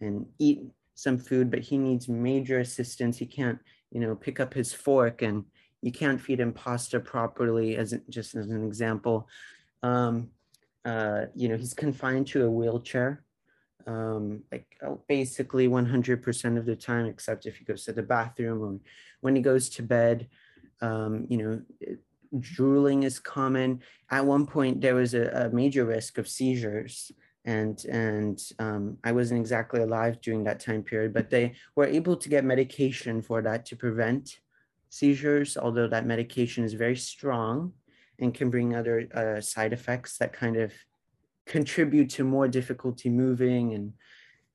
and 0.00 0.26
eat 0.38 0.62
some 0.94 1.18
food, 1.18 1.50
but 1.50 1.60
he 1.60 1.78
needs 1.78 2.08
major 2.08 2.60
assistance. 2.60 3.18
He 3.18 3.26
can't, 3.26 3.58
you 3.90 4.00
know, 4.00 4.14
pick 4.14 4.40
up 4.40 4.54
his 4.54 4.72
fork 4.72 5.22
and 5.22 5.44
you 5.80 5.90
can't 5.90 6.20
feed 6.20 6.40
him 6.40 6.52
pasta 6.52 7.00
properly 7.00 7.76
as 7.76 7.94
just 8.08 8.34
as 8.34 8.48
an 8.48 8.64
example. 8.64 9.28
Um, 9.82 10.30
uh, 10.84 11.26
you 11.34 11.48
know, 11.48 11.56
he's 11.56 11.74
confined 11.74 12.26
to 12.28 12.44
a 12.44 12.50
wheelchair, 12.50 13.21
um, 13.86 14.42
like 14.50 14.66
oh, 14.82 15.00
basically 15.08 15.68
100% 15.68 16.58
of 16.58 16.66
the 16.66 16.76
time, 16.76 17.06
except 17.06 17.46
if 17.46 17.56
he 17.56 17.64
goes 17.64 17.84
to 17.84 17.92
the 17.92 18.02
bathroom 18.02 18.62
or 18.62 18.78
when 19.20 19.36
he 19.36 19.42
goes 19.42 19.68
to 19.70 19.82
bed. 19.82 20.28
Um, 20.80 21.26
you 21.28 21.38
know, 21.38 21.62
drooling 22.40 23.04
is 23.04 23.20
common. 23.20 23.82
At 24.10 24.26
one 24.26 24.46
point, 24.46 24.80
there 24.80 24.96
was 24.96 25.14
a, 25.14 25.26
a 25.28 25.50
major 25.50 25.84
risk 25.84 26.18
of 26.18 26.26
seizures 26.26 27.12
and 27.44 27.84
and 27.86 28.40
um, 28.58 28.98
I 29.02 29.12
wasn't 29.12 29.40
exactly 29.40 29.80
alive 29.80 30.20
during 30.20 30.44
that 30.44 30.60
time 30.60 30.82
period, 30.82 31.12
but 31.12 31.30
they 31.30 31.54
were 31.74 31.86
able 31.86 32.16
to 32.16 32.28
get 32.28 32.44
medication 32.44 33.20
for 33.20 33.42
that 33.42 33.66
to 33.66 33.76
prevent 33.76 34.38
seizures, 34.90 35.56
although 35.56 35.88
that 35.88 36.06
medication 36.06 36.64
is 36.64 36.74
very 36.74 36.96
strong 36.96 37.72
and 38.18 38.34
can 38.34 38.50
bring 38.50 38.74
other 38.74 39.08
uh, 39.14 39.40
side 39.40 39.72
effects 39.72 40.18
that 40.18 40.32
kind 40.32 40.56
of 40.56 40.72
contribute 41.46 42.10
to 42.10 42.24
more 42.24 42.48
difficulty 42.48 43.08
moving 43.08 43.74
and 43.74 43.92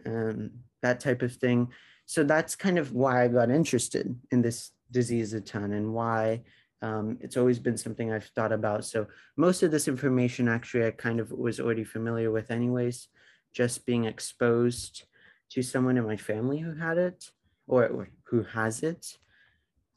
um, 0.06 0.52
that 0.82 1.00
type 1.00 1.22
of 1.22 1.34
thing. 1.34 1.70
So 2.06 2.24
that's 2.24 2.56
kind 2.56 2.78
of 2.78 2.94
why 2.94 3.24
I 3.24 3.28
got 3.28 3.50
interested 3.50 4.18
in 4.32 4.42
this 4.42 4.72
disease 4.92 5.34
a 5.34 5.42
ton 5.42 5.74
and 5.74 5.94
why 5.94 6.42
um, 6.82 7.18
it's 7.22 7.38
always 7.38 7.60
been 7.60 7.78
something 7.78 8.12
I've 8.12 8.32
thought 8.36 8.52
about. 8.52 8.86
So 8.86 9.08
most 9.36 9.64
of 9.64 9.72
this 9.72 9.88
information 9.88 10.48
actually 10.48 10.86
I 10.86 10.92
kind 10.92 11.20
of 11.20 11.32
was 11.32 11.60
already 11.60 11.84
familiar 11.84 12.32
with 12.32 12.52
anyways, 12.52 13.08
just 13.52 13.86
being 13.86 14.06
exposed 14.06 15.04
to 15.50 15.62
someone 15.62 15.98
in 15.98 16.06
my 16.06 16.18
family 16.18 16.60
who 16.60 16.76
had 16.76 16.98
it 16.98 17.32
or, 17.68 17.88
or 17.88 18.10
who 18.26 18.44
has 18.44 18.84
it. 18.84 19.18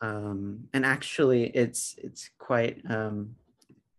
Um, 0.00 0.68
and 0.72 0.86
actually 0.86 1.48
it's 1.48 1.94
it's 1.98 2.30
quite 2.38 2.80
um, 2.88 3.36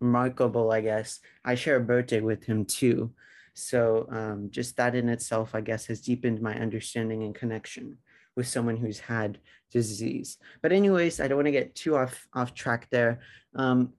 remarkable, 0.01 0.71
I 0.71 0.81
guess. 0.81 1.19
I 1.45 1.55
share 1.55 1.77
a 1.77 1.81
birthday 1.81 2.19
with 2.19 2.43
him 2.43 2.65
too. 2.65 3.13
So 3.53 4.07
um, 4.09 4.49
just 4.49 4.75
that 4.77 4.95
in 4.95 5.09
itself, 5.09 5.53
I 5.53 5.61
guess, 5.61 5.85
has 5.85 6.01
deepened 6.01 6.41
my 6.41 6.55
understanding 6.55 7.23
and 7.23 7.35
connection 7.35 7.97
with 8.35 8.47
someone 8.47 8.77
who's 8.77 8.99
had 8.99 9.39
disease. 9.71 10.37
But 10.61 10.71
anyways, 10.71 11.19
I 11.19 11.27
don't 11.27 11.37
want 11.37 11.47
to 11.47 11.51
get 11.51 11.75
too 11.75 11.95
off 11.95 12.27
off 12.33 12.53
track 12.53 12.87
there. 12.89 13.19
Um, 13.55 13.93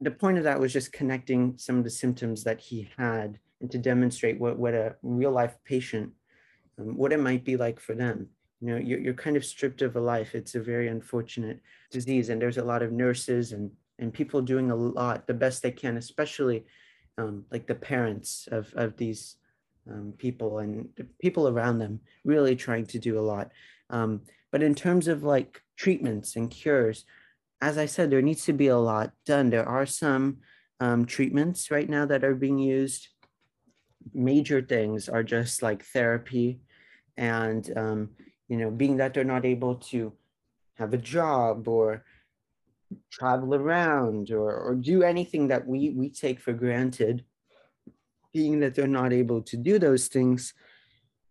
the 0.00 0.10
point 0.10 0.38
of 0.38 0.44
that 0.44 0.60
was 0.60 0.72
just 0.72 0.92
connecting 0.92 1.54
some 1.58 1.78
of 1.78 1.84
the 1.84 1.90
symptoms 1.90 2.44
that 2.44 2.60
he 2.60 2.88
had 2.96 3.38
and 3.60 3.70
to 3.70 3.78
demonstrate 3.78 4.38
what, 4.38 4.58
what 4.58 4.74
a 4.74 4.96
real 5.02 5.30
life 5.30 5.56
patient, 5.64 6.12
um, 6.78 6.96
what 6.96 7.12
it 7.12 7.20
might 7.20 7.44
be 7.44 7.56
like 7.56 7.80
for 7.80 7.94
them. 7.94 8.28
You 8.60 8.68
know, 8.68 8.76
you're, 8.76 9.00
you're 9.00 9.14
kind 9.14 9.36
of 9.36 9.44
stripped 9.44 9.82
of 9.82 9.96
a 9.96 10.00
life. 10.00 10.34
It's 10.34 10.54
a 10.54 10.60
very 10.60 10.88
unfortunate 10.88 11.60
disease. 11.90 12.28
And 12.28 12.40
there's 12.40 12.58
a 12.58 12.64
lot 12.64 12.82
of 12.82 12.92
nurses 12.92 13.52
and, 13.52 13.70
and 13.98 14.12
people 14.12 14.42
doing 14.42 14.70
a 14.70 14.76
lot, 14.76 15.26
the 15.26 15.34
best 15.34 15.62
they 15.62 15.70
can, 15.70 15.96
especially 15.96 16.64
um, 17.18 17.44
like 17.50 17.66
the 17.66 17.74
parents 17.74 18.48
of, 18.52 18.72
of 18.74 18.96
these 18.96 19.36
um, 19.90 20.12
people 20.18 20.58
and 20.58 20.88
people 21.18 21.48
around 21.48 21.78
them 21.78 22.00
really 22.24 22.56
trying 22.56 22.86
to 22.86 22.98
do 22.98 23.18
a 23.18 23.22
lot. 23.22 23.50
Um, 23.90 24.22
but 24.52 24.62
in 24.62 24.74
terms 24.74 25.08
of 25.08 25.22
like 25.22 25.62
treatments 25.76 26.36
and 26.36 26.50
cures, 26.50 27.04
as 27.60 27.78
I 27.78 27.86
said, 27.86 28.10
there 28.10 28.22
needs 28.22 28.44
to 28.44 28.52
be 28.52 28.66
a 28.66 28.78
lot 28.78 29.12
done. 29.24 29.50
There 29.50 29.68
are 29.68 29.86
some 29.86 30.38
um, 30.80 31.06
treatments 31.06 31.70
right 31.70 31.88
now 31.88 32.04
that 32.06 32.24
are 32.24 32.34
being 32.34 32.58
used. 32.58 33.08
Major 34.12 34.60
things 34.60 35.08
are 35.08 35.22
just 35.22 35.62
like 35.62 35.84
therapy 35.84 36.60
and, 37.16 37.72
um, 37.76 38.10
you 38.48 38.56
know, 38.56 38.70
being 38.70 38.98
that 38.98 39.14
they're 39.14 39.24
not 39.24 39.44
able 39.44 39.76
to 39.76 40.12
have 40.74 40.92
a 40.92 40.98
job 40.98 41.66
or 41.66 42.04
travel 43.10 43.54
around 43.54 44.30
or, 44.30 44.52
or 44.52 44.74
do 44.74 45.02
anything 45.02 45.48
that 45.48 45.66
we, 45.66 45.90
we 45.90 46.10
take 46.10 46.40
for 46.40 46.52
granted 46.52 47.24
being 48.36 48.60
that 48.60 48.74
they're 48.74 48.86
not 48.86 49.14
able 49.14 49.40
to 49.40 49.56
do 49.56 49.78
those 49.78 50.08
things, 50.08 50.52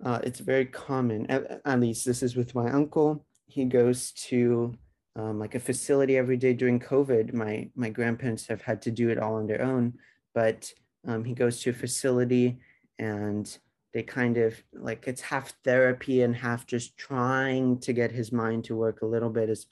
uh, 0.04 0.20
it's 0.24 0.40
very 0.40 0.66
common. 0.66 1.30
At, 1.30 1.62
at, 1.64 1.80
least 1.80 2.04
this 2.04 2.24
is 2.24 2.36
with 2.36 2.56
my 2.56 2.72
uncle. 2.72 3.24
He 3.46 3.66
goes 3.66 4.12
to 4.30 4.74
um, 5.16 5.38
like 5.38 5.54
a 5.54 5.60
facility 5.60 6.18
every 6.18 6.36
day 6.36 6.54
during 6.54 6.80
COVID. 6.80 7.32
My 7.32 7.70
my 7.76 7.90
grandparents 7.90 8.48
have 8.48 8.64
had 8.64 8.82
to 8.82 8.92
do 8.92 9.10
it 9.10 9.20
all 9.20 9.36
on 9.36 9.46
their 9.46 9.62
own, 9.62 9.94
but 10.34 10.74
um, 11.08 11.24
he 11.24 11.36
goes 11.36 11.62
to 11.62 11.70
a 11.70 11.74
facility 11.74 12.58
and 12.98 13.56
they 13.94 14.02
kind 14.02 14.38
of 14.38 14.62
like 14.74 15.08
it's 15.08 15.22
half 15.22 15.54
therapy 15.64 16.24
and 16.24 16.36
half 16.36 16.66
just 16.66 16.98
trying 16.98 17.80
to 17.82 17.94
get 17.94 18.12
his 18.12 18.32
mind 18.32 18.64
to 18.66 18.76
work 18.76 19.04
a 19.04 19.12
little 19.14 19.30
bit 19.30 19.50
as 19.50 19.68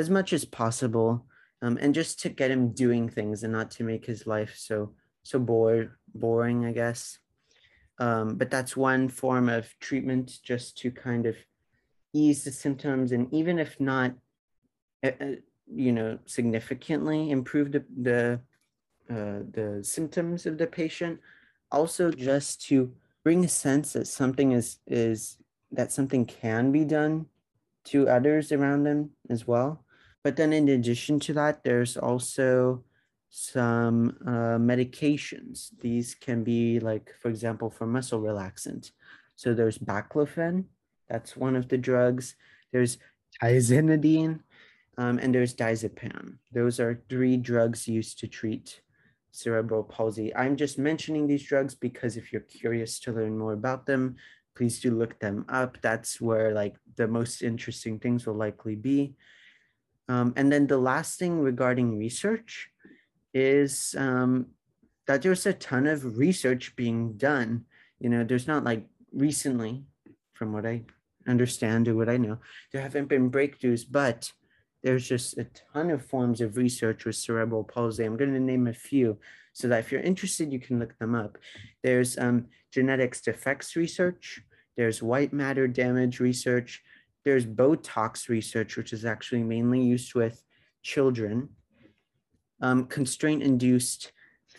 as 0.00 0.08
much 0.08 0.32
as 0.32 0.44
possible 0.44 1.26
um, 1.62 1.78
and 1.80 1.94
just 1.94 2.18
to 2.20 2.28
get 2.30 2.50
him 2.50 2.72
doing 2.72 3.08
things 3.08 3.42
and 3.42 3.52
not 3.52 3.70
to 3.70 3.84
make 3.84 4.04
his 4.06 4.26
life 4.26 4.54
so 4.56 4.94
so 5.22 5.38
bored, 5.38 5.92
boring, 6.14 6.64
I 6.64 6.72
guess. 6.72 7.18
Um, 7.98 8.36
but 8.36 8.50
that's 8.50 8.76
one 8.76 9.08
form 9.08 9.48
of 9.48 9.78
treatment 9.78 10.38
just 10.42 10.78
to 10.78 10.90
kind 10.90 11.26
of 11.26 11.36
ease 12.14 12.44
the 12.44 12.50
symptoms 12.50 13.12
and 13.12 13.32
even 13.32 13.58
if 13.58 13.78
not, 13.78 14.14
uh, 15.04 15.10
uh, 15.20 15.36
you 15.72 15.92
know, 15.92 16.18
significantly 16.24 17.30
improve 17.30 17.72
the, 17.72 17.84
the, 18.02 18.40
uh, 19.10 19.40
the 19.52 19.80
symptoms 19.82 20.46
of 20.46 20.56
the 20.56 20.66
patient, 20.66 21.20
also 21.70 22.10
just 22.10 22.66
to 22.68 22.90
bring 23.22 23.44
a 23.44 23.48
sense 23.48 23.92
that 23.92 24.06
something 24.06 24.52
is, 24.52 24.78
is 24.86 25.36
that 25.70 25.92
something 25.92 26.24
can 26.24 26.72
be 26.72 26.84
done 26.86 27.26
to 27.84 28.08
others 28.08 28.50
around 28.50 28.84
them 28.84 29.10
as 29.28 29.46
well. 29.46 29.84
But 30.22 30.36
then 30.36 30.52
in 30.52 30.68
addition 30.68 31.18
to 31.20 31.32
that, 31.34 31.64
there's 31.64 31.96
also 31.96 32.84
some 33.30 34.16
uh, 34.26 34.58
medications. 34.58 35.70
These 35.80 36.14
can 36.14 36.44
be 36.44 36.80
like, 36.80 37.14
for 37.22 37.28
example, 37.28 37.70
for 37.70 37.86
muscle 37.86 38.20
relaxant. 38.20 38.90
So 39.36 39.54
there's 39.54 39.78
baclofen, 39.78 40.64
that's 41.08 41.36
one 41.36 41.56
of 41.56 41.68
the 41.68 41.78
drugs. 41.78 42.36
There's 42.72 42.98
tizanidine, 43.42 44.40
um, 44.96 45.18
and 45.18 45.34
there's 45.34 45.54
diazepam. 45.54 46.36
Those 46.52 46.78
are 46.78 47.02
three 47.08 47.36
drugs 47.36 47.88
used 47.88 48.18
to 48.20 48.28
treat 48.28 48.80
cerebral 49.32 49.82
palsy. 49.82 50.34
I'm 50.34 50.56
just 50.56 50.78
mentioning 50.78 51.26
these 51.26 51.44
drugs 51.44 51.74
because 51.74 52.16
if 52.16 52.32
you're 52.32 52.42
curious 52.42 53.00
to 53.00 53.12
learn 53.12 53.36
more 53.38 53.52
about 53.52 53.86
them, 53.86 54.16
please 54.56 54.80
do 54.80 54.90
look 54.90 55.18
them 55.18 55.44
up. 55.48 55.78
That's 55.82 56.20
where 56.20 56.52
like 56.52 56.76
the 56.96 57.08
most 57.08 57.42
interesting 57.42 57.98
things 57.98 58.26
will 58.26 58.34
likely 58.34 58.76
be. 58.76 59.14
Um, 60.10 60.32
and 60.36 60.50
then 60.50 60.66
the 60.66 60.78
last 60.78 61.18
thing 61.20 61.38
regarding 61.40 61.96
research, 61.96 62.70
is 63.32 63.94
um, 63.96 64.46
that 65.06 65.22
there's 65.22 65.46
a 65.46 65.52
ton 65.52 65.86
of 65.86 66.18
research 66.18 66.74
being 66.76 67.12
done. 67.14 67.64
You 68.00 68.08
know, 68.08 68.24
there's 68.24 68.48
not 68.48 68.64
like 68.64 68.86
recently, 69.12 69.84
from 70.32 70.52
what 70.52 70.66
I 70.66 70.82
understand 71.28 71.88
or 71.88 71.94
what 71.94 72.08
I 72.08 72.16
know, 72.16 72.38
there 72.72 72.82
haven't 72.82 73.08
been 73.08 73.30
breakthroughs, 73.30 73.84
but 73.88 74.32
there's 74.82 75.06
just 75.06 75.38
a 75.38 75.46
ton 75.72 75.90
of 75.90 76.04
forms 76.06 76.40
of 76.40 76.56
research 76.56 77.04
with 77.04 77.16
cerebral 77.16 77.64
palsy. 77.64 78.04
I'm 78.04 78.16
going 78.16 78.32
to 78.32 78.40
name 78.40 78.66
a 78.66 78.72
few 78.72 79.18
so 79.52 79.68
that 79.68 79.80
if 79.80 79.92
you're 79.92 80.00
interested, 80.00 80.52
you 80.52 80.58
can 80.58 80.78
look 80.78 80.98
them 80.98 81.14
up. 81.14 81.38
There's 81.82 82.18
um, 82.18 82.46
genetics 82.72 83.20
defects 83.20 83.76
research, 83.76 84.42
there's 84.76 85.02
white 85.02 85.32
matter 85.32 85.68
damage 85.68 86.20
research, 86.20 86.82
there's 87.24 87.46
Botox 87.46 88.28
research, 88.28 88.76
which 88.76 88.92
is 88.92 89.04
actually 89.04 89.42
mainly 89.42 89.82
used 89.82 90.14
with 90.14 90.42
children 90.82 91.48
um, 92.60 92.86
constraint 92.86 93.42
induced 93.42 94.12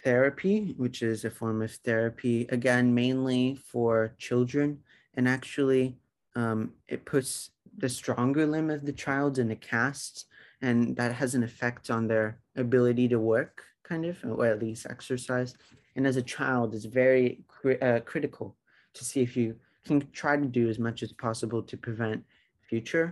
therapy, 0.03 0.73
which 0.77 1.01
is 1.01 1.25
a 1.25 1.29
form 1.29 1.61
of 1.61 1.71
therapy, 1.71 2.47
again, 2.49 2.93
mainly 2.93 3.55
for 3.55 4.15
children. 4.17 4.79
And 5.15 5.27
actually, 5.27 5.97
um, 6.35 6.73
it 6.87 7.05
puts 7.05 7.51
the 7.77 7.89
stronger 7.89 8.45
limb 8.45 8.69
of 8.69 8.85
the 8.85 8.93
child 8.93 9.37
in 9.37 9.51
a 9.51 9.55
cast, 9.55 10.25
and 10.61 10.95
that 10.95 11.13
has 11.13 11.35
an 11.35 11.43
effect 11.43 11.89
on 11.89 12.07
their 12.07 12.39
ability 12.55 13.07
to 13.09 13.19
work, 13.19 13.63
kind 13.83 14.05
of, 14.05 14.17
or 14.23 14.45
at 14.45 14.61
least 14.61 14.87
exercise. 14.89 15.55
And 15.95 16.07
as 16.07 16.15
a 16.15 16.21
child, 16.21 16.73
it's 16.73 16.85
very 16.85 17.43
cri- 17.47 17.79
uh, 17.81 17.99
critical 18.01 18.55
to 18.93 19.05
see 19.05 19.21
if 19.21 19.35
you 19.37 19.55
can 19.85 20.07
try 20.11 20.37
to 20.37 20.45
do 20.45 20.69
as 20.69 20.79
much 20.79 21.03
as 21.03 21.11
possible 21.11 21.61
to 21.63 21.77
prevent 21.77 22.23
future 22.71 23.07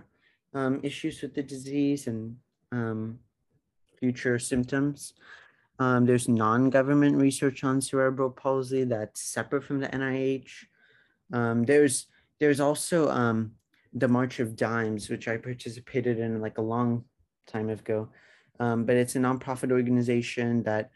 um, 0.54 0.80
issues 0.82 1.20
with 1.22 1.34
the 1.34 1.42
disease 1.42 2.06
and 2.06 2.36
um, 2.72 3.18
future 4.00 4.38
symptoms. 4.38 5.12
Um, 5.78 6.06
there's 6.06 6.28
non-government 6.28 7.16
research 7.16 7.62
on 7.62 7.80
cerebral 7.80 8.30
palsy 8.30 8.84
that's 8.84 9.20
separate 9.20 9.64
from 9.64 9.80
the 9.80 9.88
NIH. 9.88 10.50
Um, 11.32 11.64
there's 11.64 12.06
there's 12.40 12.60
also 12.60 13.10
um, 13.10 13.52
the 13.92 14.08
March 14.08 14.40
of 14.40 14.56
Dimes, 14.56 15.10
which 15.10 15.28
I 15.28 15.36
participated 15.36 16.18
in 16.18 16.40
like 16.40 16.58
a 16.58 16.68
long 16.74 17.04
time 17.46 17.68
ago. 17.68 18.08
Um, 18.58 18.84
but 18.84 18.96
it's 18.96 19.16
a 19.16 19.18
nonprofit 19.18 19.70
organization 19.72 20.62
that 20.64 20.90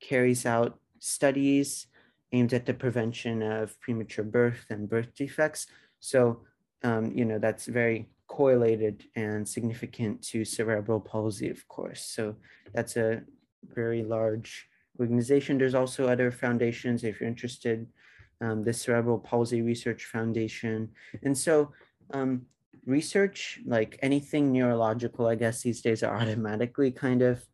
carries 0.00 0.46
out 0.46 0.78
studies 1.00 1.86
aimed 2.32 2.52
at 2.52 2.66
the 2.66 2.74
prevention 2.74 3.42
of 3.42 3.78
premature 3.80 4.24
birth 4.24 4.66
and 4.70 4.88
birth 4.88 5.14
defects. 5.14 5.66
So, 6.00 6.42
um, 6.84 7.10
you 7.12 7.24
know, 7.24 7.38
that's 7.38 7.66
very 7.66 8.08
correlated 8.28 9.04
and 9.16 9.48
significant 9.48 10.22
to 10.22 10.44
cerebral 10.44 11.00
palsy, 11.00 11.48
of 11.50 11.66
course. 11.66 12.02
So 12.02 12.36
that's 12.72 12.96
a 12.96 13.22
very 13.74 14.02
large 14.04 14.68
organization. 15.00 15.58
There's 15.58 15.74
also 15.74 16.06
other 16.06 16.30
foundations 16.30 17.02
if 17.02 17.20
you're 17.20 17.28
interested, 17.28 17.86
um, 18.40 18.62
the 18.62 18.72
Cerebral 18.72 19.18
Palsy 19.18 19.62
Research 19.62 20.04
Foundation. 20.04 20.90
And 21.22 21.36
so 21.36 21.72
um, 22.12 22.42
research, 22.86 23.60
like 23.66 23.98
anything 24.02 24.52
neurological, 24.52 25.26
I 25.26 25.34
guess 25.34 25.62
these 25.62 25.80
days 25.80 26.02
are 26.02 26.16
automatically 26.20 26.90
kind 26.90 27.22
of, 27.22 27.44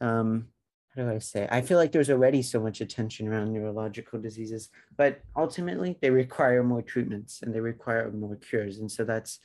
um, 0.00 0.48
how 0.96 1.02
do 1.02 1.10
I 1.10 1.18
say? 1.18 1.48
I 1.50 1.60
feel 1.60 1.78
like 1.78 1.90
there's 1.90 2.10
already 2.10 2.42
so 2.42 2.60
much 2.60 2.80
attention 2.80 3.26
around 3.28 3.52
neurological 3.52 4.20
diseases, 4.20 4.70
but 4.96 5.20
ultimately 5.36 5.98
they 6.00 6.10
require 6.10 6.62
more 6.62 6.82
treatments 6.82 7.42
and 7.42 7.52
they 7.52 7.60
require 7.60 8.10
more 8.12 8.36
cures. 8.36 8.78
And 8.78 8.90
so 8.90 9.04
that's 9.04 9.40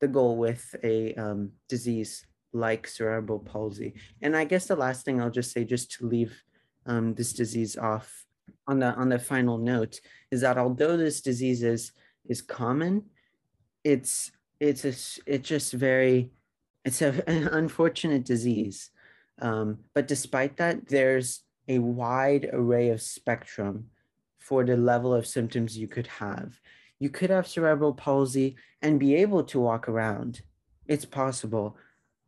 the 0.00 0.08
goal 0.08 0.36
with 0.36 0.74
a 0.82 1.14
um, 1.14 1.52
disease 1.68 2.26
like 2.52 2.86
cerebral 2.86 3.38
palsy. 3.38 3.94
And 4.22 4.36
I 4.36 4.44
guess 4.44 4.66
the 4.66 4.76
last 4.76 5.04
thing 5.04 5.20
I'll 5.20 5.30
just 5.30 5.52
say, 5.52 5.64
just 5.64 5.90
to 5.92 6.06
leave 6.06 6.42
um, 6.84 7.14
this 7.14 7.32
disease 7.32 7.76
off 7.76 8.24
on 8.66 8.78
the 8.78 8.94
on 8.94 9.08
the 9.08 9.18
final 9.18 9.58
note, 9.58 10.00
is 10.30 10.40
that 10.42 10.58
although 10.58 10.96
this 10.96 11.20
disease 11.20 11.62
is 11.62 11.92
is 12.28 12.42
common, 12.42 13.04
it's 13.84 14.30
it's 14.60 14.84
a 14.84 14.94
it's 15.26 15.48
just 15.48 15.72
very 15.72 16.30
it's 16.84 17.02
a, 17.02 17.22
an 17.30 17.48
unfortunate 17.48 18.24
disease. 18.24 18.90
Um, 19.40 19.78
but 19.94 20.08
despite 20.08 20.56
that, 20.56 20.88
there's 20.88 21.42
a 21.68 21.78
wide 21.78 22.48
array 22.52 22.90
of 22.90 23.02
spectrum 23.02 23.90
for 24.38 24.64
the 24.64 24.76
level 24.76 25.12
of 25.12 25.26
symptoms 25.26 25.76
you 25.76 25.88
could 25.88 26.06
have. 26.06 26.60
You 26.98 27.10
could 27.10 27.30
have 27.30 27.46
cerebral 27.46 27.92
palsy 27.92 28.56
and 28.80 29.00
be 29.00 29.16
able 29.16 29.44
to 29.44 29.60
walk 29.60 29.88
around. 29.88 30.42
It's 30.86 31.04
possible. 31.04 31.76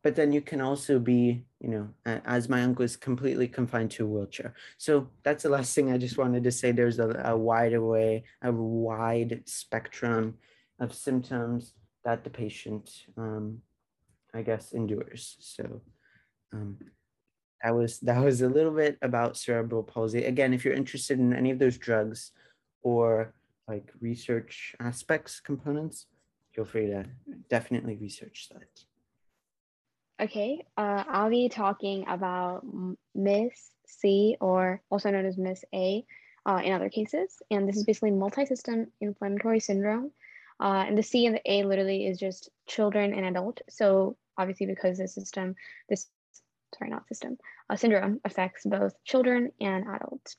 But 0.03 0.15
then 0.15 0.31
you 0.31 0.41
can 0.41 0.61
also 0.61 0.99
be, 0.99 1.43
you 1.59 1.69
know, 1.69 1.89
as 2.05 2.47
my 2.47 2.63
uncle 2.63 2.85
is 2.85 2.95
completely 2.95 3.47
confined 3.47 3.91
to 3.91 4.05
a 4.05 4.07
wheelchair. 4.07 4.53
So 4.77 5.09
that's 5.23 5.43
the 5.43 5.49
last 5.49 5.73
thing 5.75 5.91
I 5.91 5.97
just 5.97 6.17
wanted 6.17 6.43
to 6.43 6.51
say. 6.51 6.71
There's 6.71 6.99
a, 6.99 7.09
a 7.25 7.37
wide 7.37 7.73
array, 7.73 8.23
a 8.41 8.51
wide 8.51 9.43
spectrum 9.45 10.35
of 10.79 10.93
symptoms 10.93 11.73
that 12.05 12.23
the 12.23 12.29
patient, 12.29 12.89
um, 13.17 13.59
I 14.33 14.41
guess, 14.41 14.71
endures. 14.71 15.35
So 15.39 15.81
um, 16.53 16.77
that 17.63 17.75
was 17.75 17.99
that 17.99 18.23
was 18.23 18.41
a 18.41 18.49
little 18.49 18.71
bit 18.71 18.97
about 19.01 19.37
cerebral 19.37 19.83
palsy. 19.83 20.25
Again, 20.25 20.53
if 20.53 20.63
you're 20.63 20.73
interested 20.73 21.19
in 21.19 21.33
any 21.33 21.51
of 21.51 21.59
those 21.59 21.77
drugs 21.77 22.31
or 22.81 23.33
like 23.67 23.91
research 24.01 24.75
aspects 24.79 25.39
components, 25.39 26.07
feel 26.53 26.65
free 26.65 26.87
to 26.87 27.05
definitely 27.49 27.95
research 27.95 28.49
that. 28.51 28.83
Okay, 30.21 30.65
uh, 30.75 31.03
I'll 31.07 31.29
be 31.29 31.47
talking 31.47 32.05
about 32.07 32.65
Miss 33.15 33.71
C, 33.87 34.35
or 34.41 34.81
also 34.89 35.11
known 35.11 35.25
as 35.25 35.37
Miss 35.37 35.63
A, 35.73 36.05
uh, 36.45 36.61
in 36.63 36.73
other 36.73 36.89
cases. 36.89 37.41
And 37.51 37.67
this 37.67 37.77
is 37.77 37.85
basically 37.85 38.11
multi-system 38.11 38.87
inflammatory 38.99 39.59
syndrome. 39.59 40.11
Uh, 40.59 40.83
and 40.87 40.97
the 40.97 41.03
C 41.03 41.25
and 41.25 41.35
the 41.35 41.51
A 41.51 41.63
literally 41.63 42.05
is 42.05 42.17
just 42.17 42.49
children 42.67 43.13
and 43.13 43.25
adult. 43.25 43.61
So 43.69 44.17
obviously 44.37 44.65
because 44.65 44.97
the 44.97 45.07
system, 45.07 45.55
this, 45.89 46.07
sorry, 46.77 46.91
not 46.91 47.07
system, 47.07 47.37
uh, 47.69 47.75
syndrome 47.75 48.19
affects 48.23 48.65
both 48.65 48.93
children 49.03 49.51
and 49.59 49.85
adults. 49.87 50.37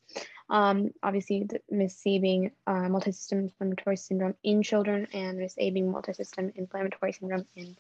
Um, 0.48 0.90
obviously 1.02 1.44
the 1.44 1.60
MIS-C 1.70 2.18
being 2.18 2.50
uh, 2.66 2.88
multi-system 2.88 3.40
inflammatory 3.40 3.96
syndrome 3.96 4.34
in 4.42 4.62
children 4.62 5.06
and 5.12 5.38
MIS-A 5.38 5.70
being 5.70 5.90
multi-system 5.90 6.52
inflammatory 6.54 7.12
syndrome 7.12 7.46
in 7.54 7.76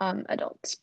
um, 0.00 0.26
adults. 0.28 0.76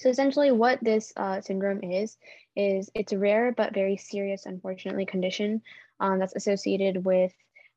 So 0.00 0.08
essentially 0.08 0.50
what 0.50 0.82
this 0.82 1.12
uh, 1.16 1.40
syndrome 1.40 1.84
is, 1.84 2.16
is 2.56 2.90
it's 2.94 3.12
a 3.12 3.18
rare 3.18 3.52
but 3.52 3.74
very 3.74 3.96
serious, 3.96 4.46
unfortunately, 4.46 5.06
condition 5.06 5.62
um, 6.00 6.18
that's 6.18 6.34
associated 6.34 7.04
with 7.04 7.32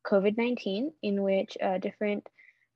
COVID-19 0.05 0.93
in 1.03 1.21
which 1.21 1.57
uh, 1.61 1.77
different 1.77 2.27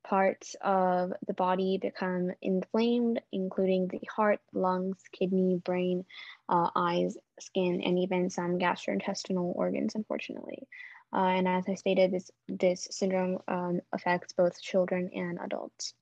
parts 0.04 0.56
of 0.60 1.12
the 1.26 1.34
body 1.34 1.78
become 1.78 2.32
inflamed, 2.42 3.20
including 3.32 3.88
the 3.88 4.00
heart, 4.14 4.40
lungs, 4.52 4.98
kidney, 5.12 5.60
brain, 5.64 6.04
uh, 6.48 6.70
eyes, 6.74 7.16
skin, 7.40 7.82
and 7.82 7.98
even 7.98 8.30
some 8.30 8.58
gastrointestinal 8.58 9.54
organs, 9.56 9.94
unfortunately. 9.94 10.66
Uh, 11.12 11.26
and 11.26 11.48
as 11.48 11.64
I 11.68 11.74
stated, 11.74 12.10
this, 12.10 12.30
this 12.48 12.88
syndrome 12.90 13.38
um, 13.46 13.80
affects 13.92 14.32
both 14.32 14.60
children 14.60 15.10
and 15.14 15.38
adults. 15.42 15.94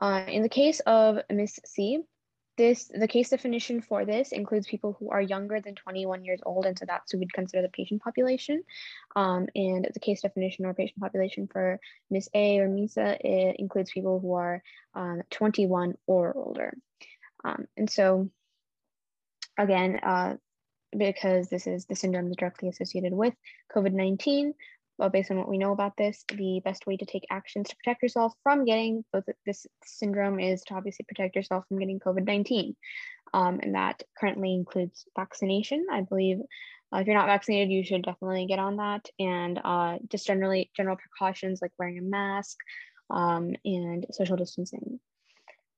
Uh, 0.00 0.24
in 0.28 0.42
the 0.42 0.48
case 0.48 0.80
of 0.80 1.18
MIS-C, 1.30 2.00
this 2.60 2.90
the 2.94 3.08
case 3.08 3.30
definition 3.30 3.80
for 3.80 4.04
this 4.04 4.32
includes 4.32 4.66
people 4.66 4.94
who 4.98 5.08
are 5.10 5.22
younger 5.22 5.60
than 5.60 5.74
21 5.74 6.24
years 6.24 6.40
old, 6.44 6.66
and 6.66 6.78
so 6.78 6.84
that's 6.86 7.10
who 7.10 7.18
we'd 7.18 7.32
consider 7.32 7.62
the 7.62 7.70
patient 7.70 8.02
population. 8.02 8.62
Um, 9.16 9.46
and 9.54 9.88
the 9.94 10.00
case 10.00 10.20
definition 10.20 10.66
or 10.66 10.74
patient 10.74 11.00
population 11.00 11.48
for 11.50 11.80
MIS 12.10 12.28
A 12.34 12.58
or 12.58 12.68
MISA 12.68 13.16
it 13.24 13.56
includes 13.58 13.90
people 13.90 14.20
who 14.20 14.34
are 14.34 14.62
um, 14.94 15.22
21 15.30 15.94
or 16.06 16.36
older. 16.36 16.76
Um, 17.44 17.66
and 17.78 17.88
so, 17.88 18.28
again, 19.56 19.98
uh, 20.02 20.36
because 20.94 21.48
this 21.48 21.66
is 21.66 21.86
the 21.86 21.96
syndrome 21.96 22.30
directly 22.32 22.68
associated 22.68 23.14
with 23.14 23.32
COVID 23.74 23.92
19, 23.92 24.52
well, 25.00 25.08
based 25.08 25.30
on 25.30 25.38
what 25.38 25.48
we 25.48 25.56
know 25.56 25.72
about 25.72 25.96
this, 25.96 26.26
the 26.28 26.60
best 26.62 26.86
way 26.86 26.98
to 26.98 27.06
take 27.06 27.24
actions 27.30 27.70
to 27.70 27.76
protect 27.76 28.02
yourself 28.02 28.34
from 28.42 28.66
getting 28.66 29.02
both 29.14 29.24
this 29.46 29.66
syndrome 29.82 30.38
is 30.38 30.60
to 30.64 30.74
obviously 30.74 31.06
protect 31.08 31.34
yourself 31.34 31.64
from 31.66 31.78
getting 31.78 31.98
COVID 31.98 32.26
19. 32.26 32.76
Um, 33.32 33.60
and 33.62 33.74
that 33.76 34.02
currently 34.18 34.52
includes 34.52 35.06
vaccination. 35.16 35.86
I 35.90 36.02
believe 36.02 36.40
uh, 36.92 36.98
if 36.98 37.06
you're 37.06 37.16
not 37.16 37.28
vaccinated, 37.28 37.70
you 37.70 37.82
should 37.82 38.02
definitely 38.02 38.44
get 38.44 38.58
on 38.58 38.76
that. 38.76 39.08
And 39.18 39.58
uh, 39.64 39.96
just 40.10 40.26
generally, 40.26 40.70
general 40.76 40.96
precautions 40.96 41.60
like 41.62 41.72
wearing 41.78 41.98
a 41.98 42.02
mask 42.02 42.58
um, 43.08 43.54
and 43.64 44.04
social 44.12 44.36
distancing. 44.36 45.00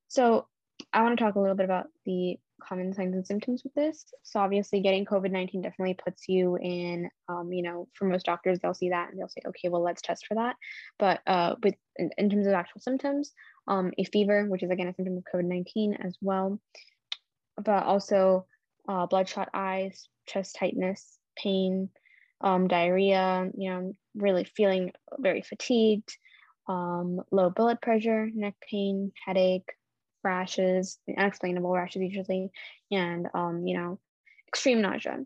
So, 0.09 0.49
I 0.93 1.03
want 1.03 1.17
to 1.17 1.25
talk 1.25 1.37
a 1.37 1.41
little 1.41 1.55
bit 1.55 1.65
about 1.65 1.87
the 2.07 2.39
common 2.67 2.93
signs 2.93 3.15
and 3.15 3.27
symptoms 3.27 3.63
with 3.65 3.75
this. 3.75 4.05
So 4.23 4.41
obviously 4.41 4.81
getting 4.81 5.05
COVID-19 5.05 5.63
definitely 5.63 5.95
puts 5.95 6.29
you 6.29 6.57
in, 6.57 7.09
um, 7.29 7.53
you 7.53 7.63
know, 7.63 7.89
for 7.95 8.07
most 8.07 8.27
doctors, 8.27 8.59
they'll 8.61 8.75
see 8.75 8.91
that 8.91 9.11
and 9.11 9.19
they'll 9.19 9.29
say, 9.29 9.43
okay, 9.47 9.69
well, 9.69 9.83
let's 9.83 10.03
test 10.03 10.27
for 10.27 10.35
that. 10.35 10.57
But 10.99 11.21
uh, 11.27 11.57
with 11.63 11.75
in, 11.97 12.11
in 12.19 12.31
terms 12.31 12.47
of 12.47 12.55
actual 12.55 12.81
symptoms, 12.81 13.33
um, 13.69 13.93
a 13.99 14.05
fever, 14.05 14.47
which 14.47 14.63
is 14.63 14.71
again 14.71 14.89
a 14.89 14.95
symptom 14.95 15.17
of 15.17 15.25
COVID-19 15.33 16.05
as 16.05 16.17
well, 16.21 16.61
but 17.57 17.85
also 17.85 18.47
uh, 18.89 19.07
bloodshot 19.07 19.49
eyes, 19.55 20.09
chest 20.27 20.57
tightness, 20.59 21.19
pain, 21.37 21.89
um, 22.41 22.69
diarrhea, 22.69 23.51
you 23.57 23.71
know, 23.71 23.93
really 24.15 24.45
feeling 24.45 24.93
very 25.19 25.43
fatigued, 25.43 26.17
um, 26.69 27.21
low 27.31 27.51
blood 27.51 27.81
pressure, 27.81 28.29
neck 28.35 28.55
pain, 28.69 29.13
headache, 29.25 29.69
rashes, 30.23 30.99
unexplainable 31.17 31.73
rashes 31.73 32.03
usually, 32.03 32.51
and 32.91 33.29
um, 33.35 33.67
you 33.67 33.77
know, 33.77 33.99
extreme 34.49 34.81
nausea. 34.81 35.19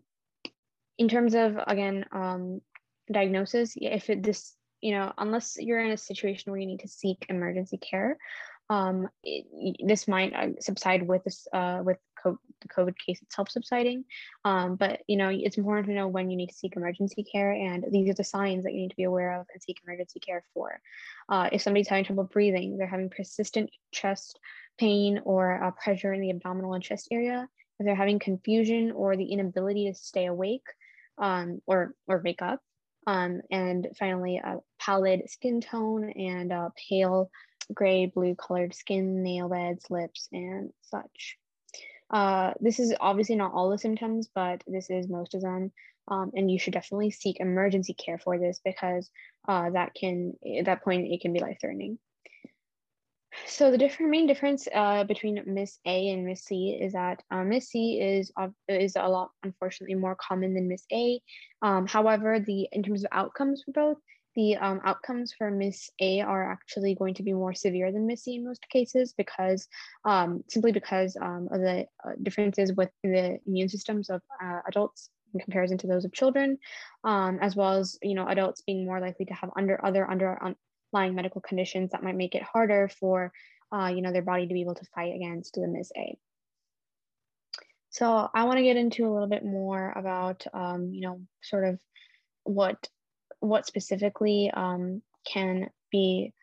In 0.97 1.07
terms 1.07 1.35
of 1.35 1.57
again, 1.67 2.05
um, 2.11 2.61
diagnosis, 3.11 3.73
if 3.75 4.09
it, 4.09 4.23
this, 4.23 4.53
you 4.81 4.91
know, 4.91 5.13
unless 5.17 5.57
you're 5.59 5.83
in 5.83 5.91
a 5.91 5.97
situation 5.97 6.51
where 6.51 6.59
you 6.59 6.67
need 6.67 6.81
to 6.81 6.87
seek 6.87 7.25
emergency 7.29 7.77
care, 7.77 8.17
um, 8.69 9.07
it, 9.23 9.77
this 9.85 10.07
might 10.07 10.33
uh, 10.33 10.49
subside 10.59 11.07
with 11.07 11.23
this 11.23 11.47
uh, 11.53 11.81
with 11.83 11.97
The 12.61 12.67
COVID 12.69 12.95
case 12.97 13.21
itself 13.21 13.49
subsiding. 13.51 14.05
Um, 14.43 14.75
but 14.75 15.01
you 15.07 15.17
know, 15.17 15.29
it's 15.29 15.57
important 15.57 15.87
to 15.87 15.93
know 15.93 16.07
when 16.07 16.31
you 16.31 16.37
need 16.37 16.49
to 16.49 16.55
seek 16.55 16.75
emergency 16.75 17.23
care, 17.23 17.51
and 17.51 17.85
these 17.91 18.09
are 18.09 18.15
the 18.15 18.23
signs 18.23 18.63
that 18.63 18.73
you 18.73 18.81
need 18.81 18.89
to 18.89 18.95
be 18.95 19.03
aware 19.03 19.39
of 19.39 19.45
and 19.53 19.61
seek 19.61 19.79
emergency 19.85 20.19
care 20.19 20.43
for. 20.53 20.79
Uh, 21.29 21.49
if 21.51 21.61
somebody's 21.61 21.87
having 21.87 22.05
trouble 22.05 22.23
breathing, 22.23 22.77
they're 22.77 22.87
having 22.87 23.09
persistent 23.09 23.69
chest 23.91 24.39
pain 24.79 25.21
or 25.23 25.63
uh, 25.63 25.71
pressure 25.71 26.13
in 26.13 26.21
the 26.21 26.31
abdominal 26.31 26.73
and 26.73 26.83
chest 26.83 27.07
area, 27.11 27.47
if 27.79 27.85
they're 27.85 27.95
having 27.95 28.19
confusion 28.19 28.91
or 28.91 29.15
the 29.15 29.25
inability 29.25 29.87
to 29.87 29.93
stay 29.93 30.25
awake 30.25 30.67
um, 31.17 31.61
or, 31.67 31.93
or 32.07 32.21
wake 32.23 32.41
up, 32.41 32.61
um, 33.07 33.41
and 33.49 33.87
finally, 33.97 34.37
a 34.37 34.57
pallid 34.79 35.29
skin 35.29 35.61
tone 35.61 36.11
and 36.11 36.51
uh, 36.51 36.69
pale 36.89 37.31
gray 37.73 38.05
blue 38.05 38.35
colored 38.35 38.75
skin, 38.75 39.23
nail 39.23 39.47
beds, 39.47 39.89
lips, 39.89 40.27
and 40.33 40.71
such. 40.81 41.37
Uh, 42.09 42.53
this 42.59 42.79
is 42.79 42.93
obviously 42.99 43.35
not 43.35 43.53
all 43.53 43.69
the 43.69 43.77
symptoms, 43.77 44.29
but 44.33 44.63
this 44.67 44.89
is 44.89 45.09
most 45.09 45.33
of 45.33 45.41
them. 45.41 45.71
Um, 46.09 46.31
and 46.35 46.49
you 46.49 46.57
should 46.57 46.73
definitely 46.73 47.11
seek 47.11 47.39
emergency 47.39 47.93
care 47.93 48.17
for 48.17 48.39
this 48.39 48.61
because 48.63 49.09
uh, 49.47 49.69
that 49.71 49.93
can, 49.93 50.33
at 50.57 50.65
that 50.65 50.83
point, 50.83 51.11
it 51.11 51.21
can 51.21 51.33
be 51.33 51.41
life 51.41 51.57
threatening. 51.59 51.99
So 53.45 53.71
the 53.71 53.77
different 53.77 54.11
main 54.11 54.25
difference 54.25 54.67
uh, 54.73 55.03
between 55.03 55.41
MIS-A 55.45 56.09
and 56.09 56.25
MIS-C 56.25 56.79
is 56.81 56.93
that 56.93 57.21
uh, 57.29 57.43
MIS-C 57.43 57.99
is 58.01 58.31
is 58.67 58.95
a 58.95 59.07
lot 59.07 59.29
unfortunately 59.43 59.95
more 59.95 60.15
common 60.15 60.53
than 60.53 60.67
MIS-A. 60.67 61.21
Um, 61.61 61.85
however, 61.85 62.39
the 62.39 62.67
in 62.71 62.83
terms 62.83 63.03
of 63.03 63.09
outcomes 63.11 63.63
for 63.63 63.71
both, 63.73 63.97
the 64.37 64.55
um, 64.57 64.79
outcomes 64.85 65.33
for 65.35 65.49
Miss 65.49 65.89
A 65.99 66.21
are 66.21 66.49
actually 66.51 66.93
going 66.93 67.15
to 67.15 67.23
be 67.23 67.33
more 67.33 67.55
severe 67.55 67.91
than 67.91 68.05
MIS-C 68.05 68.35
in 68.35 68.45
most 68.45 68.63
cases 68.69 69.13
because 69.17 69.67
um, 70.05 70.43
simply 70.47 70.71
because 70.71 71.17
um, 71.19 71.49
of 71.51 71.59
the 71.59 71.87
uh, 72.05 72.11
differences 72.21 72.71
with 72.71 72.91
the 73.03 73.39
immune 73.47 73.67
systems 73.67 74.11
of 74.11 74.21
uh, 74.41 74.59
adults 74.67 75.09
in 75.33 75.39
comparison 75.39 75.79
to 75.79 75.87
those 75.87 76.05
of 76.05 76.13
children, 76.13 76.59
um, 77.03 77.39
as 77.41 77.55
well 77.55 77.73
as 77.73 77.97
you 78.03 78.13
know 78.13 78.27
adults 78.27 78.61
being 78.61 78.85
more 78.85 79.01
likely 79.01 79.25
to 79.25 79.33
have 79.33 79.49
under 79.57 79.83
other 79.83 80.09
underlying 80.09 80.55
medical 81.15 81.41
conditions 81.41 81.91
that 81.91 82.03
might 82.03 82.15
make 82.15 82.35
it 82.35 82.43
harder 82.43 82.87
for 82.99 83.33
uh, 83.73 83.91
you 83.93 84.03
know 84.03 84.13
their 84.13 84.21
body 84.21 84.45
to 84.45 84.53
be 84.53 84.61
able 84.61 84.75
to 84.75 84.85
fight 84.93 85.15
against 85.15 85.55
the 85.55 85.67
MIS-A. 85.67 86.15
So 87.89 88.29
I 88.35 88.43
want 88.43 88.57
to 88.57 88.63
get 88.63 88.77
into 88.77 89.07
a 89.07 89.11
little 89.11 89.27
bit 89.27 89.43
more 89.43 89.91
about 89.95 90.45
um, 90.53 90.93
you 90.93 91.01
know 91.01 91.21
sort 91.41 91.63
of 91.63 91.79
what 92.43 92.87
what 93.39 93.65
specifically 93.65 94.51
um, 94.53 95.01
can 95.31 95.69
be 95.91 96.33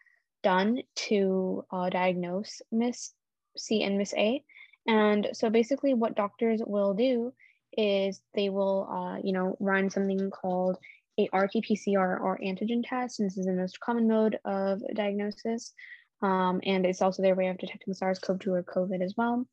done 0.43 0.83
to 0.95 1.65
uh, 1.73 1.89
diagnose 1.91 2.63
Miss 2.71 3.13
C 3.57 3.83
and 3.83 3.99
MIS-A. 3.99 4.43
And 4.87 5.29
so 5.33 5.51
basically 5.51 5.95
what 5.95 6.17
doctors 6.17 6.61
will 6.65 6.95
do 6.95 7.33
is 7.77 8.21
they 8.35 8.51
will, 8.51 8.89
uh, 8.91 9.19
you 9.25 9.33
know, 9.33 9.57
run 9.59 9.91
something 9.91 10.31
called 10.31 10.77
a 11.19 11.29
RT-PCR 11.33 12.21
or 12.21 12.39
antigen 12.45 12.83
test. 12.87 13.19
And 13.19 13.27
this 13.29 13.39
is 13.39 13.47
the 13.47 13.53
most 13.53 13.81
common 13.81 14.07
mode 14.07 14.39
of 14.45 14.83
diagnosis. 14.95 15.73
Um, 16.23 16.61
and 16.65 16.87
it's 16.87 17.03
also 17.03 17.23
their 17.23 17.35
way 17.35 17.49
of 17.49 17.59
detecting 17.59 17.95
SARS-CoV-2 17.95 18.47
or 18.47 18.63
COVID 18.63 19.03
as 19.03 19.15
well. 19.17 19.47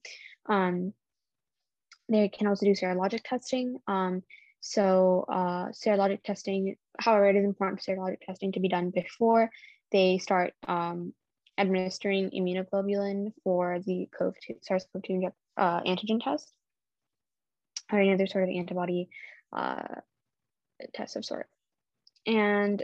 Um, 0.48 0.94
they 2.10 2.30
can 2.30 2.48
also 2.48 2.66
do 2.66 2.74
serologic 2.74 3.22
testing. 3.24 3.78
Um, 3.88 4.24
so 4.62 5.26
uh, 5.28 5.66
serologic 5.70 6.24
testing, 6.24 6.76
however, 7.00 7.30
it 7.30 7.36
is 7.36 7.46
important 7.46 7.82
for 7.82 7.92
serologic 7.92 8.22
testing 8.22 8.52
to 8.54 8.60
be 8.60 8.70
done 8.70 8.92
before 8.92 9.50
they 9.92 10.20
start 10.20 10.54
um, 10.68 11.14
administering 11.58 12.30
immunoglobulin 12.30 13.34
for 13.44 13.80
the 13.86 14.08
COVID-2, 14.20 14.64
SARS-CoV-2 14.64 15.32
uh, 15.58 15.82
antigen 15.82 16.24
test 16.24 16.54
or 17.92 18.00
any 18.00 18.14
other 18.14 18.28
sort 18.28 18.46
of 18.46 18.50
antibody 18.52 19.10
uh, 19.52 19.82
test 20.94 21.16
of 21.16 21.26
sort. 21.26 21.48
And 22.26 22.84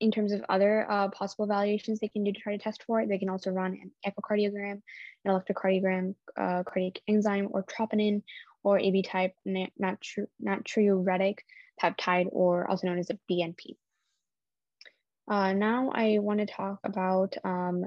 in 0.00 0.10
terms 0.10 0.32
of 0.32 0.44
other 0.48 0.90
uh, 0.90 1.08
possible 1.08 1.46
evaluations 1.46 2.00
they 2.00 2.08
can 2.08 2.24
do 2.24 2.32
to 2.32 2.40
try 2.40 2.56
to 2.56 2.62
test 2.62 2.82
for 2.82 3.00
it, 3.00 3.08
they 3.08 3.18
can 3.18 3.30
also 3.30 3.50
run 3.50 3.78
an 3.80 3.90
echocardiogram, 4.06 4.82
an 5.24 5.30
electrocardiogram, 5.32 6.14
uh, 6.36 6.62
cardiac 6.64 7.00
enzyme, 7.08 7.48
or 7.52 7.64
troponin, 7.64 8.22
or 8.66 8.80
AB 8.80 9.02
type 9.02 9.32
natri- 9.46 10.26
natriuretic 10.44 11.38
peptide, 11.80 12.26
or 12.32 12.68
also 12.68 12.88
known 12.88 12.98
as 12.98 13.10
a 13.10 13.18
BNP. 13.30 13.76
Uh, 15.30 15.52
now 15.52 15.92
I 15.94 16.18
want 16.18 16.40
to 16.40 16.46
talk 16.46 16.80
about 16.82 17.36
um, 17.44 17.84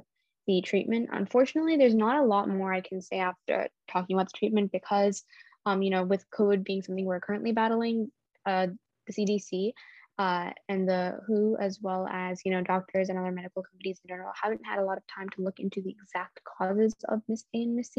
the 0.48 0.62
treatment. 0.62 1.10
Unfortunately, 1.12 1.76
there's 1.76 1.94
not 1.96 2.16
a 2.18 2.26
lot 2.26 2.48
more 2.48 2.72
I 2.72 2.80
can 2.80 3.02
say 3.02 3.20
after 3.20 3.68
talking 3.92 4.16
about 4.16 4.28
the 4.28 4.38
treatment 4.38 4.72
because, 4.72 5.26
um, 5.66 5.82
you 5.82 5.90
know, 5.90 6.04
with 6.06 6.24
COVID 6.32 6.64
being 6.64 6.82
something 6.82 7.04
we're 7.04 7.20
currently 7.20 7.52
battling, 7.52 8.10
uh, 8.46 8.68
the 9.06 9.14
CDC 9.14 9.74
uh, 10.20 10.52
and 10.68 10.88
the 10.88 11.18
WHO, 11.26 11.58
as 11.60 11.80
well 11.82 12.06
as 12.12 12.42
you 12.44 12.52
know 12.52 12.62
doctors 12.62 13.08
and 13.10 13.18
other 13.18 13.32
medical 13.32 13.64
companies 13.64 14.00
in 14.04 14.10
general, 14.10 14.32
haven't 14.40 14.66
had 14.66 14.80
a 14.80 14.84
lot 14.84 14.98
of 14.98 15.04
time 15.08 15.30
to 15.30 15.42
look 15.42 15.60
into 15.60 15.82
the 15.82 15.92
exact 15.92 16.42
causes 16.44 16.94
of 17.08 17.22
Miss 17.28 17.46
A 17.56 17.64
and 17.64 17.76
Miss 17.76 17.92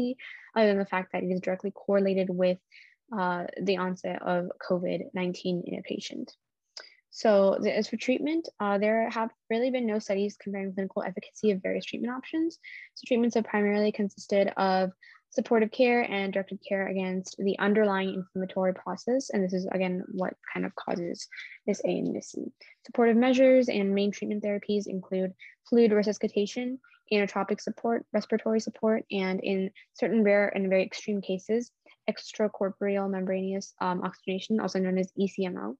other 0.55 0.67
than 0.67 0.77
the 0.77 0.85
fact 0.85 1.11
that 1.11 1.23
it 1.23 1.31
is 1.31 1.41
directly 1.41 1.71
correlated 1.71 2.29
with 2.29 2.59
uh, 3.17 3.45
the 3.61 3.77
onset 3.77 4.21
of 4.21 4.51
COVID 4.69 5.01
nineteen 5.13 5.63
in 5.65 5.79
a 5.79 5.81
patient. 5.81 6.31
So 7.09 7.55
as 7.55 7.89
for 7.89 7.97
treatment, 7.97 8.47
uh, 8.59 8.77
there 8.77 9.09
have 9.09 9.31
really 9.49 9.69
been 9.69 9.85
no 9.85 9.99
studies 9.99 10.37
comparing 10.41 10.73
clinical 10.73 11.03
efficacy 11.03 11.51
of 11.51 11.61
various 11.61 11.83
treatment 11.83 12.13
options. 12.13 12.57
So 12.93 13.03
treatments 13.05 13.35
have 13.35 13.43
primarily 13.43 13.91
consisted 13.91 14.53
of 14.55 14.91
supportive 15.31 15.71
care 15.71 16.01
and 16.01 16.33
directed 16.33 16.59
care 16.67 16.87
against 16.87 17.37
the 17.37 17.57
underlying 17.57 18.13
inflammatory 18.13 18.73
process. 18.73 19.29
And 19.29 19.43
this 19.43 19.53
is, 19.53 19.65
again, 19.71 20.03
what 20.11 20.33
kind 20.53 20.65
of 20.65 20.75
causes 20.75 21.27
this 21.65 21.81
A 21.85 21.87
and 21.87 22.15
this 22.15 22.31
C. 22.31 22.51
Supportive 22.85 23.17
measures 23.17 23.69
and 23.69 23.95
main 23.95 24.11
treatment 24.11 24.43
therapies 24.43 24.87
include 24.87 25.33
fluid 25.69 25.93
resuscitation, 25.93 26.79
inotropic 27.11 27.61
support, 27.61 28.05
respiratory 28.13 28.59
support, 28.59 29.03
and 29.11 29.39
in 29.41 29.71
certain 29.93 30.23
rare 30.23 30.49
and 30.49 30.69
very 30.69 30.83
extreme 30.83 31.21
cases, 31.21 31.71
extracorporeal 32.09 33.09
membranous 33.09 33.73
um, 33.79 34.01
oxygenation, 34.03 34.59
also 34.59 34.79
known 34.79 34.97
as 34.97 35.11
ECMO. 35.19 35.75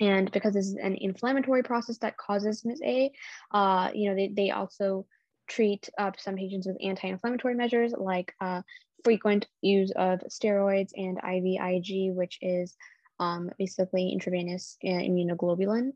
And 0.00 0.30
because 0.32 0.54
this 0.54 0.66
is 0.66 0.76
an 0.76 0.96
inflammatory 0.98 1.62
process 1.62 1.98
that 1.98 2.16
causes 2.16 2.64
MS 2.64 2.80
A, 2.82 3.12
uh, 3.52 3.90
you 3.94 4.08
know, 4.08 4.16
they, 4.16 4.28
they 4.28 4.50
also 4.50 5.06
treat 5.50 5.88
uh, 5.98 6.12
some 6.16 6.36
patients 6.36 6.66
with 6.66 6.76
anti-inflammatory 6.80 7.54
measures 7.54 7.92
like 7.98 8.32
uh, 8.40 8.62
frequent 9.04 9.48
use 9.60 9.90
of 9.96 10.20
steroids 10.30 10.92
and 10.96 11.18
IVIG, 11.18 12.14
which 12.14 12.38
is 12.40 12.76
um, 13.18 13.50
basically 13.58 14.10
intravenous 14.12 14.78
uh, 14.84 14.88
immunoglobulin, 14.88 15.90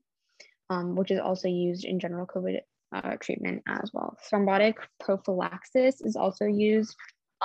um, 0.71 0.97
which 0.97 1.11
is 1.11 1.21
also 1.21 1.49
used 1.49 1.85
in 1.85 2.01
general 2.01 2.27
COVID 2.27 2.61
uh, 2.93 3.17
treatment 3.21 3.63
as 3.69 3.91
well. 3.93 4.17
Thrombotic 4.31 4.75
prophylaxis 5.01 6.01
is 6.01 6.17
also 6.17 6.47
used 6.47 6.97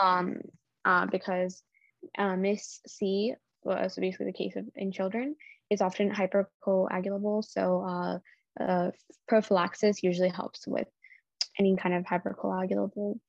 um, 0.02 0.38
uh, 0.86 1.06
because 1.06 1.62
uh, 2.18 2.36
MIS 2.36 2.82
C, 2.88 3.36
well, 3.64 3.88
so 3.90 4.02
basically 4.02 4.28
the 4.28 4.34
case 4.34 4.56
of 4.56 4.66
in 4.76 4.92
children, 4.92 5.36
is 5.70 5.82
often 5.82 6.12
hypercoagulable. 6.12 7.44
So 7.46 8.20
prophylaxis 9.28 10.02
usually 10.02 10.30
helps 10.30 10.68
with 10.68 10.88
any 11.58 11.76
kind 11.76 11.96
of 11.96 12.04
hypercoagulable 12.04 13.20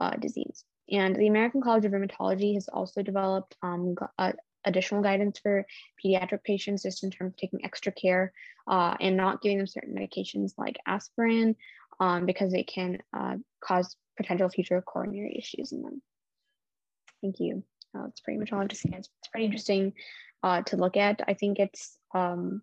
uh, 0.00 0.16
disease. 0.16 0.64
And 0.90 1.14
the 1.14 1.28
American 1.28 1.60
College 1.60 1.84
of 1.84 1.92
Rheumatology 1.92 2.54
has 2.54 2.68
also 2.68 3.02
developed 3.02 3.56
um, 3.62 3.94
uh, 4.18 4.32
additional 4.64 5.02
guidance 5.02 5.38
for 5.38 5.64
pediatric 6.04 6.42
patients 6.44 6.82
just 6.82 7.04
in 7.04 7.10
terms 7.10 7.32
of 7.32 7.36
taking 7.36 7.64
extra 7.64 7.92
care 7.92 8.32
uh, 8.66 8.96
and 9.00 9.16
not 9.16 9.40
giving 9.40 9.58
them 9.58 9.66
certain 9.66 9.94
medications 9.94 10.52
like 10.58 10.76
aspirin 10.86 11.56
um, 12.00 12.26
because 12.26 12.52
it 12.54 12.66
can 12.66 12.98
uh, 13.16 13.36
cause 13.62 13.96
potential 14.16 14.48
future 14.48 14.82
coronary 14.82 15.36
issues 15.38 15.72
in 15.72 15.82
them. 15.82 16.02
Thank 17.22 17.36
you. 17.38 17.62
Uh, 17.94 18.04
that's 18.04 18.20
pretty 18.20 18.38
much 18.38 18.52
all 18.52 18.58
I 18.58 18.62
have 18.62 18.70
to 18.70 18.76
say. 18.76 18.90
It's, 18.92 19.08
it's 19.20 19.28
pretty 19.30 19.46
interesting 19.46 19.92
uh, 20.42 20.62
to 20.62 20.76
look 20.76 20.96
at. 20.96 21.20
I 21.26 21.34
think 21.34 21.58
it's 21.58 21.96
um, 22.14 22.62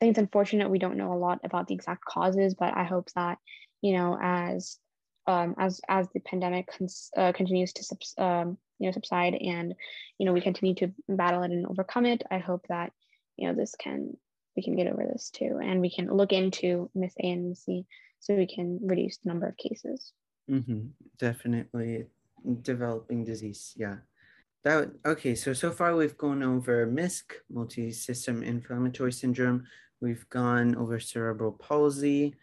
I 0.00 0.06
think 0.06 0.10
it's 0.12 0.18
unfortunate 0.18 0.70
we 0.70 0.78
don't 0.78 0.96
know 0.96 1.12
a 1.12 1.18
lot 1.18 1.40
about 1.44 1.68
the 1.68 1.74
exact 1.74 2.04
causes, 2.04 2.54
but 2.54 2.74
I 2.76 2.84
hope 2.84 3.10
that 3.14 3.38
you 3.82 3.92
know, 3.92 4.18
as 4.20 4.78
um, 5.26 5.54
as 5.58 5.80
as 5.88 6.08
the 6.12 6.20
pandemic 6.20 6.68
cons- 6.76 7.10
uh, 7.16 7.32
continues 7.32 7.72
to 7.74 7.84
subs- 7.84 8.14
um, 8.18 8.58
you 8.78 8.86
know 8.86 8.92
subside 8.92 9.34
and 9.34 9.74
you 10.18 10.26
know 10.26 10.32
we 10.32 10.40
continue 10.40 10.74
to 10.76 10.92
battle 11.08 11.42
it 11.42 11.50
and 11.50 11.66
overcome 11.66 12.06
it, 12.06 12.22
I 12.30 12.38
hope 12.38 12.66
that 12.68 12.92
you 13.36 13.48
know 13.48 13.54
this 13.54 13.74
can 13.78 14.16
we 14.56 14.62
can 14.62 14.76
get 14.76 14.86
over 14.86 15.06
this 15.10 15.30
too, 15.30 15.58
and 15.62 15.80
we 15.80 15.90
can 15.90 16.08
look 16.08 16.32
into 16.32 16.90
MIS-A 16.94 17.22
and 17.22 17.48
MIS-C 17.48 17.86
so 18.18 18.34
we 18.34 18.46
can 18.46 18.78
reduce 18.82 19.18
the 19.18 19.28
number 19.28 19.46
of 19.46 19.56
cases. 19.56 20.12
Mm-hmm. 20.50 20.88
Definitely 21.18 22.06
developing 22.62 23.24
disease. 23.24 23.72
Yeah. 23.76 23.96
That 24.64 24.90
okay. 25.06 25.34
So 25.34 25.52
so 25.52 25.70
far 25.70 25.96
we've 25.96 26.18
gone 26.18 26.42
over 26.42 26.86
MISC, 26.86 27.32
multi-system 27.50 28.42
inflammatory 28.42 29.12
syndrome. 29.12 29.66
We've 30.00 30.28
gone 30.28 30.76
over 30.76 31.00
cerebral 31.00 31.52
palsy. 31.52 32.34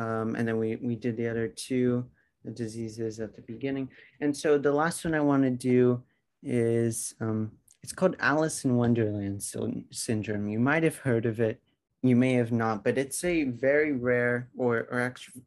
Um, 0.00 0.34
and 0.34 0.48
then 0.48 0.56
we, 0.56 0.76
we 0.76 0.96
did 0.96 1.16
the 1.18 1.28
other 1.28 1.46
two 1.46 2.06
diseases 2.54 3.20
at 3.20 3.36
the 3.36 3.42
beginning. 3.42 3.90
And 4.22 4.34
so 4.34 4.56
the 4.56 4.72
last 4.72 5.04
one 5.04 5.14
I 5.14 5.20
want 5.20 5.42
to 5.42 5.50
do 5.50 6.02
is 6.42 7.14
um, 7.20 7.52
it's 7.82 7.92
called 7.92 8.16
Alice 8.18 8.64
in 8.64 8.76
Wonderland 8.76 9.42
syndrome. 9.90 10.48
You 10.48 10.58
might 10.58 10.84
have 10.84 10.96
heard 10.96 11.26
of 11.26 11.38
it, 11.38 11.60
you 12.02 12.16
may 12.16 12.32
have 12.34 12.50
not, 12.50 12.82
but 12.82 12.96
it's 12.96 13.22
a 13.24 13.44
very 13.44 13.92
rare 13.92 14.48
or, 14.56 14.88
or 14.90 15.00
actually 15.00 15.42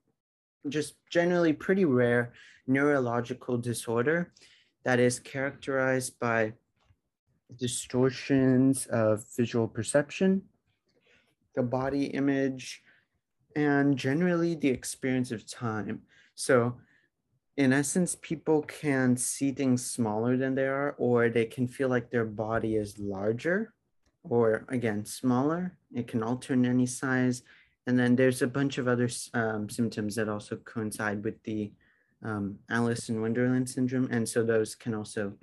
just 0.70 0.94
generally 1.10 1.52
pretty 1.52 1.86
rare 1.86 2.34
neurological 2.68 3.58
disorder 3.58 4.32
that 4.84 5.00
is 5.00 5.20
characterized 5.20 6.20
by 6.20 6.54
distortions 7.58 8.86
of 8.88 9.26
visual 9.36 9.68
perception, 9.68 10.44
the 11.56 11.64
body 11.64 12.06
image, 12.06 12.83
and 13.56 13.98
generally 13.98 14.56
the 14.56 14.70
experience 14.70 15.32
of 15.32 15.50
time. 15.50 16.02
So 16.36 16.76
in 17.56 17.72
essence, 17.72 18.18
people 18.22 18.64
can 18.64 19.16
see 19.16 19.52
things 19.52 19.86
smaller 19.86 20.38
than 20.38 20.56
they 20.56 20.68
are, 20.68 20.96
or 20.98 21.30
they 21.30 21.46
can 21.46 21.68
feel 21.68 21.88
like 21.88 22.10
their 22.10 22.26
body 22.26 22.76
is 22.76 22.98
larger, 22.98 23.74
or 24.24 24.66
again, 24.70 25.06
smaller. 25.06 25.78
It 25.94 26.08
can 26.08 26.24
alter 26.24 26.54
in 26.54 26.66
any 26.66 26.88
size. 26.88 27.44
And 27.86 28.00
then 28.00 28.16
there's 28.16 28.42
a 28.42 28.48
bunch 28.48 28.78
of 28.78 28.88
other 28.88 29.10
um, 29.34 29.70
symptoms 29.70 30.16
that 30.16 30.30
also 30.30 30.56
coincide 30.56 31.24
with 31.24 31.44
the 31.44 31.72
um, 32.24 32.58
Alice 32.70 33.10
in 33.10 33.22
Wonderland 33.22 33.70
syndrome. 33.70 34.08
And 34.10 34.28
so 34.28 34.44
those 34.44 34.74
can 34.74 34.96
also 34.96 35.34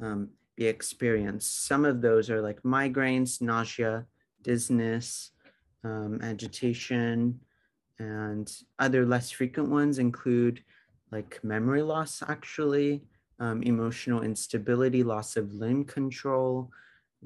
um, 0.00 0.30
be 0.56 0.66
experienced. 0.66 1.66
Some 1.66 1.84
of 1.84 2.02
those 2.02 2.28
are 2.28 2.42
like 2.42 2.62
migraines, 2.62 3.40
nausea, 3.40 4.06
dizziness, 4.42 5.30
um, 5.84 6.20
agitation, 6.22 7.40
and 7.98 8.52
other 8.78 9.06
less 9.06 9.30
frequent 9.30 9.70
ones 9.70 9.98
include 9.98 10.62
like 11.12 11.40
memory 11.42 11.82
loss, 11.82 12.22
actually, 12.26 13.02
um, 13.38 13.62
emotional 13.62 14.22
instability, 14.22 15.02
loss 15.02 15.36
of 15.36 15.52
limb 15.54 15.84
control, 15.84 16.70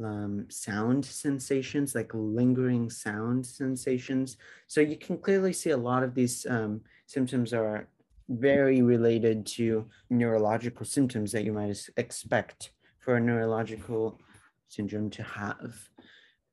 um, 0.02 0.46
sound 0.48 1.04
sensations, 1.04 1.94
like 1.94 2.10
lingering 2.14 2.90
sound 2.90 3.46
sensations. 3.46 4.36
So 4.66 4.80
you 4.80 4.96
can 4.96 5.18
clearly 5.18 5.52
see 5.52 5.70
a 5.70 5.76
lot 5.76 6.02
of 6.02 6.14
these 6.14 6.46
um, 6.46 6.82
symptoms 7.06 7.52
are 7.52 7.88
very 8.28 8.82
related 8.82 9.44
to 9.44 9.88
neurological 10.08 10.86
symptoms 10.86 11.32
that 11.32 11.44
you 11.44 11.52
might 11.52 11.76
expect 11.96 12.70
for 12.98 13.16
a 13.16 13.20
neurological 13.20 14.20
syndrome 14.68 15.10
to 15.10 15.22
have. 15.22 15.74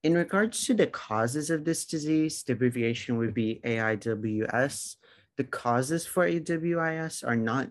In 0.03 0.13
regards 0.13 0.65
to 0.65 0.73
the 0.73 0.87
causes 0.87 1.49
of 1.49 1.65
this 1.65 1.85
disease, 1.85 2.43
the 2.43 2.53
abbreviation 2.53 3.17
would 3.17 3.33
be 3.33 3.59
AIWS. 3.65 4.95
The 5.37 5.43
causes 5.43 6.05
for 6.05 6.27
AWIS 6.27 7.23
are 7.27 7.35
not 7.35 7.69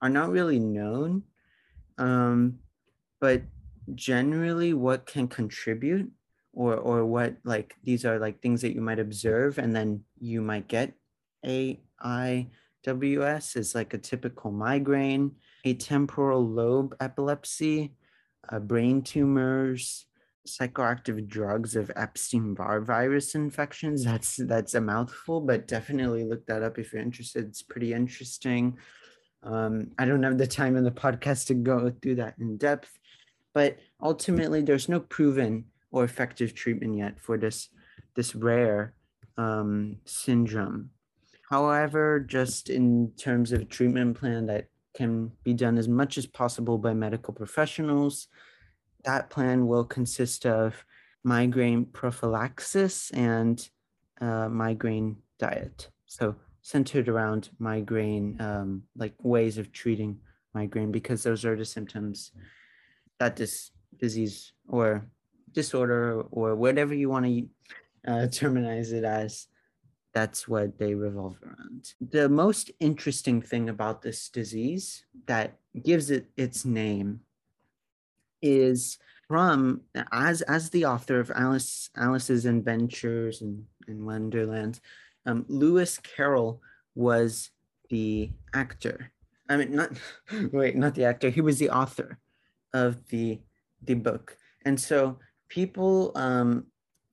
are 0.00 0.08
not 0.08 0.30
really 0.30 0.58
known, 0.58 1.22
um, 1.98 2.58
but 3.20 3.42
generally, 3.94 4.74
what 4.74 5.06
can 5.06 5.28
contribute, 5.28 6.10
or 6.52 6.76
or 6.76 7.06
what 7.06 7.36
like 7.44 7.76
these 7.84 8.04
are 8.04 8.18
like 8.18 8.40
things 8.42 8.62
that 8.62 8.74
you 8.74 8.80
might 8.80 8.98
observe, 8.98 9.58
and 9.58 9.74
then 9.74 10.02
you 10.18 10.42
might 10.42 10.66
get 10.68 10.94
AIWS 11.44 12.46
is 13.56 13.74
like 13.74 13.94
a 13.94 13.98
typical 13.98 14.50
migraine, 14.50 15.36
a 15.64 15.74
temporal 15.74 16.46
lobe 16.46 16.96
epilepsy, 17.00 17.94
uh, 18.48 18.58
brain 18.58 19.02
tumors, 19.02 20.06
psychoactive 20.46 21.26
drugs 21.28 21.76
of 21.76 21.90
Epstein-Barr 21.94 22.80
virus 22.80 23.34
infections. 23.34 24.04
That's 24.04 24.36
that's 24.36 24.74
a 24.74 24.80
mouthful, 24.80 25.40
but 25.40 25.68
definitely 25.68 26.24
look 26.24 26.46
that 26.46 26.62
up 26.62 26.78
if 26.78 26.92
you're 26.92 27.02
interested. 27.02 27.46
It's 27.46 27.62
pretty 27.62 27.92
interesting. 27.92 28.78
Um, 29.42 29.90
I 29.98 30.04
don't 30.04 30.22
have 30.22 30.38
the 30.38 30.46
time 30.46 30.76
in 30.76 30.84
the 30.84 30.90
podcast 30.90 31.46
to 31.46 31.54
go 31.54 31.92
through 32.02 32.16
that 32.16 32.34
in 32.38 32.56
depth, 32.56 32.98
but 33.54 33.78
ultimately, 34.00 34.62
there's 34.62 34.88
no 34.88 35.00
proven 35.00 35.64
or 35.90 36.04
effective 36.04 36.54
treatment 36.54 36.96
yet 36.96 37.20
for 37.20 37.36
this 37.36 37.68
this 38.14 38.34
rare 38.34 38.94
um, 39.36 39.96
syndrome. 40.04 40.90
However, 41.48 42.18
just 42.20 42.70
in 42.70 43.12
terms 43.16 43.52
of 43.52 43.68
treatment 43.68 44.18
plan 44.18 44.46
that 44.46 44.68
can 44.94 45.32
be 45.44 45.54
done 45.54 45.78
as 45.78 45.88
much 45.88 46.18
as 46.18 46.26
possible 46.26 46.78
by 46.78 46.94
medical 46.94 47.34
professionals, 47.34 48.28
that 49.04 49.30
plan 49.30 49.66
will 49.66 49.84
consist 49.84 50.46
of 50.46 50.84
migraine 51.24 51.84
prophylaxis 51.84 53.10
and 53.12 53.68
uh, 54.20 54.48
migraine 54.48 55.16
diet. 55.38 55.90
So 56.06 56.36
centered 56.62 57.08
around 57.08 57.50
migraine, 57.58 58.40
um, 58.40 58.84
like 58.96 59.14
ways 59.22 59.58
of 59.58 59.72
treating 59.72 60.18
migraine, 60.54 60.92
because 60.92 61.22
those 61.22 61.44
are 61.44 61.56
the 61.56 61.64
symptoms 61.64 62.32
that 63.18 63.36
this 63.36 63.70
disease 63.98 64.52
or 64.68 65.04
disorder 65.52 66.22
or 66.30 66.54
whatever 66.54 66.94
you 66.94 67.08
want 67.08 67.26
to 67.26 67.46
uh, 68.06 68.26
terminize 68.32 68.92
it 68.92 69.04
as, 69.04 69.48
that's 70.14 70.46
what 70.46 70.78
they 70.78 70.94
revolve 70.94 71.38
around. 71.42 71.94
The 72.00 72.28
most 72.28 72.70
interesting 72.80 73.40
thing 73.40 73.68
about 73.68 74.02
this 74.02 74.28
disease 74.28 75.04
that 75.26 75.56
gives 75.82 76.10
it 76.10 76.26
its 76.36 76.64
name 76.64 77.20
is 78.42 78.98
from 79.28 79.80
as 80.12 80.42
as 80.42 80.68
the 80.70 80.84
author 80.84 81.18
of 81.18 81.30
Alice 81.34 81.88
Alice's 81.96 82.44
Adventures 82.44 83.40
and, 83.40 83.64
and 83.88 84.04
Wonderland, 84.04 84.80
um, 85.24 85.46
Lewis 85.48 85.98
Carroll 85.98 86.60
was 86.94 87.50
the 87.88 88.30
actor. 88.54 89.12
I 89.48 89.56
mean, 89.56 89.74
not 89.74 89.90
wait, 90.52 90.76
not 90.76 90.94
the 90.94 91.04
actor. 91.04 91.30
He 91.30 91.40
was 91.40 91.58
the 91.58 91.70
author 91.70 92.18
of 92.74 93.08
the 93.08 93.40
the 93.82 93.94
book, 93.94 94.36
and 94.66 94.78
so 94.78 95.18
people 95.48 96.12
um, 96.14 96.66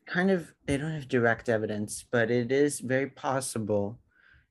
kind 0.06 0.32
of 0.32 0.54
they 0.66 0.78
don't 0.78 0.92
have 0.92 1.08
direct 1.08 1.48
evidence, 1.48 2.04
but 2.12 2.30
it 2.30 2.52
is 2.52 2.80
very 2.80 3.08
possible 3.08 4.00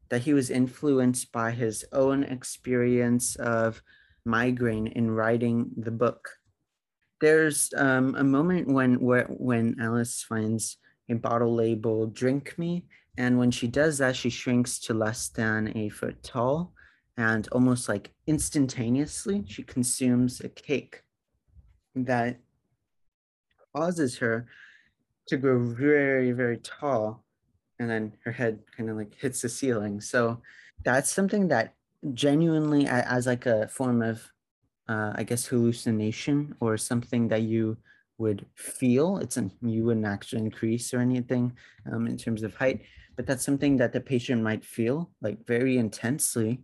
that 0.09 0.23
he 0.23 0.33
was 0.33 0.49
influenced 0.49 1.33
by 1.33 1.51
his 1.51 1.85
own 1.93 2.25
experience 2.25 3.37
of 3.37 3.83
migraine 4.25 4.87
in 4.87 5.11
writing 5.11 5.71
the 5.77 5.91
book 5.91 6.31
there's 7.21 7.71
um, 7.77 8.15
a 8.17 8.25
moment 8.25 8.69
when 8.69 9.01
where 9.01 9.25
when 9.25 9.77
Alice 9.81 10.23
finds 10.23 10.79
a 11.09 11.15
bottle 11.15 11.55
labeled 11.55 12.15
"Drink 12.15 12.59
Me," 12.59 12.85
and 13.17 13.39
when 13.39 13.51
she 13.51 13.67
does 13.67 13.99
that, 13.99 14.17
she 14.17 14.31
shrinks 14.31 14.79
to 14.81 14.95
less 14.95 15.29
than 15.29 15.77
a 15.77 15.89
foot 15.89 16.23
tall, 16.23 16.73
and 17.17 17.49
almost 17.53 17.89
like 17.89 18.13
instantaneously, 18.27 19.45
she 19.47 19.63
consumes 19.63 20.41
a 20.41 20.49
cake 20.49 21.03
that 21.95 22.39
causes 23.75 24.19
her 24.19 24.47
to 25.27 25.37
grow 25.37 25.65
very 25.65 26.33
very 26.33 26.59
tall, 26.59 27.25
and 27.79 27.91
then 27.91 28.13
her 28.25 28.33
head 28.33 28.61
kind 28.77 28.91
of 28.91 28.97
like 28.97 29.15
hits 29.15 29.43
the 29.43 29.49
ceiling. 29.49 30.01
So 30.01 30.41
that's 30.85 31.13
something 31.13 31.49
that 31.49 31.75
genuinely 32.15 32.87
as 32.87 33.27
like 33.27 33.47
a 33.47 33.67
form 33.69 34.03
of 34.03 34.31
uh, 34.89 35.13
I 35.15 35.23
guess, 35.23 35.47
hallucination 35.47 36.55
or 36.61 36.77
something 36.77 37.29
that 37.29 37.43
you 37.43 37.77
would 38.17 38.45
feel. 38.55 39.19
It's 39.19 39.37
an, 39.37 39.53
you 39.63 39.85
wouldn't 39.85 40.07
actually 40.07 40.43
increase 40.43 40.93
or 40.93 41.01
anything 41.01 41.53
um, 41.91 42.07
in 42.07 42.17
terms 42.17 42.43
of 42.43 42.55
height, 42.55 42.83
but 43.17 43.27
that's 43.27 43.45
something 43.45 43.77
that 43.77 43.93
the 43.93 44.01
patient 44.01 44.43
might 44.43 44.65
feel 44.65 45.11
like 45.21 45.47
very 45.47 45.79
intensely, 45.79 46.61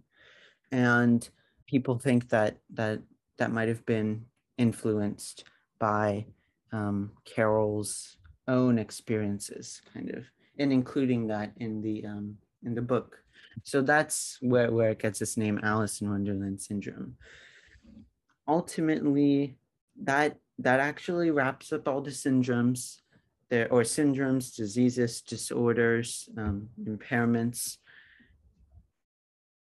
and 0.72 1.28
people 1.66 1.98
think 1.98 2.28
that 2.30 2.56
that 2.70 3.00
that 3.38 3.52
might 3.52 3.68
have 3.68 3.84
been 3.86 4.24
influenced 4.58 5.44
by 5.78 6.24
um, 6.72 7.12
Carroll's 7.24 8.16
own 8.48 8.78
experiences, 8.78 9.82
kind 9.92 10.10
of, 10.10 10.24
and 10.58 10.72
including 10.72 11.26
that 11.28 11.52
in 11.58 11.80
the 11.82 12.04
um, 12.06 12.36
in 12.64 12.74
the 12.74 12.82
book. 12.82 13.18
So 13.62 13.82
that's 13.82 14.38
where 14.40 14.72
where 14.72 14.90
it 14.90 14.98
gets 14.98 15.22
its 15.22 15.36
name, 15.36 15.60
Alice 15.62 16.00
in 16.00 16.10
Wonderland 16.10 16.60
syndrome 16.60 17.16
ultimately 18.46 19.56
that 20.02 20.36
that 20.58 20.80
actually 20.80 21.30
wraps 21.30 21.72
up 21.72 21.88
all 21.88 22.00
the 22.00 22.10
syndromes 22.10 23.00
there 23.50 23.70
or 23.72 23.82
syndromes 23.82 24.54
diseases 24.54 25.20
disorders 25.20 26.28
um, 26.38 26.68
impairments. 26.82 27.78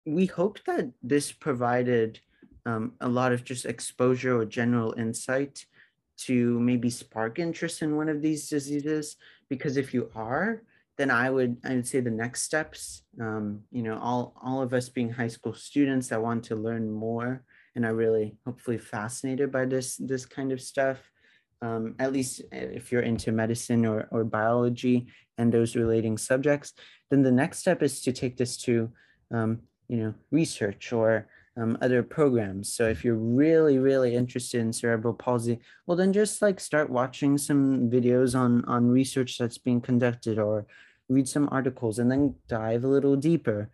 We 0.04 0.26
hope 0.26 0.62
that 0.66 0.92
this 1.02 1.32
provided 1.32 2.20
um, 2.64 2.92
a 3.00 3.08
lot 3.08 3.32
of 3.32 3.44
just 3.44 3.64
exposure 3.66 4.38
or 4.38 4.44
general 4.44 4.94
insight 4.96 5.66
to 6.18 6.58
maybe 6.60 6.90
spark 6.90 7.38
interest 7.38 7.82
in 7.82 7.96
one 7.96 8.08
of 8.08 8.22
these 8.22 8.48
diseases 8.48 9.16
because 9.48 9.76
if 9.76 9.92
you 9.92 10.10
are 10.14 10.62
then 10.96 11.10
i 11.10 11.28
would 11.28 11.56
i 11.64 11.74
would 11.74 11.86
say 11.86 12.00
the 12.00 12.10
next 12.10 12.42
steps 12.42 13.02
um, 13.20 13.60
you 13.70 13.82
know 13.82 13.98
all 13.98 14.34
all 14.42 14.62
of 14.62 14.72
us 14.72 14.88
being 14.88 15.10
high 15.10 15.28
school 15.28 15.52
students 15.52 16.08
that 16.08 16.22
want 16.22 16.42
to 16.44 16.56
learn 16.56 16.90
more 16.90 17.44
and 17.76 17.84
are 17.84 17.94
really 17.94 18.36
hopefully 18.44 18.78
fascinated 18.78 19.52
by 19.52 19.66
this 19.66 19.96
this 19.98 20.26
kind 20.26 20.50
of 20.50 20.60
stuff. 20.60 20.98
Um, 21.62 21.94
at 21.98 22.12
least 22.12 22.42
if 22.52 22.92
you're 22.92 23.02
into 23.02 23.32
medicine 23.32 23.86
or, 23.86 24.08
or 24.10 24.24
biology 24.24 25.06
and 25.38 25.50
those 25.50 25.74
relating 25.74 26.18
subjects, 26.18 26.74
then 27.10 27.22
the 27.22 27.32
next 27.32 27.60
step 27.60 27.82
is 27.82 28.02
to 28.02 28.12
take 28.12 28.36
this 28.36 28.58
to, 28.58 28.90
um, 29.32 29.60
you 29.88 29.96
know, 29.96 30.14
research 30.30 30.92
or 30.92 31.28
um, 31.56 31.78
other 31.80 32.02
programs. 32.02 32.72
So 32.72 32.86
if 32.88 33.04
you're 33.04 33.14
really, 33.14 33.78
really 33.78 34.14
interested 34.14 34.60
in 34.60 34.72
cerebral 34.72 35.14
palsy, 35.14 35.58
well, 35.86 35.96
then 35.96 36.12
just 36.12 36.42
like 36.42 36.60
start 36.60 36.90
watching 36.90 37.38
some 37.38 37.88
videos 37.88 38.38
on, 38.38 38.62
on 38.66 38.90
research 38.90 39.38
that's 39.38 39.58
being 39.58 39.80
conducted 39.80 40.38
or 40.38 40.66
read 41.08 41.26
some 41.26 41.48
articles 41.50 41.98
and 41.98 42.10
then 42.10 42.34
dive 42.48 42.84
a 42.84 42.88
little 42.88 43.16
deeper. 43.16 43.70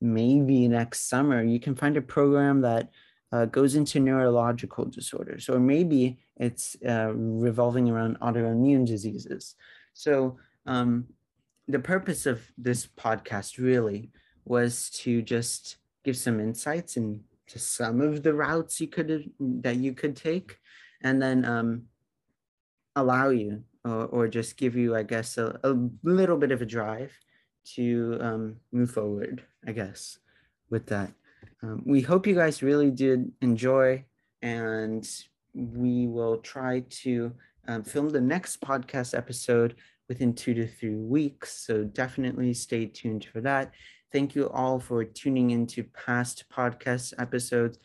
Maybe 0.00 0.68
next 0.68 1.08
summer 1.08 1.42
you 1.42 1.60
can 1.60 1.74
find 1.74 1.98
a 1.98 2.02
program 2.02 2.62
that 2.62 2.88
uh, 3.32 3.46
goes 3.46 3.74
into 3.74 4.00
neurological 4.00 4.84
disorders, 4.84 5.48
or 5.48 5.58
maybe 5.58 6.18
it's 6.36 6.76
uh, 6.88 7.12
revolving 7.14 7.88
around 7.90 8.18
autoimmune 8.20 8.86
diseases. 8.86 9.54
So, 9.94 10.36
um, 10.66 11.06
the 11.68 11.78
purpose 11.80 12.26
of 12.26 12.40
this 12.56 12.86
podcast 12.86 13.58
really 13.58 14.10
was 14.44 14.90
to 14.90 15.22
just 15.22 15.76
give 16.04 16.16
some 16.16 16.38
insights 16.38 16.96
into 16.96 17.22
some 17.56 18.00
of 18.00 18.22
the 18.22 18.32
routes 18.32 18.80
you 18.80 18.86
could 18.86 19.32
that 19.40 19.76
you 19.76 19.92
could 19.92 20.14
take, 20.16 20.58
and 21.02 21.20
then 21.20 21.44
um, 21.44 21.82
allow 22.94 23.30
you 23.30 23.64
or, 23.84 24.06
or 24.06 24.28
just 24.28 24.56
give 24.56 24.76
you, 24.76 24.94
I 24.94 25.02
guess, 25.02 25.38
a, 25.38 25.58
a 25.64 25.76
little 26.04 26.36
bit 26.36 26.52
of 26.52 26.62
a 26.62 26.66
drive 26.66 27.12
to 27.74 28.18
um, 28.20 28.56
move 28.70 28.92
forward. 28.92 29.42
I 29.66 29.72
guess 29.72 30.18
with 30.70 30.86
that. 30.86 31.12
Um, 31.62 31.82
we 31.84 32.00
hope 32.00 32.26
you 32.26 32.34
guys 32.34 32.62
really 32.62 32.90
did 32.90 33.32
enjoy, 33.40 34.04
and 34.42 35.08
we 35.54 36.06
will 36.06 36.38
try 36.38 36.84
to 37.02 37.32
um, 37.66 37.82
film 37.82 38.10
the 38.10 38.20
next 38.20 38.60
podcast 38.60 39.16
episode 39.16 39.76
within 40.08 40.34
two 40.34 40.54
to 40.54 40.66
three 40.66 40.94
weeks. 40.94 41.52
So 41.66 41.84
definitely 41.84 42.54
stay 42.54 42.86
tuned 42.86 43.24
for 43.24 43.40
that. 43.40 43.72
Thank 44.12 44.34
you 44.34 44.48
all 44.50 44.78
for 44.78 45.04
tuning 45.04 45.50
into 45.50 45.84
past 45.84 46.44
podcast 46.54 47.14
episodes. 47.18 47.78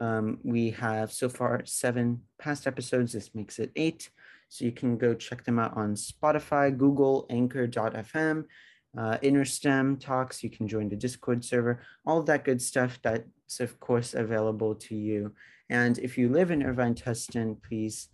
Um, 0.00 0.38
we 0.42 0.70
have 0.70 1.12
so 1.12 1.28
far 1.28 1.62
seven 1.64 2.22
past 2.38 2.66
episodes. 2.66 3.12
This 3.12 3.34
makes 3.34 3.58
it 3.58 3.72
eight. 3.76 4.10
So 4.48 4.64
you 4.64 4.72
can 4.72 4.96
go 4.96 5.14
check 5.14 5.44
them 5.44 5.58
out 5.58 5.76
on 5.76 5.94
Spotify, 5.94 6.76
Google, 6.76 7.26
Anchor.fm 7.28 8.44
uh, 8.96 9.18
InterSTEM 9.22 10.00
talks. 10.00 10.42
You 10.42 10.50
can 10.50 10.68
join 10.68 10.88
the 10.88 10.96
Discord 10.96 11.44
server, 11.44 11.82
all 12.06 12.22
that 12.22 12.44
good 12.44 12.62
stuff 12.62 12.98
that's, 13.02 13.60
of 13.60 13.78
course, 13.80 14.14
available 14.14 14.74
to 14.74 14.94
you. 14.94 15.32
And 15.70 15.98
if 15.98 16.16
you 16.16 16.28
live 16.28 16.50
in 16.50 16.62
Irvine 16.62 16.94
Tustin, 16.94 17.56
please 17.62 18.08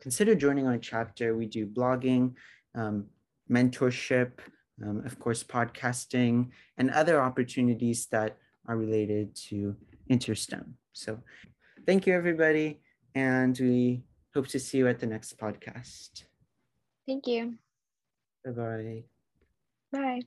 consider 0.00 0.34
joining 0.34 0.66
our 0.66 0.78
chapter. 0.78 1.36
We 1.36 1.46
do 1.46 1.66
blogging, 1.66 2.34
um, 2.74 3.06
mentorship, 3.50 4.38
um, 4.82 5.02
of 5.04 5.18
course, 5.18 5.44
podcasting, 5.44 6.50
and 6.78 6.90
other 6.90 7.20
opportunities 7.20 8.06
that 8.06 8.38
are 8.66 8.76
related 8.76 9.34
to 9.48 9.76
InterSTEM. 10.10 10.72
So 10.92 11.20
thank 11.86 12.06
you, 12.06 12.14
everybody. 12.14 12.80
And 13.14 13.56
we 13.58 14.04
hope 14.34 14.48
to 14.48 14.58
see 14.58 14.78
you 14.78 14.88
at 14.88 14.98
the 14.98 15.06
next 15.06 15.38
podcast. 15.38 16.24
Thank 17.06 17.26
you. 17.26 17.54
Bye 18.44 18.50
bye. 18.50 19.13
Bye. 19.94 20.22